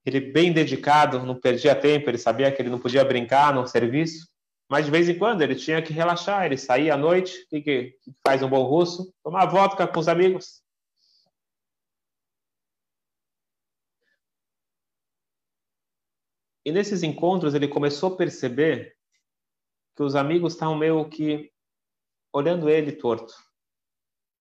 Ele 0.04 0.20
bem 0.20 0.52
dedicado, 0.52 1.24
não 1.24 1.40
perdia 1.40 1.76
tempo, 1.76 2.10
ele 2.10 2.18
sabia 2.18 2.52
que 2.52 2.62
ele 2.62 2.70
não 2.70 2.80
podia 2.80 3.06
brincar 3.06 3.54
no 3.54 3.66
serviço, 3.68 4.28
mas 4.68 4.86
de 4.86 4.92
vez 4.92 5.08
em 5.08 5.18
quando 5.18 5.42
ele 5.44 5.56
tinha 5.56 5.82
que 5.82 5.94
relaxar, 5.94 6.46
ele 6.46 6.58
saía 6.58 6.96
à 6.96 6.98
noite, 6.98 7.46
que, 7.48 7.62
que 7.62 7.96
faz 8.26 8.42
um 8.42 8.50
bom 8.50 8.64
russo? 8.64 9.14
Tomar 9.24 9.46
vodka 9.46 9.88
com 9.88 10.00
os 10.00 10.08
amigos. 10.08 10.63
E 16.66 16.72
nesses 16.72 17.04
encontros 17.04 17.54
ele 17.54 17.68
começou 17.68 18.14
a 18.14 18.18
perceber 18.18 18.96
que 19.96 20.04
os 20.04 20.16
amigos 20.16 20.54
estavam 20.54 20.76
meio 20.76 21.08
que 21.10 21.52
olhando 22.34 22.70
ele 22.70 22.92
torto. 22.92 23.34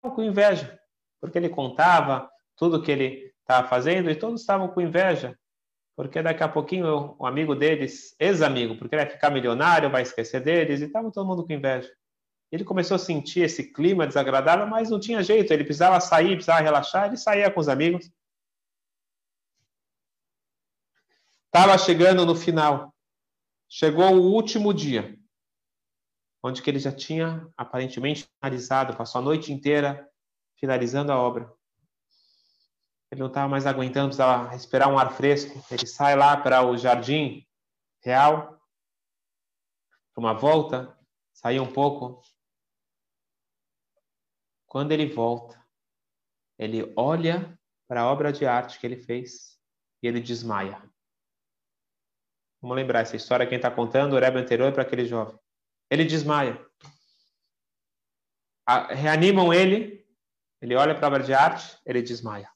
Com 0.03 0.23
inveja, 0.23 0.81
porque 1.21 1.39
ele 1.39 1.49
contava 1.49 2.29
tudo 2.57 2.83
que 2.83 2.91
ele 2.91 3.33
estava 3.41 3.69
fazendo 3.69 4.11
e 4.11 4.17
todos 4.17 4.41
estavam 4.41 4.69
com 4.69 4.81
inveja, 4.81 5.39
porque 5.97 6.23
daqui 6.23 6.43
a 6.43 6.49
pouquinho 6.49 7.15
o 7.19 7.27
amigo 7.27 7.55
deles, 7.55 8.17
ex-amigo, 8.19 8.77
porque 8.77 8.95
ele 8.95 9.05
vai 9.05 9.13
ficar 9.13 9.31
milionário, 9.31 9.91
vai 9.91 10.03
esquecer 10.03 10.41
deles 10.41 10.81
e 10.81 10.85
estava 10.85 11.11
todo 11.13 11.27
mundo 11.27 11.47
com 11.47 11.53
inveja. 11.53 11.91
Ele 12.51 12.65
começou 12.65 12.97
a 12.97 12.99
sentir 12.99 13.41
esse 13.41 13.73
clima 13.73 14.07
desagradável, 14.07 14.67
mas 14.67 14.91
não 14.91 15.01
tinha 15.01 15.23
jeito, 15.23 15.53
ele 15.53 15.65
precisava 15.65 16.01
sair, 16.01 16.35
precisava 16.35 16.61
relaxar, 16.61 17.07
ele 17.07 17.17
saía 17.17 17.51
com 17.51 17.61
os 17.61 17.69
amigos. 17.69 18.11
Estava 21.55 21.77
chegando 21.77 22.25
no 22.25 22.35
final. 22.35 22.95
Chegou 23.69 24.11
o 24.15 24.33
último 24.33 24.73
dia, 24.73 25.21
onde 26.43 26.63
que 26.63 26.71
ele 26.71 26.79
já 26.79 26.91
tinha 26.91 27.47
aparentemente 27.55 28.27
finalizado, 28.41 28.97
passou 28.97 29.21
a 29.21 29.25
noite 29.25 29.53
inteira 29.53 30.11
finalizando 30.59 31.13
a 31.13 31.19
obra. 31.19 31.55
Ele 33.11 33.21
não 33.21 33.29
estava 33.29 33.51
mais 33.51 33.67
aguentando, 33.67 34.07
precisava 34.07 34.49
respirar 34.49 34.89
um 34.89 34.99
ar 34.99 35.13
fresco. 35.15 35.63
Ele 35.71 35.87
sai 35.87 36.17
lá 36.17 36.35
para 36.39 36.65
o 36.65 36.75
jardim 36.79 37.47
real, 38.03 38.59
uma 40.17 40.33
volta, 40.33 40.99
sair 41.35 41.61
um 41.61 41.71
pouco. 41.71 42.23
Quando 44.67 44.93
ele 44.93 45.07
volta, 45.07 45.63
ele 46.59 46.91
olha 46.97 47.59
para 47.87 48.01
a 48.01 48.11
obra 48.11 48.33
de 48.33 48.47
arte 48.47 48.79
que 48.79 48.87
ele 48.87 48.97
fez 48.97 49.61
e 50.03 50.09
ele 50.09 50.19
desmaia. 50.19 50.91
Vamos 52.63 52.77
lembrar 52.77 53.01
essa 53.01 53.17
história, 53.17 53.45
quem 53.45 53.57
está 53.57 53.73
contando, 53.73 54.15
o 54.15 54.19
Rebbe 54.21 54.39
anterior 54.39 54.69
é 54.69 54.71
para 54.71 54.83
aquele 54.83 55.05
jovem. 55.05 55.37
Ele 55.91 56.05
desmaia. 56.05 56.65
reanimam 58.91 59.53
ele, 59.53 60.07
ele 60.61 60.77
olha 60.77 60.95
para 60.95 61.07
a 61.07 61.09
obra 61.09 61.25
de 61.25 61.35
arte, 61.35 61.77
ele 61.85 62.01
desmaia. 62.01 62.49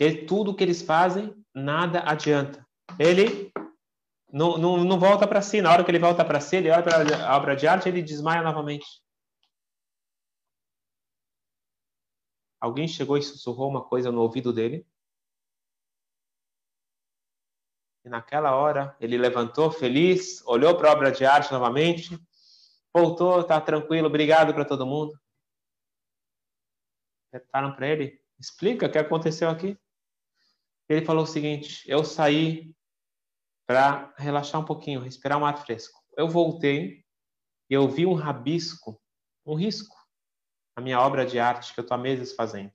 E 0.00 0.26
tudo 0.26 0.54
que 0.54 0.64
eles 0.64 0.82
fazem, 0.82 1.32
nada 1.54 2.00
adianta. 2.00 2.66
Ele 2.98 3.52
não, 4.32 4.58
não, 4.58 4.82
não 4.82 4.98
volta 4.98 5.28
para 5.28 5.42
si. 5.42 5.62
Na 5.62 5.70
hora 5.72 5.84
que 5.84 5.90
ele 5.92 5.98
volta 6.00 6.24
para 6.24 6.40
si, 6.40 6.56
ele 6.56 6.70
olha 6.70 6.82
para 6.82 7.26
a 7.26 7.36
obra 7.36 7.54
de 7.54 7.68
arte, 7.68 7.88
ele 7.88 8.02
desmaia 8.02 8.42
novamente. 8.42 8.86
Alguém 12.60 12.86
chegou 12.86 13.16
e 13.16 13.22
sussurrou 13.22 13.70
uma 13.70 13.82
coisa 13.82 14.12
no 14.12 14.20
ouvido 14.20 14.52
dele. 14.52 14.86
E 18.04 18.08
naquela 18.08 18.54
hora 18.54 18.94
ele 19.00 19.16
levantou 19.16 19.70
feliz, 19.70 20.46
olhou 20.46 20.76
para 20.76 20.90
a 20.90 20.92
obra 20.92 21.10
de 21.10 21.24
arte 21.24 21.52
novamente, 21.52 22.18
voltou, 22.94 23.40
está 23.40 23.60
tranquilo, 23.60 24.08
obrigado 24.08 24.52
para 24.52 24.64
todo 24.64 24.86
mundo. 24.86 25.18
Perguntaram 27.30 27.74
para 27.74 27.88
ele: 27.88 28.20
explica 28.38 28.86
o 28.86 28.92
que 28.92 28.98
aconteceu 28.98 29.48
aqui. 29.48 29.78
Ele 30.88 31.04
falou 31.04 31.24
o 31.24 31.26
seguinte: 31.26 31.82
eu 31.86 32.04
saí 32.04 32.74
para 33.66 34.12
relaxar 34.18 34.60
um 34.60 34.64
pouquinho, 34.64 35.00
respirar 35.00 35.38
um 35.38 35.46
ar 35.46 35.56
fresco. 35.64 36.02
Eu 36.16 36.28
voltei 36.28 37.04
e 37.70 37.74
eu 37.74 37.88
vi 37.88 38.04
um 38.04 38.14
rabisco, 38.14 39.00
um 39.46 39.54
risco 39.54 39.99
a 40.80 40.82
minha 40.82 41.00
obra 41.00 41.24
de 41.24 41.38
arte 41.38 41.72
que 41.72 41.80
eu 41.80 41.82
estou 41.82 41.94
há 41.94 41.98
meses 41.98 42.32
fazendo. 42.32 42.72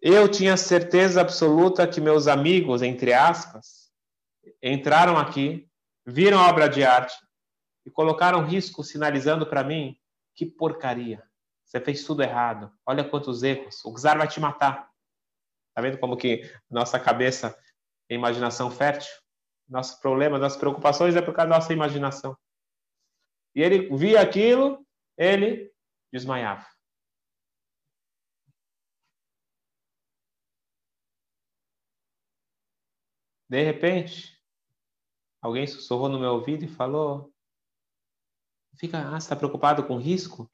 Eu 0.00 0.28
tinha 0.30 0.56
certeza 0.56 1.20
absoluta 1.20 1.86
que 1.86 2.00
meus 2.00 2.28
amigos, 2.28 2.80
entre 2.80 3.12
aspas, 3.12 3.90
entraram 4.62 5.18
aqui, 5.18 5.68
viram 6.06 6.38
a 6.38 6.48
obra 6.48 6.68
de 6.68 6.84
arte 6.84 7.16
e 7.84 7.90
colocaram 7.90 8.44
risco 8.44 8.84
sinalizando 8.84 9.46
para 9.46 9.64
mim 9.64 9.98
que 10.34 10.46
porcaria. 10.46 11.22
Você 11.64 11.80
fez 11.80 12.04
tudo 12.04 12.22
errado. 12.22 12.72
Olha 12.86 13.02
quantos 13.02 13.42
erros. 13.42 13.84
O 13.84 13.92
czar 13.94 14.16
vai 14.16 14.28
te 14.28 14.38
matar. 14.38 14.88
Tá 15.74 15.82
vendo 15.82 15.98
como 15.98 16.16
que 16.16 16.48
nossa 16.70 17.00
cabeça 17.00 17.58
é 18.08 18.14
imaginação 18.14 18.70
fértil? 18.70 19.12
Nossos 19.68 19.98
problemas, 19.98 20.40
nossas 20.40 20.58
preocupações 20.58 21.16
é 21.16 21.20
por 21.20 21.34
causa 21.34 21.50
da 21.50 21.56
nossa 21.56 21.72
imaginação. 21.72 22.36
E 23.54 23.62
ele 23.62 23.88
via 23.96 24.20
aquilo, 24.20 24.86
ele 25.18 25.74
desmaiava. 26.16 26.66
De 33.48 33.62
repente, 33.62 34.36
alguém 35.40 35.66
sussurrou 35.66 36.08
no 36.08 36.18
meu 36.18 36.32
ouvido 36.32 36.64
e 36.64 36.68
falou: 36.68 37.32
Fica, 38.78 39.14
ah, 39.14 39.18
está 39.18 39.36
preocupado 39.36 39.84
com 39.84 39.98
risco? 39.98 40.50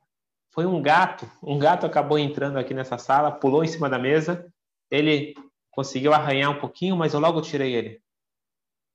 Foi 0.51 0.67
um 0.67 0.83
gato. 0.83 1.31
Um 1.43 1.59
gato 1.59 1.87
acabou 1.87 2.19
entrando 2.19 2.59
aqui 2.59 2.75
nessa 2.75 2.99
sala, 2.99 3.33
pulou 3.33 3.65
em 3.65 3.69
cima 3.69 3.89
da 3.89 3.99
mesa. 3.99 4.53
Ele 4.91 5.35
conseguiu 5.71 6.13
arranhar 6.13 6.51
um 6.51 6.61
pouquinho, 6.61 6.97
mas 6.97 7.15
eu 7.15 7.21
logo 7.21 7.41
tirei 7.41 7.75
ele. 7.75 8.03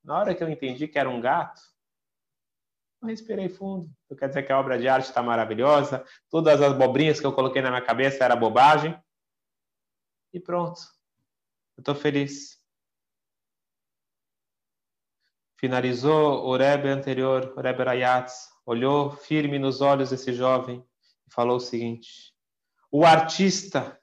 Na 0.03 0.19
hora 0.19 0.35
que 0.35 0.43
eu 0.43 0.49
entendi 0.49 0.87
que 0.87 0.99
era 0.99 1.09
um 1.09 1.19
gato, 1.19 1.59
respirei 3.07 3.49
fundo. 3.49 3.89
Então, 4.05 4.17
quer 4.17 4.27
dizer 4.27 4.43
que 4.43 4.51
a 4.51 4.59
obra 4.59 4.77
de 4.77 4.87
arte 4.87 5.05
está 5.05 5.21
maravilhosa, 5.21 6.05
todas 6.29 6.61
as 6.61 6.73
bobrinhas 6.73 7.19
que 7.19 7.25
eu 7.25 7.33
coloquei 7.33 7.61
na 7.61 7.69
minha 7.69 7.81
cabeça 7.81 8.23
era 8.23 8.35
bobagem. 8.35 8.97
E 10.33 10.39
pronto. 10.39 10.79
Eu 11.75 11.81
estou 11.81 11.95
feliz. 11.95 12.57
Finalizou 15.59 16.45
o 16.45 16.55
Rebbe 16.55 16.89
anterior, 16.89 17.53
o 17.55 17.61
Rebbe 17.61 17.83
Rayatz, 17.83 18.49
olhou 18.65 19.11
firme 19.11 19.57
nos 19.57 19.81
olhos 19.81 20.11
desse 20.11 20.31
jovem 20.31 20.85
e 21.25 21.33
falou 21.33 21.57
o 21.57 21.59
seguinte: 21.59 22.33
O 22.91 23.05
artista 23.05 23.99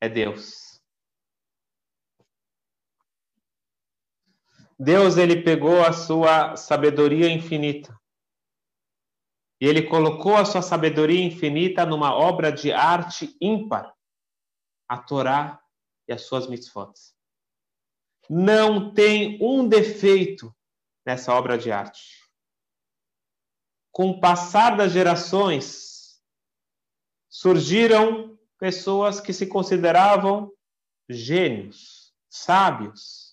é 0.00 0.08
Deus. 0.08 0.67
Deus 4.78 5.16
ele 5.16 5.42
pegou 5.42 5.84
a 5.84 5.92
sua 5.92 6.56
sabedoria 6.56 7.28
infinita 7.28 7.98
e 9.60 9.66
ele 9.66 9.82
colocou 9.82 10.36
a 10.36 10.44
sua 10.44 10.62
sabedoria 10.62 11.20
infinita 11.20 11.84
numa 11.84 12.14
obra 12.14 12.52
de 12.52 12.70
arte 12.70 13.36
ímpar, 13.40 13.92
a 14.88 14.96
Torá 14.96 15.60
e 16.06 16.12
as 16.12 16.22
suas 16.22 16.46
mitzvot. 16.46 16.92
Não 18.30 18.92
tem 18.94 19.38
um 19.42 19.66
defeito 19.66 20.54
nessa 21.04 21.34
obra 21.34 21.58
de 21.58 21.72
arte. 21.72 22.22
Com 23.90 24.10
o 24.10 24.20
passar 24.20 24.76
das 24.76 24.92
gerações, 24.92 26.22
surgiram 27.28 28.38
pessoas 28.58 29.20
que 29.20 29.32
se 29.32 29.46
consideravam 29.46 30.52
gênios, 31.08 32.14
sábios, 32.28 33.27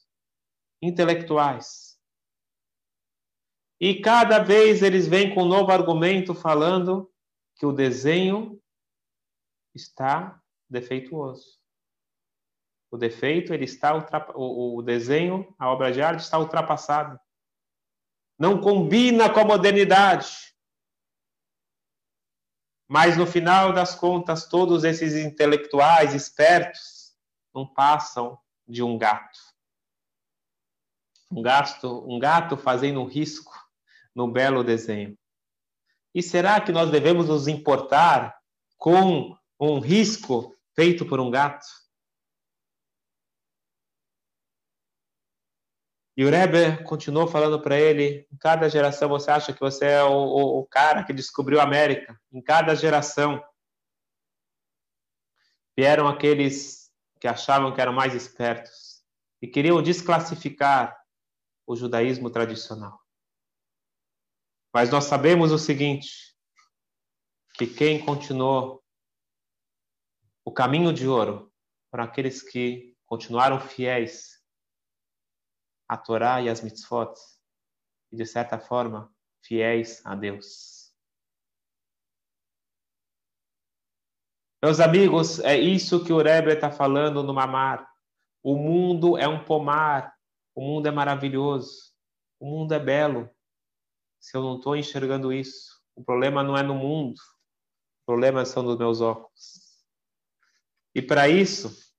intelectuais. 0.82 1.98
E 3.80 4.02
cada 4.02 4.40
vez 4.40 4.82
eles 4.82 5.08
vêm 5.08 5.34
com 5.34 5.44
um 5.44 5.48
novo 5.48 5.72
argumento 5.72 6.34
falando 6.34 7.12
que 7.56 7.66
o 7.66 7.74
desenho 7.74 8.62
está 9.74 10.42
defeituoso. 10.70 11.60
O 12.90 12.98
defeito, 12.98 13.54
ele 13.54 13.66
está 13.66 13.94
o, 14.36 14.78
o 14.78 14.82
desenho, 14.82 15.54
a 15.60 15.70
obra 15.70 15.92
de 15.92 16.02
arte 16.02 16.22
está 16.22 16.40
ultrapassada. 16.40 17.20
Não 18.40 18.60
combina 18.62 19.30
com 19.30 19.40
a 19.40 19.46
modernidade. 19.46 20.56
Mas 22.88 23.18
no 23.18 23.26
final 23.26 23.74
das 23.74 23.96
contas, 23.96 24.48
todos 24.48 24.84
esses 24.84 25.16
intelectuais 25.16 26.14
espertos 26.14 27.16
não 27.54 27.66
passam 27.66 28.38
de 28.68 28.84
um 28.84 28.98
gato. 28.98 29.40
Um 31.32 31.42
gato, 31.42 32.06
um 32.08 32.20
gato 32.20 32.56
fazendo 32.56 33.02
um 33.02 33.06
risco 33.06 33.54
no 34.14 34.28
belo 34.32 34.64
desenho. 34.64 35.18
E 36.14 36.24
será 36.24 36.62
que 36.62 36.72
nós 36.72 36.90
devemos 36.90 37.28
nos 37.28 37.48
importar 37.48 38.40
com 38.78 39.38
um 39.60 39.80
risco 39.80 40.56
feito 40.74 41.06
por 41.06 41.20
um 41.20 41.30
gato? 41.30 41.66
E 46.18 46.24
o 46.24 46.30
Rebbe 46.30 46.82
continuou 46.84 47.28
falando 47.28 47.62
para 47.62 47.78
ele: 47.78 48.26
em 48.32 48.38
cada 48.38 48.70
geração 48.70 49.10
você 49.10 49.30
acha 49.30 49.52
que 49.52 49.60
você 49.60 49.86
é 49.86 50.04
o, 50.04 50.14
o, 50.14 50.60
o 50.60 50.66
cara 50.66 51.04
que 51.04 51.12
descobriu 51.12 51.60
a 51.60 51.64
América. 51.64 52.18
Em 52.32 52.42
cada 52.42 52.74
geração 52.74 53.44
vieram 55.78 56.08
aqueles 56.08 56.90
que 57.20 57.28
achavam 57.28 57.74
que 57.74 57.82
eram 57.82 57.92
mais 57.92 58.14
espertos 58.14 59.04
e 59.42 59.48
queriam 59.48 59.82
desclassificar 59.82 60.98
o 61.66 61.76
judaísmo 61.76 62.30
tradicional. 62.30 63.00
Mas 64.74 64.90
nós 64.92 65.06
sabemos 65.06 65.52
o 65.52 65.58
seguinte: 65.58 66.36
que 67.54 67.66
quem 67.66 68.04
continuou 68.04 68.84
o 70.44 70.52
caminho 70.52 70.94
de 70.94 71.08
ouro 71.08 71.52
para 71.90 72.04
aqueles 72.04 72.42
que 72.42 72.96
continuaram 73.06 73.60
fiéis 73.60 74.44
a 75.88 75.98
Torá 75.98 76.42
e 76.42 76.50
as 76.50 76.62
mitzvot, 76.62 77.14
e 78.12 78.18
de 78.18 78.26
certa 78.26 78.60
forma 78.60 79.14
fiéis 79.42 80.06
a 80.06 80.16
Deus. 80.16 80.94
Meus 84.62 84.80
amigos, 84.80 85.40
é 85.40 85.56
isso 85.56 86.04
que 86.04 86.12
o 86.12 86.22
Rebbe 86.22 86.52
está 86.52 86.72
falando 86.72 87.22
no 87.22 87.34
Mamar. 87.34 87.88
O 88.42 88.56
mundo 88.56 89.16
é 89.18 89.28
um 89.28 89.46
pomar, 89.46 90.15
o 90.56 90.62
mundo 90.62 90.88
é 90.88 90.92
maravilhoso, 90.92 91.94
o 92.40 92.50
mundo 92.50 92.74
é 92.74 92.80
belo. 92.80 93.30
Se 94.20 94.36
eu 94.36 94.42
não 94.42 94.58
estou 94.58 94.76
enxergando 94.76 95.32
isso, 95.32 95.82
o 95.94 96.04
problema 96.04 96.42
não 96.42 96.58
é 96.58 96.64
no 96.64 96.74
mundo, 96.74 97.18
o 97.18 98.06
problema 98.06 98.46
são 98.46 98.64
dos 98.64 98.78
meus 98.78 99.02
óculos. 99.02 99.86
E 100.96 101.02
para 101.02 101.28
isso, 101.28 101.94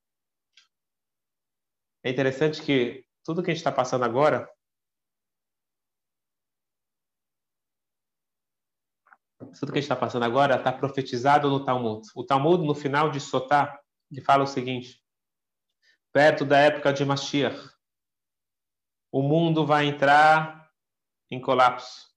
é 2.02 2.10
interessante 2.10 2.62
que 2.62 3.06
tudo 3.22 3.42
que 3.42 3.50
a 3.50 3.54
gente 3.54 3.60
está 3.60 3.70
passando 3.70 4.04
agora 4.04 4.50
tudo 9.58 9.72
que 9.72 9.78
a 9.78 9.80
gente 9.80 9.84
está 9.84 9.96
passando 9.96 10.24
agora 10.24 10.56
está 10.56 10.72
profetizado 10.72 11.48
no 11.48 11.64
Talmud. 11.64 12.06
O 12.14 12.24
Talmud, 12.24 12.64
no 12.64 12.74
final 12.74 13.10
de 13.10 13.20
Sotá, 13.20 13.78
ele 14.10 14.20
fala 14.20 14.44
o 14.44 14.46
seguinte: 14.46 15.02
perto 16.12 16.44
da 16.44 16.58
época 16.58 16.92
de 16.92 17.04
Mashiach, 17.04 17.75
o 19.16 19.22
mundo 19.22 19.64
vai 19.64 19.86
entrar 19.86 20.70
em 21.30 21.40
colapso. 21.40 22.14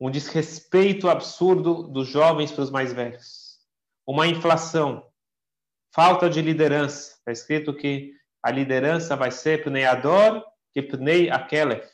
Um 0.00 0.10
desrespeito 0.10 1.08
absurdo 1.08 1.84
dos 1.84 2.08
jovens 2.08 2.50
para 2.50 2.64
os 2.64 2.70
mais 2.72 2.92
velhos. 2.92 3.60
Uma 4.04 4.26
inflação. 4.26 5.08
Falta 5.94 6.28
de 6.28 6.42
liderança. 6.42 7.12
Está 7.12 7.30
escrito 7.30 7.72
que 7.72 8.12
a 8.42 8.50
liderança 8.50 9.14
vai 9.14 9.30
ser 9.30 9.62
Pneiador 9.62 10.44
que 10.72 10.82
Pnei 10.82 11.30
Akelef. 11.30 11.86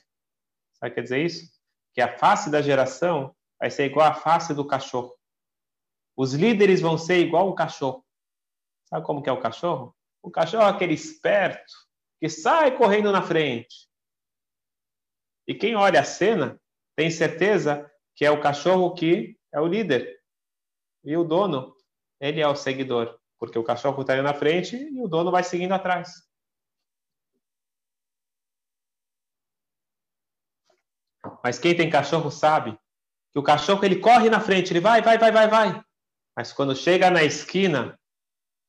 Sabe 0.73 0.87
o 0.87 0.89
que 0.89 0.95
quer 0.95 1.03
dizer 1.03 1.23
isso? 1.23 1.53
Que 1.93 2.01
a 2.01 2.17
face 2.17 2.51
da 2.51 2.63
geração 2.63 3.37
vai 3.61 3.71
ser 3.71 3.85
igual 3.85 4.09
à 4.09 4.15
face 4.15 4.55
do 4.55 4.67
cachorro. 4.67 5.15
Os 6.17 6.33
líderes 6.33 6.81
vão 6.81 6.97
ser 6.97 7.19
igual 7.19 7.51
o 7.51 7.55
cachorro. 7.55 8.03
Sabe 8.87 9.05
como 9.05 9.21
que 9.21 9.29
é 9.29 9.33
o 9.33 9.41
cachorro? 9.43 9.95
O 10.23 10.31
cachorro 10.31 10.63
é 10.63 10.71
aquele 10.71 10.95
esperto 10.95 11.85
que 12.25 12.31
sai 12.31 12.75
correndo 12.75 13.13
na 13.13 13.21
frente. 13.21 13.87
E 15.47 15.55
quem 15.55 15.77
olha 15.77 16.01
a 16.01 16.05
cena 16.05 16.59
tem 16.97 17.11
certeza 17.11 17.93
que 18.17 18.25
é 18.25 18.31
o 18.31 18.41
cachorro 18.41 18.95
que 18.95 19.39
é 19.53 19.61
o 19.61 19.67
líder. 19.67 20.23
E 21.05 21.15
o 21.19 21.23
dono, 21.23 21.77
ele 22.19 22.41
é 22.41 22.49
o 22.49 22.57
seguidor. 22.57 23.21
Porque 23.39 23.59
o 23.59 23.63
cachorro 23.63 24.01
está 24.01 24.15
ali 24.15 24.23
na 24.23 24.33
frente 24.33 24.75
e 24.75 24.99
o 25.03 25.07
dono 25.07 25.31
vai 25.31 25.45
seguindo 25.45 25.73
atrás. 25.73 26.15
Mas 31.43 31.59
quem 31.59 31.77
tem 31.77 31.91
cachorro 31.91 32.31
sabe 32.31 32.73
que 33.35 33.39
o 33.39 33.43
cachorro 33.43 33.85
ele 33.85 34.01
corre 34.01 34.31
na 34.31 34.41
frente, 34.41 34.73
ele 34.73 34.81
vai, 34.81 35.03
vai, 35.03 35.19
vai, 35.19 35.31
vai, 35.31 35.47
vai. 35.47 35.85
Mas 36.35 36.55
quando 36.55 36.75
chega 36.75 37.11
na 37.11 37.23
esquina, 37.23 38.01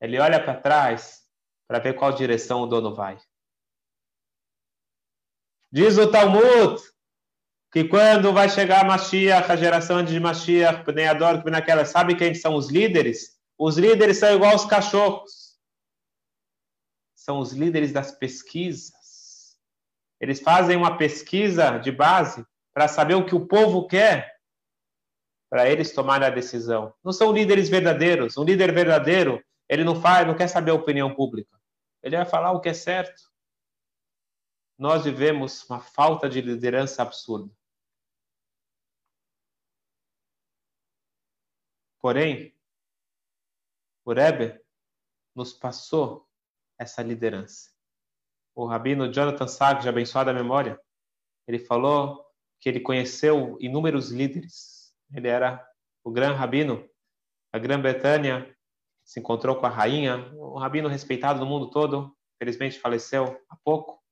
ele 0.02 0.20
olha 0.20 0.44
para 0.44 0.60
trás 0.60 1.26
para 1.70 1.80
ver 1.80 1.94
qual 1.94 2.12
direção 2.12 2.60
o 2.60 2.68
dono 2.68 2.94
vai. 2.94 3.18
Diz 5.76 5.98
o 5.98 6.10
Talmud 6.10 6.82
que 7.70 7.84
quando 7.84 8.32
vai 8.32 8.48
chegar 8.48 8.86
Mashiach, 8.86 9.52
a 9.52 9.58
geração 9.58 10.02
de 10.06 10.18
Mashiach, 10.22 10.86
que 10.86 11.52
naquela, 11.52 11.84
sabe 11.84 12.16
quem 12.16 12.34
são 12.34 12.56
os 12.56 12.70
líderes? 12.70 13.38
Os 13.58 13.78
líderes 13.78 14.18
são 14.18 14.34
igual 14.34 14.54
aos 14.54 14.64
cachorros. 14.64 15.60
São 17.14 17.40
os 17.40 17.52
líderes 17.52 17.92
das 17.92 18.14
pesquisas. 18.14 19.58
Eles 20.22 20.40
fazem 20.40 20.78
uma 20.78 20.98
pesquisa 20.98 21.78
de 21.78 21.92
base 21.92 22.46
para 22.74 22.88
saber 22.88 23.16
o 23.16 23.26
que 23.26 23.36
o 23.36 23.46
povo 23.46 23.86
quer, 23.86 24.34
para 25.50 25.70
eles 25.70 25.92
tomarem 25.92 26.26
a 26.26 26.32
decisão. 26.32 26.94
Não 27.04 27.12
são 27.12 27.34
líderes 27.34 27.68
verdadeiros. 27.68 28.38
Um 28.38 28.46
líder 28.46 28.74
verdadeiro, 28.74 29.44
ele 29.68 29.84
não 29.84 30.00
faz, 30.02 30.26
não 30.26 30.38
quer 30.38 30.48
saber 30.48 30.72
a 30.72 30.76
opinião 30.76 31.14
pública. 31.14 31.60
Ele 32.02 32.16
vai 32.16 32.26
falar 32.26 32.54
o 32.54 32.62
que 32.62 32.70
é 32.70 32.74
certo. 32.74 33.35
Nós 34.78 35.06
vivemos 35.06 35.68
uma 35.70 35.80
falta 35.80 36.30
de 36.30 36.42
liderança 36.42 37.02
absurda. 37.02 37.52
Porém, 42.00 42.54
o 44.04 44.14
Rebbe 44.14 44.62
nos 45.34 45.54
passou 45.54 46.30
essa 46.78 47.02
liderança. 47.02 47.72
O 48.54 48.66
rabino 48.66 49.12
Jonathan 49.12 49.48
Sag, 49.48 49.82
de 49.82 49.90
abençoada 49.90 50.32
memória, 50.34 50.80
ele 51.48 51.60
falou 51.60 52.26
que 52.60 52.70
ele 52.70 52.80
conheceu 52.80 53.58
inúmeros 53.60 54.12
líderes. 54.12 54.94
Ele 55.12 55.28
era 55.28 55.68
o 56.04 56.12
grande 56.12 56.38
rabino 56.38 56.88
a 57.52 57.58
Grã-Bretanha, 57.58 58.54
se 59.04 59.20
encontrou 59.20 59.56
com 59.56 59.66
a 59.66 59.70
rainha, 59.70 60.18
um 60.34 60.58
rabino 60.58 60.90
respeitado 60.90 61.40
no 61.40 61.46
mundo 61.46 61.70
todo, 61.70 62.16
felizmente 62.38 62.80
faleceu 62.80 63.42
há 63.50 63.56
pouco. 63.56 64.04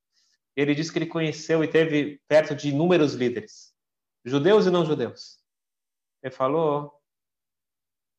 Ele 0.56 0.76
disse 0.76 0.92
que 0.92 1.00
ele 1.00 1.08
conheceu 1.08 1.64
e 1.64 1.68
teve 1.68 2.22
perto 2.28 2.56
de 2.56 2.70
inúmeros 2.70 3.14
líderes, 3.14 3.74
judeus 4.24 4.66
e 4.66 4.70
não 4.70 4.86
judeus. 4.86 5.40
Ele 6.22 6.34
falou: 6.34 7.02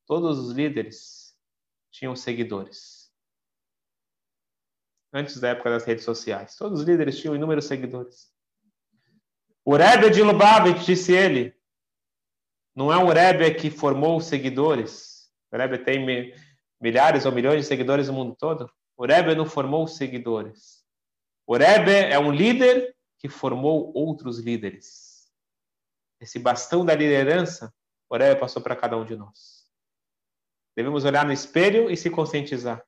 todos 0.06 0.38
os 0.38 0.52
líderes 0.52 1.36
tinham 1.90 2.16
seguidores. 2.16 3.12
Antes 5.12 5.38
da 5.38 5.50
época 5.50 5.70
das 5.70 5.84
redes 5.84 6.04
sociais, 6.04 6.56
todos 6.56 6.80
os 6.80 6.86
líderes 6.86 7.18
tinham 7.18 7.36
inúmeros 7.36 7.66
seguidores. 7.66 8.32
O 9.64 9.76
Rebbe 9.76 10.10
de 10.10 10.22
Lubavitch, 10.22 10.84
disse 10.84 11.12
ele, 11.12 11.56
não 12.74 12.92
é 12.92 12.98
um 12.98 13.08
Rebbe 13.08 13.54
que 13.54 13.70
formou 13.70 14.20
seguidores. 14.20 15.32
O 15.50 15.56
Rebbe 15.56 15.78
tem 15.78 16.34
milhares 16.80 17.24
ou 17.24 17.32
milhões 17.32 17.62
de 17.62 17.68
seguidores 17.68 18.08
no 18.08 18.14
mundo 18.14 18.36
todo. 18.36 18.68
O 18.96 19.06
Rebbe 19.06 19.34
não 19.34 19.46
formou 19.46 19.86
seguidores. 19.86 20.83
O 21.46 21.56
Rebbe 21.56 21.92
é 21.92 22.18
um 22.18 22.32
líder 22.32 22.96
que 23.18 23.28
formou 23.28 23.92
outros 23.94 24.38
líderes. 24.38 25.30
Esse 26.20 26.38
bastão 26.38 26.84
da 26.84 26.94
liderança, 26.94 27.72
o 28.08 28.16
Rebbe 28.16 28.40
passou 28.40 28.62
para 28.62 28.76
cada 28.76 28.96
um 28.96 29.04
de 29.04 29.16
nós. 29.16 29.64
Devemos 30.76 31.04
olhar 31.04 31.24
no 31.24 31.32
espelho 31.32 31.90
e 31.90 31.96
se 31.96 32.10
conscientizar. 32.10 32.84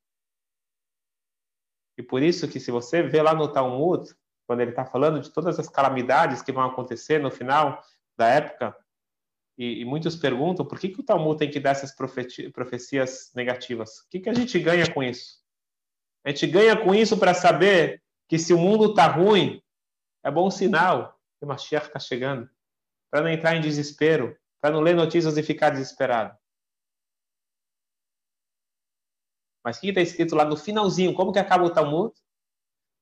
E 1.98 2.02
por 2.02 2.22
isso 2.22 2.48
que 2.48 2.60
se 2.60 2.70
você 2.70 3.02
vê 3.02 3.22
lá 3.22 3.34
no 3.34 3.52
Talmud, 3.52 4.14
quando 4.46 4.60
ele 4.60 4.70
está 4.70 4.84
falando 4.84 5.20
de 5.20 5.30
todas 5.30 5.58
as 5.58 5.68
calamidades 5.68 6.42
que 6.42 6.52
vão 6.52 6.64
acontecer 6.64 7.20
no 7.20 7.30
final 7.30 7.82
da 8.16 8.28
época 8.28 8.76
e, 9.58 9.80
e, 9.80 9.84
muitos 9.84 10.14
perguntam 10.14 10.66
por 10.66 10.78
que, 10.78 10.90
que 10.90 11.00
o 11.00 11.04
Talmud 11.04 11.38
tem 11.38 11.50
que 11.50 11.58
dar 11.58 11.70
essas 11.70 11.94
profecias 11.94 13.32
negativas. 13.34 14.00
O 14.00 14.08
que, 14.10 14.20
que 14.20 14.28
a 14.28 14.34
gente 14.34 14.58
ganha 14.58 14.92
com 14.92 15.02
isso? 15.02 15.42
A 16.24 16.28
gente 16.28 16.46
ganha 16.46 16.76
com 16.76 16.94
isso 16.94 17.16
para 17.16 17.32
saber 17.32 18.02
que 18.28 18.38
se 18.38 18.52
o 18.52 18.58
mundo 18.58 18.90
está 18.90 19.06
ruim, 19.06 19.62
é 20.24 20.30
bom 20.30 20.50
sinal 20.50 21.18
que 21.38 21.44
o 21.44 21.48
Mashiach 21.48 21.86
está 21.86 21.98
chegando. 21.98 22.48
Para 23.10 23.22
não 23.22 23.30
entrar 23.30 23.54
em 23.54 23.60
desespero, 23.60 24.36
para 24.60 24.72
não 24.72 24.80
ler 24.80 24.94
notícias 24.94 25.36
e 25.36 25.42
ficar 25.42 25.70
desesperado. 25.70 26.36
Mas 29.64 29.78
o 29.78 29.80
que 29.80 29.88
está 29.88 30.00
escrito 30.00 30.34
lá 30.34 30.44
no 30.44 30.56
finalzinho? 30.56 31.14
Como 31.14 31.32
que 31.32 31.38
acaba 31.38 31.64
o 31.64 31.70
Talmud? 31.70 32.14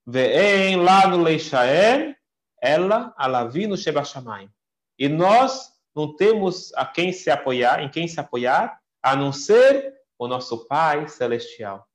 Ve'en 0.06 0.76
lá 0.76 1.06
no 1.06 1.22
Leishael, 1.22 2.14
ela 2.60 3.14
alavino 3.16 3.76
shebashamayim. 3.76 4.50
E 4.98 5.08
nós 5.08 5.72
não 5.94 6.14
temos 6.14 6.72
a 6.74 6.86
quem 6.86 7.12
se 7.12 7.30
apoiar, 7.30 7.82
em 7.82 7.90
quem 7.90 8.06
se 8.06 8.20
apoiar, 8.20 8.80
a 9.02 9.14
não 9.16 9.32
ser 9.32 9.94
o 10.18 10.26
nosso 10.26 10.66
Pai 10.66 11.08
Celestial. 11.08 11.88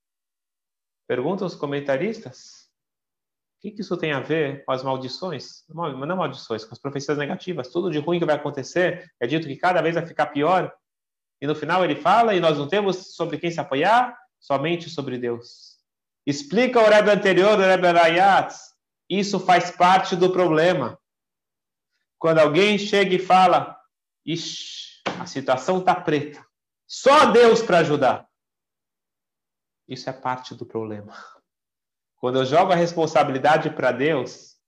Perguntam 1.07 1.47
os 1.47 1.55
comentaristas, 1.55 2.58
o 3.59 3.61
que, 3.61 3.81
isso 3.81 3.97
tem 3.97 4.13
a 4.13 4.21
ver 4.21 4.63
com 4.63 4.71
as 4.71 4.83
maldições? 4.83 5.65
Não 5.67 6.15
maldições, 6.15 6.63
com 6.63 6.73
as 6.73 6.79
profecias 6.79 7.17
negativas. 7.17 7.67
Tudo 7.67 7.91
de 7.91 7.99
ruim 7.99 8.17
que 8.17 8.25
vai 8.25 8.35
acontecer 8.35 9.11
é 9.19 9.27
dito 9.27 9.47
que 9.47 9.57
cada 9.57 9.81
vez 9.81 9.95
vai 9.95 10.07
ficar 10.07 10.27
pior. 10.27 10.73
E 11.41 11.45
no 11.45 11.53
final 11.53 11.83
ele 11.83 11.97
fala, 11.97 12.33
e 12.33 12.39
nós 12.39 12.57
não 12.57 12.69
temos 12.69 13.15
sobre 13.15 13.37
quem 13.37 13.51
se 13.51 13.59
apoiar, 13.59 14.17
somente 14.39 14.89
sobre 14.89 15.17
Deus. 15.17 15.77
Explica 16.25 16.79
o 16.79 16.89
Rebbe 16.89 17.11
anterior, 17.11 17.59
o 17.59 17.61
Rebbe 17.61 17.91
Rayat, 17.91 18.55
isso 19.09 19.41
faz 19.41 19.71
parte 19.71 20.15
do 20.15 20.31
problema. 20.31 20.97
Quando 22.17 22.39
alguém 22.39 22.77
chega 22.77 23.13
e 23.13 23.19
fala, 23.19 23.77
Ixi, 24.25 25.01
a 25.19 25.25
situação 25.25 25.79
está 25.79 25.93
preta. 25.93 26.45
Só 26.87 27.31
Deus 27.31 27.61
para 27.61 27.79
ajudar. 27.79 28.29
Isso 29.85 30.09
é 30.09 30.13
parte 30.13 30.55
do 30.55 30.65
problema. 30.65 31.13
Quando 32.19 32.39
eu 32.39 32.45
jogo 32.45 32.71
a 32.71 32.75
responsabilidade 32.75 33.69
para 33.69 33.91
Deus 33.91 34.59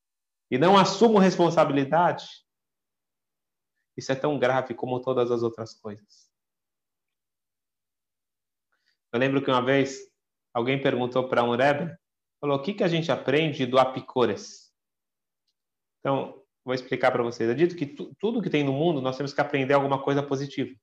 e 0.49 0.57
não 0.57 0.77
assumo 0.77 1.19
responsabilidade, 1.19 2.25
isso 3.97 4.11
é 4.11 4.15
tão 4.15 4.39
grave 4.39 4.73
como 4.73 5.01
todas 5.01 5.29
as 5.29 5.43
outras 5.43 5.73
coisas. 5.73 6.31
Eu 9.13 9.19
lembro 9.19 9.43
que 9.43 9.51
uma 9.51 9.63
vez 9.63 9.99
alguém 10.53 10.81
perguntou 10.81 11.27
para 11.27 11.43
um 11.43 11.55
Rebbe, 11.55 11.93
falou, 12.39 12.57
o 12.57 12.61
que, 12.61 12.73
que 12.73 12.83
a 12.83 12.87
gente 12.87 13.11
aprende 13.11 13.65
do 13.65 13.77
Apicores? 13.77 14.73
Então, 15.99 16.41
vou 16.63 16.73
explicar 16.73 17.11
para 17.11 17.21
vocês. 17.21 17.49
Eu 17.49 17.55
dito 17.55 17.75
que 17.75 17.85
tu, 17.85 18.15
tudo 18.17 18.41
que 18.41 18.49
tem 18.49 18.63
no 18.63 18.71
mundo, 18.71 19.01
nós 19.01 19.17
temos 19.17 19.33
que 19.33 19.41
aprender 19.41 19.73
alguma 19.73 20.01
coisa 20.01 20.23
positiva. 20.23 20.73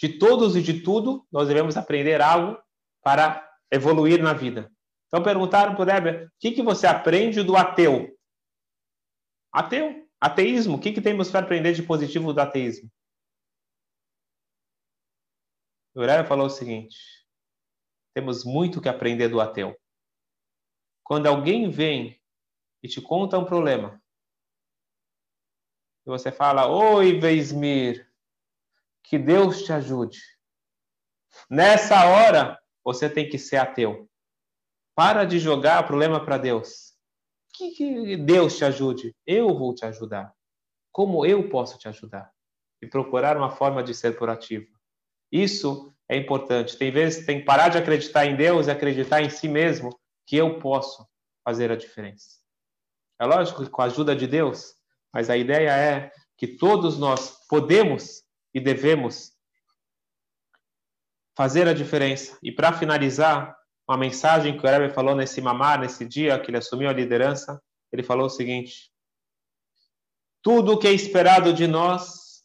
De 0.00 0.18
todos 0.18 0.56
e 0.56 0.62
de 0.62 0.82
tudo, 0.82 1.26
nós 1.30 1.46
devemos 1.46 1.76
aprender 1.76 2.22
algo 2.22 2.58
para 3.02 3.46
evoluir 3.70 4.22
na 4.22 4.32
vida. 4.32 4.72
Então 5.06 5.22
perguntaram 5.22 5.74
para 5.74 5.82
o 5.82 5.86
Rebbe, 5.86 6.24
o 6.24 6.30
que, 6.38 6.52
que 6.52 6.62
você 6.62 6.86
aprende 6.86 7.42
do 7.42 7.54
ateu? 7.54 8.18
Ateu, 9.52 10.08
ateísmo, 10.18 10.76
o 10.76 10.80
que, 10.80 10.92
que 10.92 11.02
temos 11.02 11.30
para 11.30 11.40
aprender 11.40 11.74
de 11.74 11.82
positivo 11.82 12.32
do 12.32 12.40
ateísmo? 12.40 12.90
O 15.94 16.00
Rebbe 16.00 16.26
falou 16.26 16.46
o 16.46 16.50
seguinte, 16.50 16.96
temos 18.14 18.42
muito 18.42 18.80
que 18.80 18.88
aprender 18.88 19.28
do 19.28 19.38
ateu. 19.38 19.78
Quando 21.04 21.26
alguém 21.26 21.68
vem 21.68 22.18
e 22.82 22.88
te 22.88 23.02
conta 23.02 23.38
um 23.38 23.44
problema, 23.44 24.00
e 26.06 26.08
você 26.08 26.32
fala: 26.32 26.66
Oi, 26.68 27.20
Veismir, 27.20 28.09
que 29.10 29.18
Deus 29.18 29.64
te 29.64 29.72
ajude. 29.72 30.20
Nessa 31.50 32.06
hora, 32.06 32.56
você 32.84 33.10
tem 33.10 33.28
que 33.28 33.38
ser 33.38 33.56
ateu. 33.56 34.08
Para 34.94 35.24
de 35.24 35.36
jogar 35.36 35.82
o 35.82 35.86
problema 35.88 36.24
para 36.24 36.38
Deus. 36.38 36.94
Que, 37.52 37.72
que 37.72 38.16
Deus 38.16 38.56
te 38.56 38.64
ajude. 38.64 39.12
Eu 39.26 39.48
vou 39.58 39.74
te 39.74 39.84
ajudar. 39.84 40.32
Como 40.92 41.26
eu 41.26 41.48
posso 41.48 41.76
te 41.76 41.88
ajudar? 41.88 42.30
E 42.80 42.86
procurar 42.86 43.36
uma 43.36 43.50
forma 43.50 43.82
de 43.82 43.94
ser 43.94 44.16
proativo. 44.16 44.68
Isso 45.32 45.92
é 46.08 46.16
importante. 46.16 46.76
Tem 46.76 46.92
vezes 46.92 47.26
tem 47.26 47.40
que 47.40 47.44
parar 47.44 47.68
de 47.68 47.78
acreditar 47.78 48.26
em 48.26 48.36
Deus 48.36 48.68
e 48.68 48.70
acreditar 48.70 49.20
em 49.20 49.28
si 49.28 49.48
mesmo 49.48 49.90
que 50.24 50.36
eu 50.36 50.60
posso 50.60 51.04
fazer 51.44 51.72
a 51.72 51.76
diferença. 51.76 52.38
É 53.18 53.26
lógico 53.26 53.64
que 53.64 53.70
com 53.70 53.82
a 53.82 53.86
ajuda 53.86 54.14
de 54.14 54.28
Deus, 54.28 54.76
mas 55.12 55.28
a 55.28 55.36
ideia 55.36 55.76
é 55.76 56.12
que 56.38 56.46
todos 56.46 56.96
nós 56.96 57.44
podemos 57.48 58.29
e 58.54 58.60
devemos 58.60 59.36
fazer 61.36 61.68
a 61.68 61.72
diferença. 61.72 62.38
E 62.42 62.52
para 62.52 62.72
finalizar, 62.72 63.56
uma 63.88 63.96
mensagem 63.96 64.56
que 64.56 64.64
o 64.64 64.70
Rebbe 64.70 64.94
falou 64.94 65.16
nesse 65.16 65.40
mamar, 65.40 65.80
nesse 65.80 66.04
dia 66.04 66.38
que 66.38 66.50
ele 66.50 66.58
assumiu 66.58 66.88
a 66.88 66.92
liderança, 66.92 67.60
ele 67.90 68.02
falou 68.02 68.26
o 68.26 68.30
seguinte: 68.30 68.92
Tudo 70.42 70.72
o 70.72 70.78
que 70.78 70.86
é 70.86 70.92
esperado 70.92 71.52
de 71.52 71.66
nós 71.66 72.44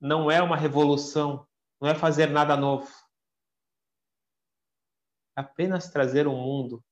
não 0.00 0.30
é 0.30 0.42
uma 0.42 0.56
revolução, 0.56 1.46
não 1.80 1.88
é 1.88 1.94
fazer 1.94 2.28
nada 2.28 2.56
novo. 2.56 2.90
É 5.36 5.40
apenas 5.40 5.88
trazer 5.88 6.26
um 6.26 6.36
mundo 6.36 6.84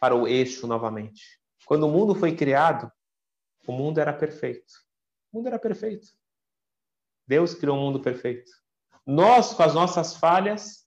para 0.00 0.16
o 0.16 0.26
eixo 0.26 0.66
novamente. 0.66 1.40
Quando 1.64 1.84
o 1.86 1.90
mundo 1.90 2.14
foi 2.14 2.34
criado, 2.34 2.90
o 3.66 3.72
mundo 3.72 3.98
era 3.98 4.12
perfeito. 4.12 4.72
O 5.30 5.36
mundo 5.36 5.46
era 5.46 5.58
perfeito. 5.58 6.08
Deus 7.26 7.54
criou 7.54 7.76
um 7.76 7.80
mundo 7.80 8.00
perfeito. 8.00 8.50
Nós, 9.06 9.52
com 9.54 9.62
as 9.62 9.74
nossas 9.74 10.16
falhas, 10.16 10.86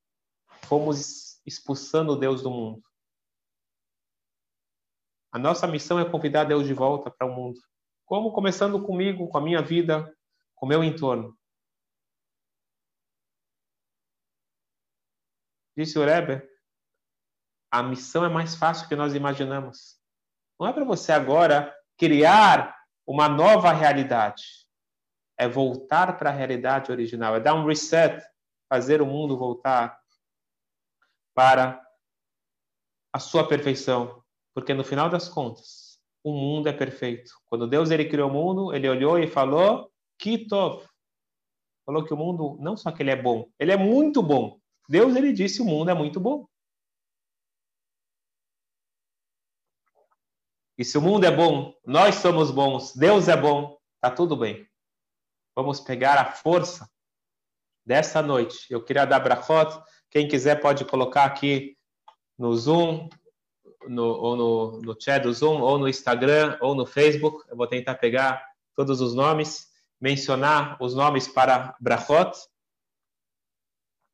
fomos 0.63 1.41
expulsando 1.45 2.17
Deus 2.17 2.41
do 2.41 2.49
mundo. 2.49 2.83
A 5.31 5.37
nossa 5.37 5.67
missão 5.67 5.99
é 5.99 6.09
convidar 6.09 6.45
Deus 6.45 6.65
de 6.65 6.73
volta 6.73 7.11
para 7.11 7.27
o 7.27 7.35
mundo. 7.35 7.59
Como? 8.05 8.31
Começando 8.31 8.81
comigo, 8.81 9.27
com 9.27 9.37
a 9.37 9.41
minha 9.41 9.61
vida, 9.61 10.15
com 10.55 10.65
o 10.65 10.69
meu 10.69 10.83
entorno. 10.83 11.37
Disse 15.77 15.99
o 15.99 16.05
Rebbe, 16.05 16.41
a 17.69 17.83
missão 17.83 18.23
é 18.23 18.29
mais 18.29 18.55
fácil 18.55 18.87
que 18.87 18.95
nós 18.95 19.13
imaginamos. 19.13 19.99
Não 20.57 20.67
é 20.67 20.71
para 20.71 20.85
você 20.85 21.11
agora 21.11 21.75
criar 21.97 22.73
uma 23.05 23.27
nova 23.27 23.73
realidade. 23.73 24.64
É 25.37 25.47
voltar 25.47 26.17
para 26.17 26.29
a 26.29 26.33
realidade 26.33 26.91
original, 26.91 27.35
é 27.35 27.39
dar 27.39 27.53
um 27.53 27.65
reset, 27.65 28.23
fazer 28.69 29.01
o 29.01 29.05
mundo 29.05 29.37
voltar 29.37 29.99
para 31.33 31.85
a 33.13 33.19
sua 33.19 33.47
perfeição, 33.47 34.23
porque 34.53 34.73
no 34.73 34.83
final 34.83 35.09
das 35.09 35.27
contas, 35.27 35.99
o 36.23 36.33
mundo 36.33 36.67
é 36.67 36.73
perfeito. 36.73 37.31
Quando 37.45 37.67
Deus 37.67 37.91
ele 37.91 38.09
criou 38.09 38.29
o 38.29 38.33
mundo, 38.33 38.73
ele 38.73 38.89
olhou 38.89 39.19
e 39.19 39.27
falou: 39.27 39.91
"Kitov". 40.17 40.85
Falou 41.85 42.03
que 42.03 42.13
o 42.13 42.17
mundo 42.17 42.57
não 42.59 42.75
só 42.75 42.91
que 42.91 43.03
ele 43.03 43.11
é 43.11 43.21
bom, 43.21 43.49
ele 43.59 43.71
é 43.71 43.77
muito 43.77 44.23
bom. 44.23 44.59
Deus 44.89 45.15
ele 45.15 45.31
disse 45.31 45.61
o 45.61 45.65
mundo 45.65 45.91
é 45.91 45.93
muito 45.93 46.19
bom. 46.19 46.47
E 50.77 50.83
se 50.83 50.97
o 50.97 51.01
mundo 51.01 51.25
é 51.25 51.31
bom, 51.31 51.73
nós 51.85 52.15
somos 52.15 52.51
bons, 52.51 52.93
Deus 52.95 53.27
é 53.29 53.37
bom, 53.37 53.77
tá 54.01 54.11
tudo 54.11 54.35
bem. 54.35 54.67
Vamos 55.55 55.79
pegar 55.79 56.17
a 56.17 56.31
força 56.31 56.89
dessa 57.85 58.21
noite. 58.21 58.65
Eu 58.69 58.83
queria 58.83 59.05
dar 59.05 59.19
brachot. 59.19 59.81
Quem 60.09 60.27
quiser 60.27 60.59
pode 60.59 60.83
colocar 60.85 61.23
aqui 61.23 61.77
no 62.37 62.53
Zoom, 62.53 63.07
no, 63.87 64.05
ou 64.05 64.35
no, 64.35 64.81
no 64.81 64.95
chat 64.99 65.23
do 65.23 65.33
Zoom, 65.33 65.61
ou 65.61 65.77
no 65.77 65.87
Instagram, 65.87 66.57
ou 66.59 66.75
no 66.75 66.85
Facebook. 66.85 67.45
Eu 67.49 67.55
vou 67.55 67.67
tentar 67.67 67.95
pegar 67.95 68.45
todos 68.75 68.99
os 68.99 69.13
nomes, 69.13 69.67
mencionar 69.99 70.77
os 70.81 70.93
nomes 70.93 71.27
para 71.27 71.75
brachot. 71.79 72.31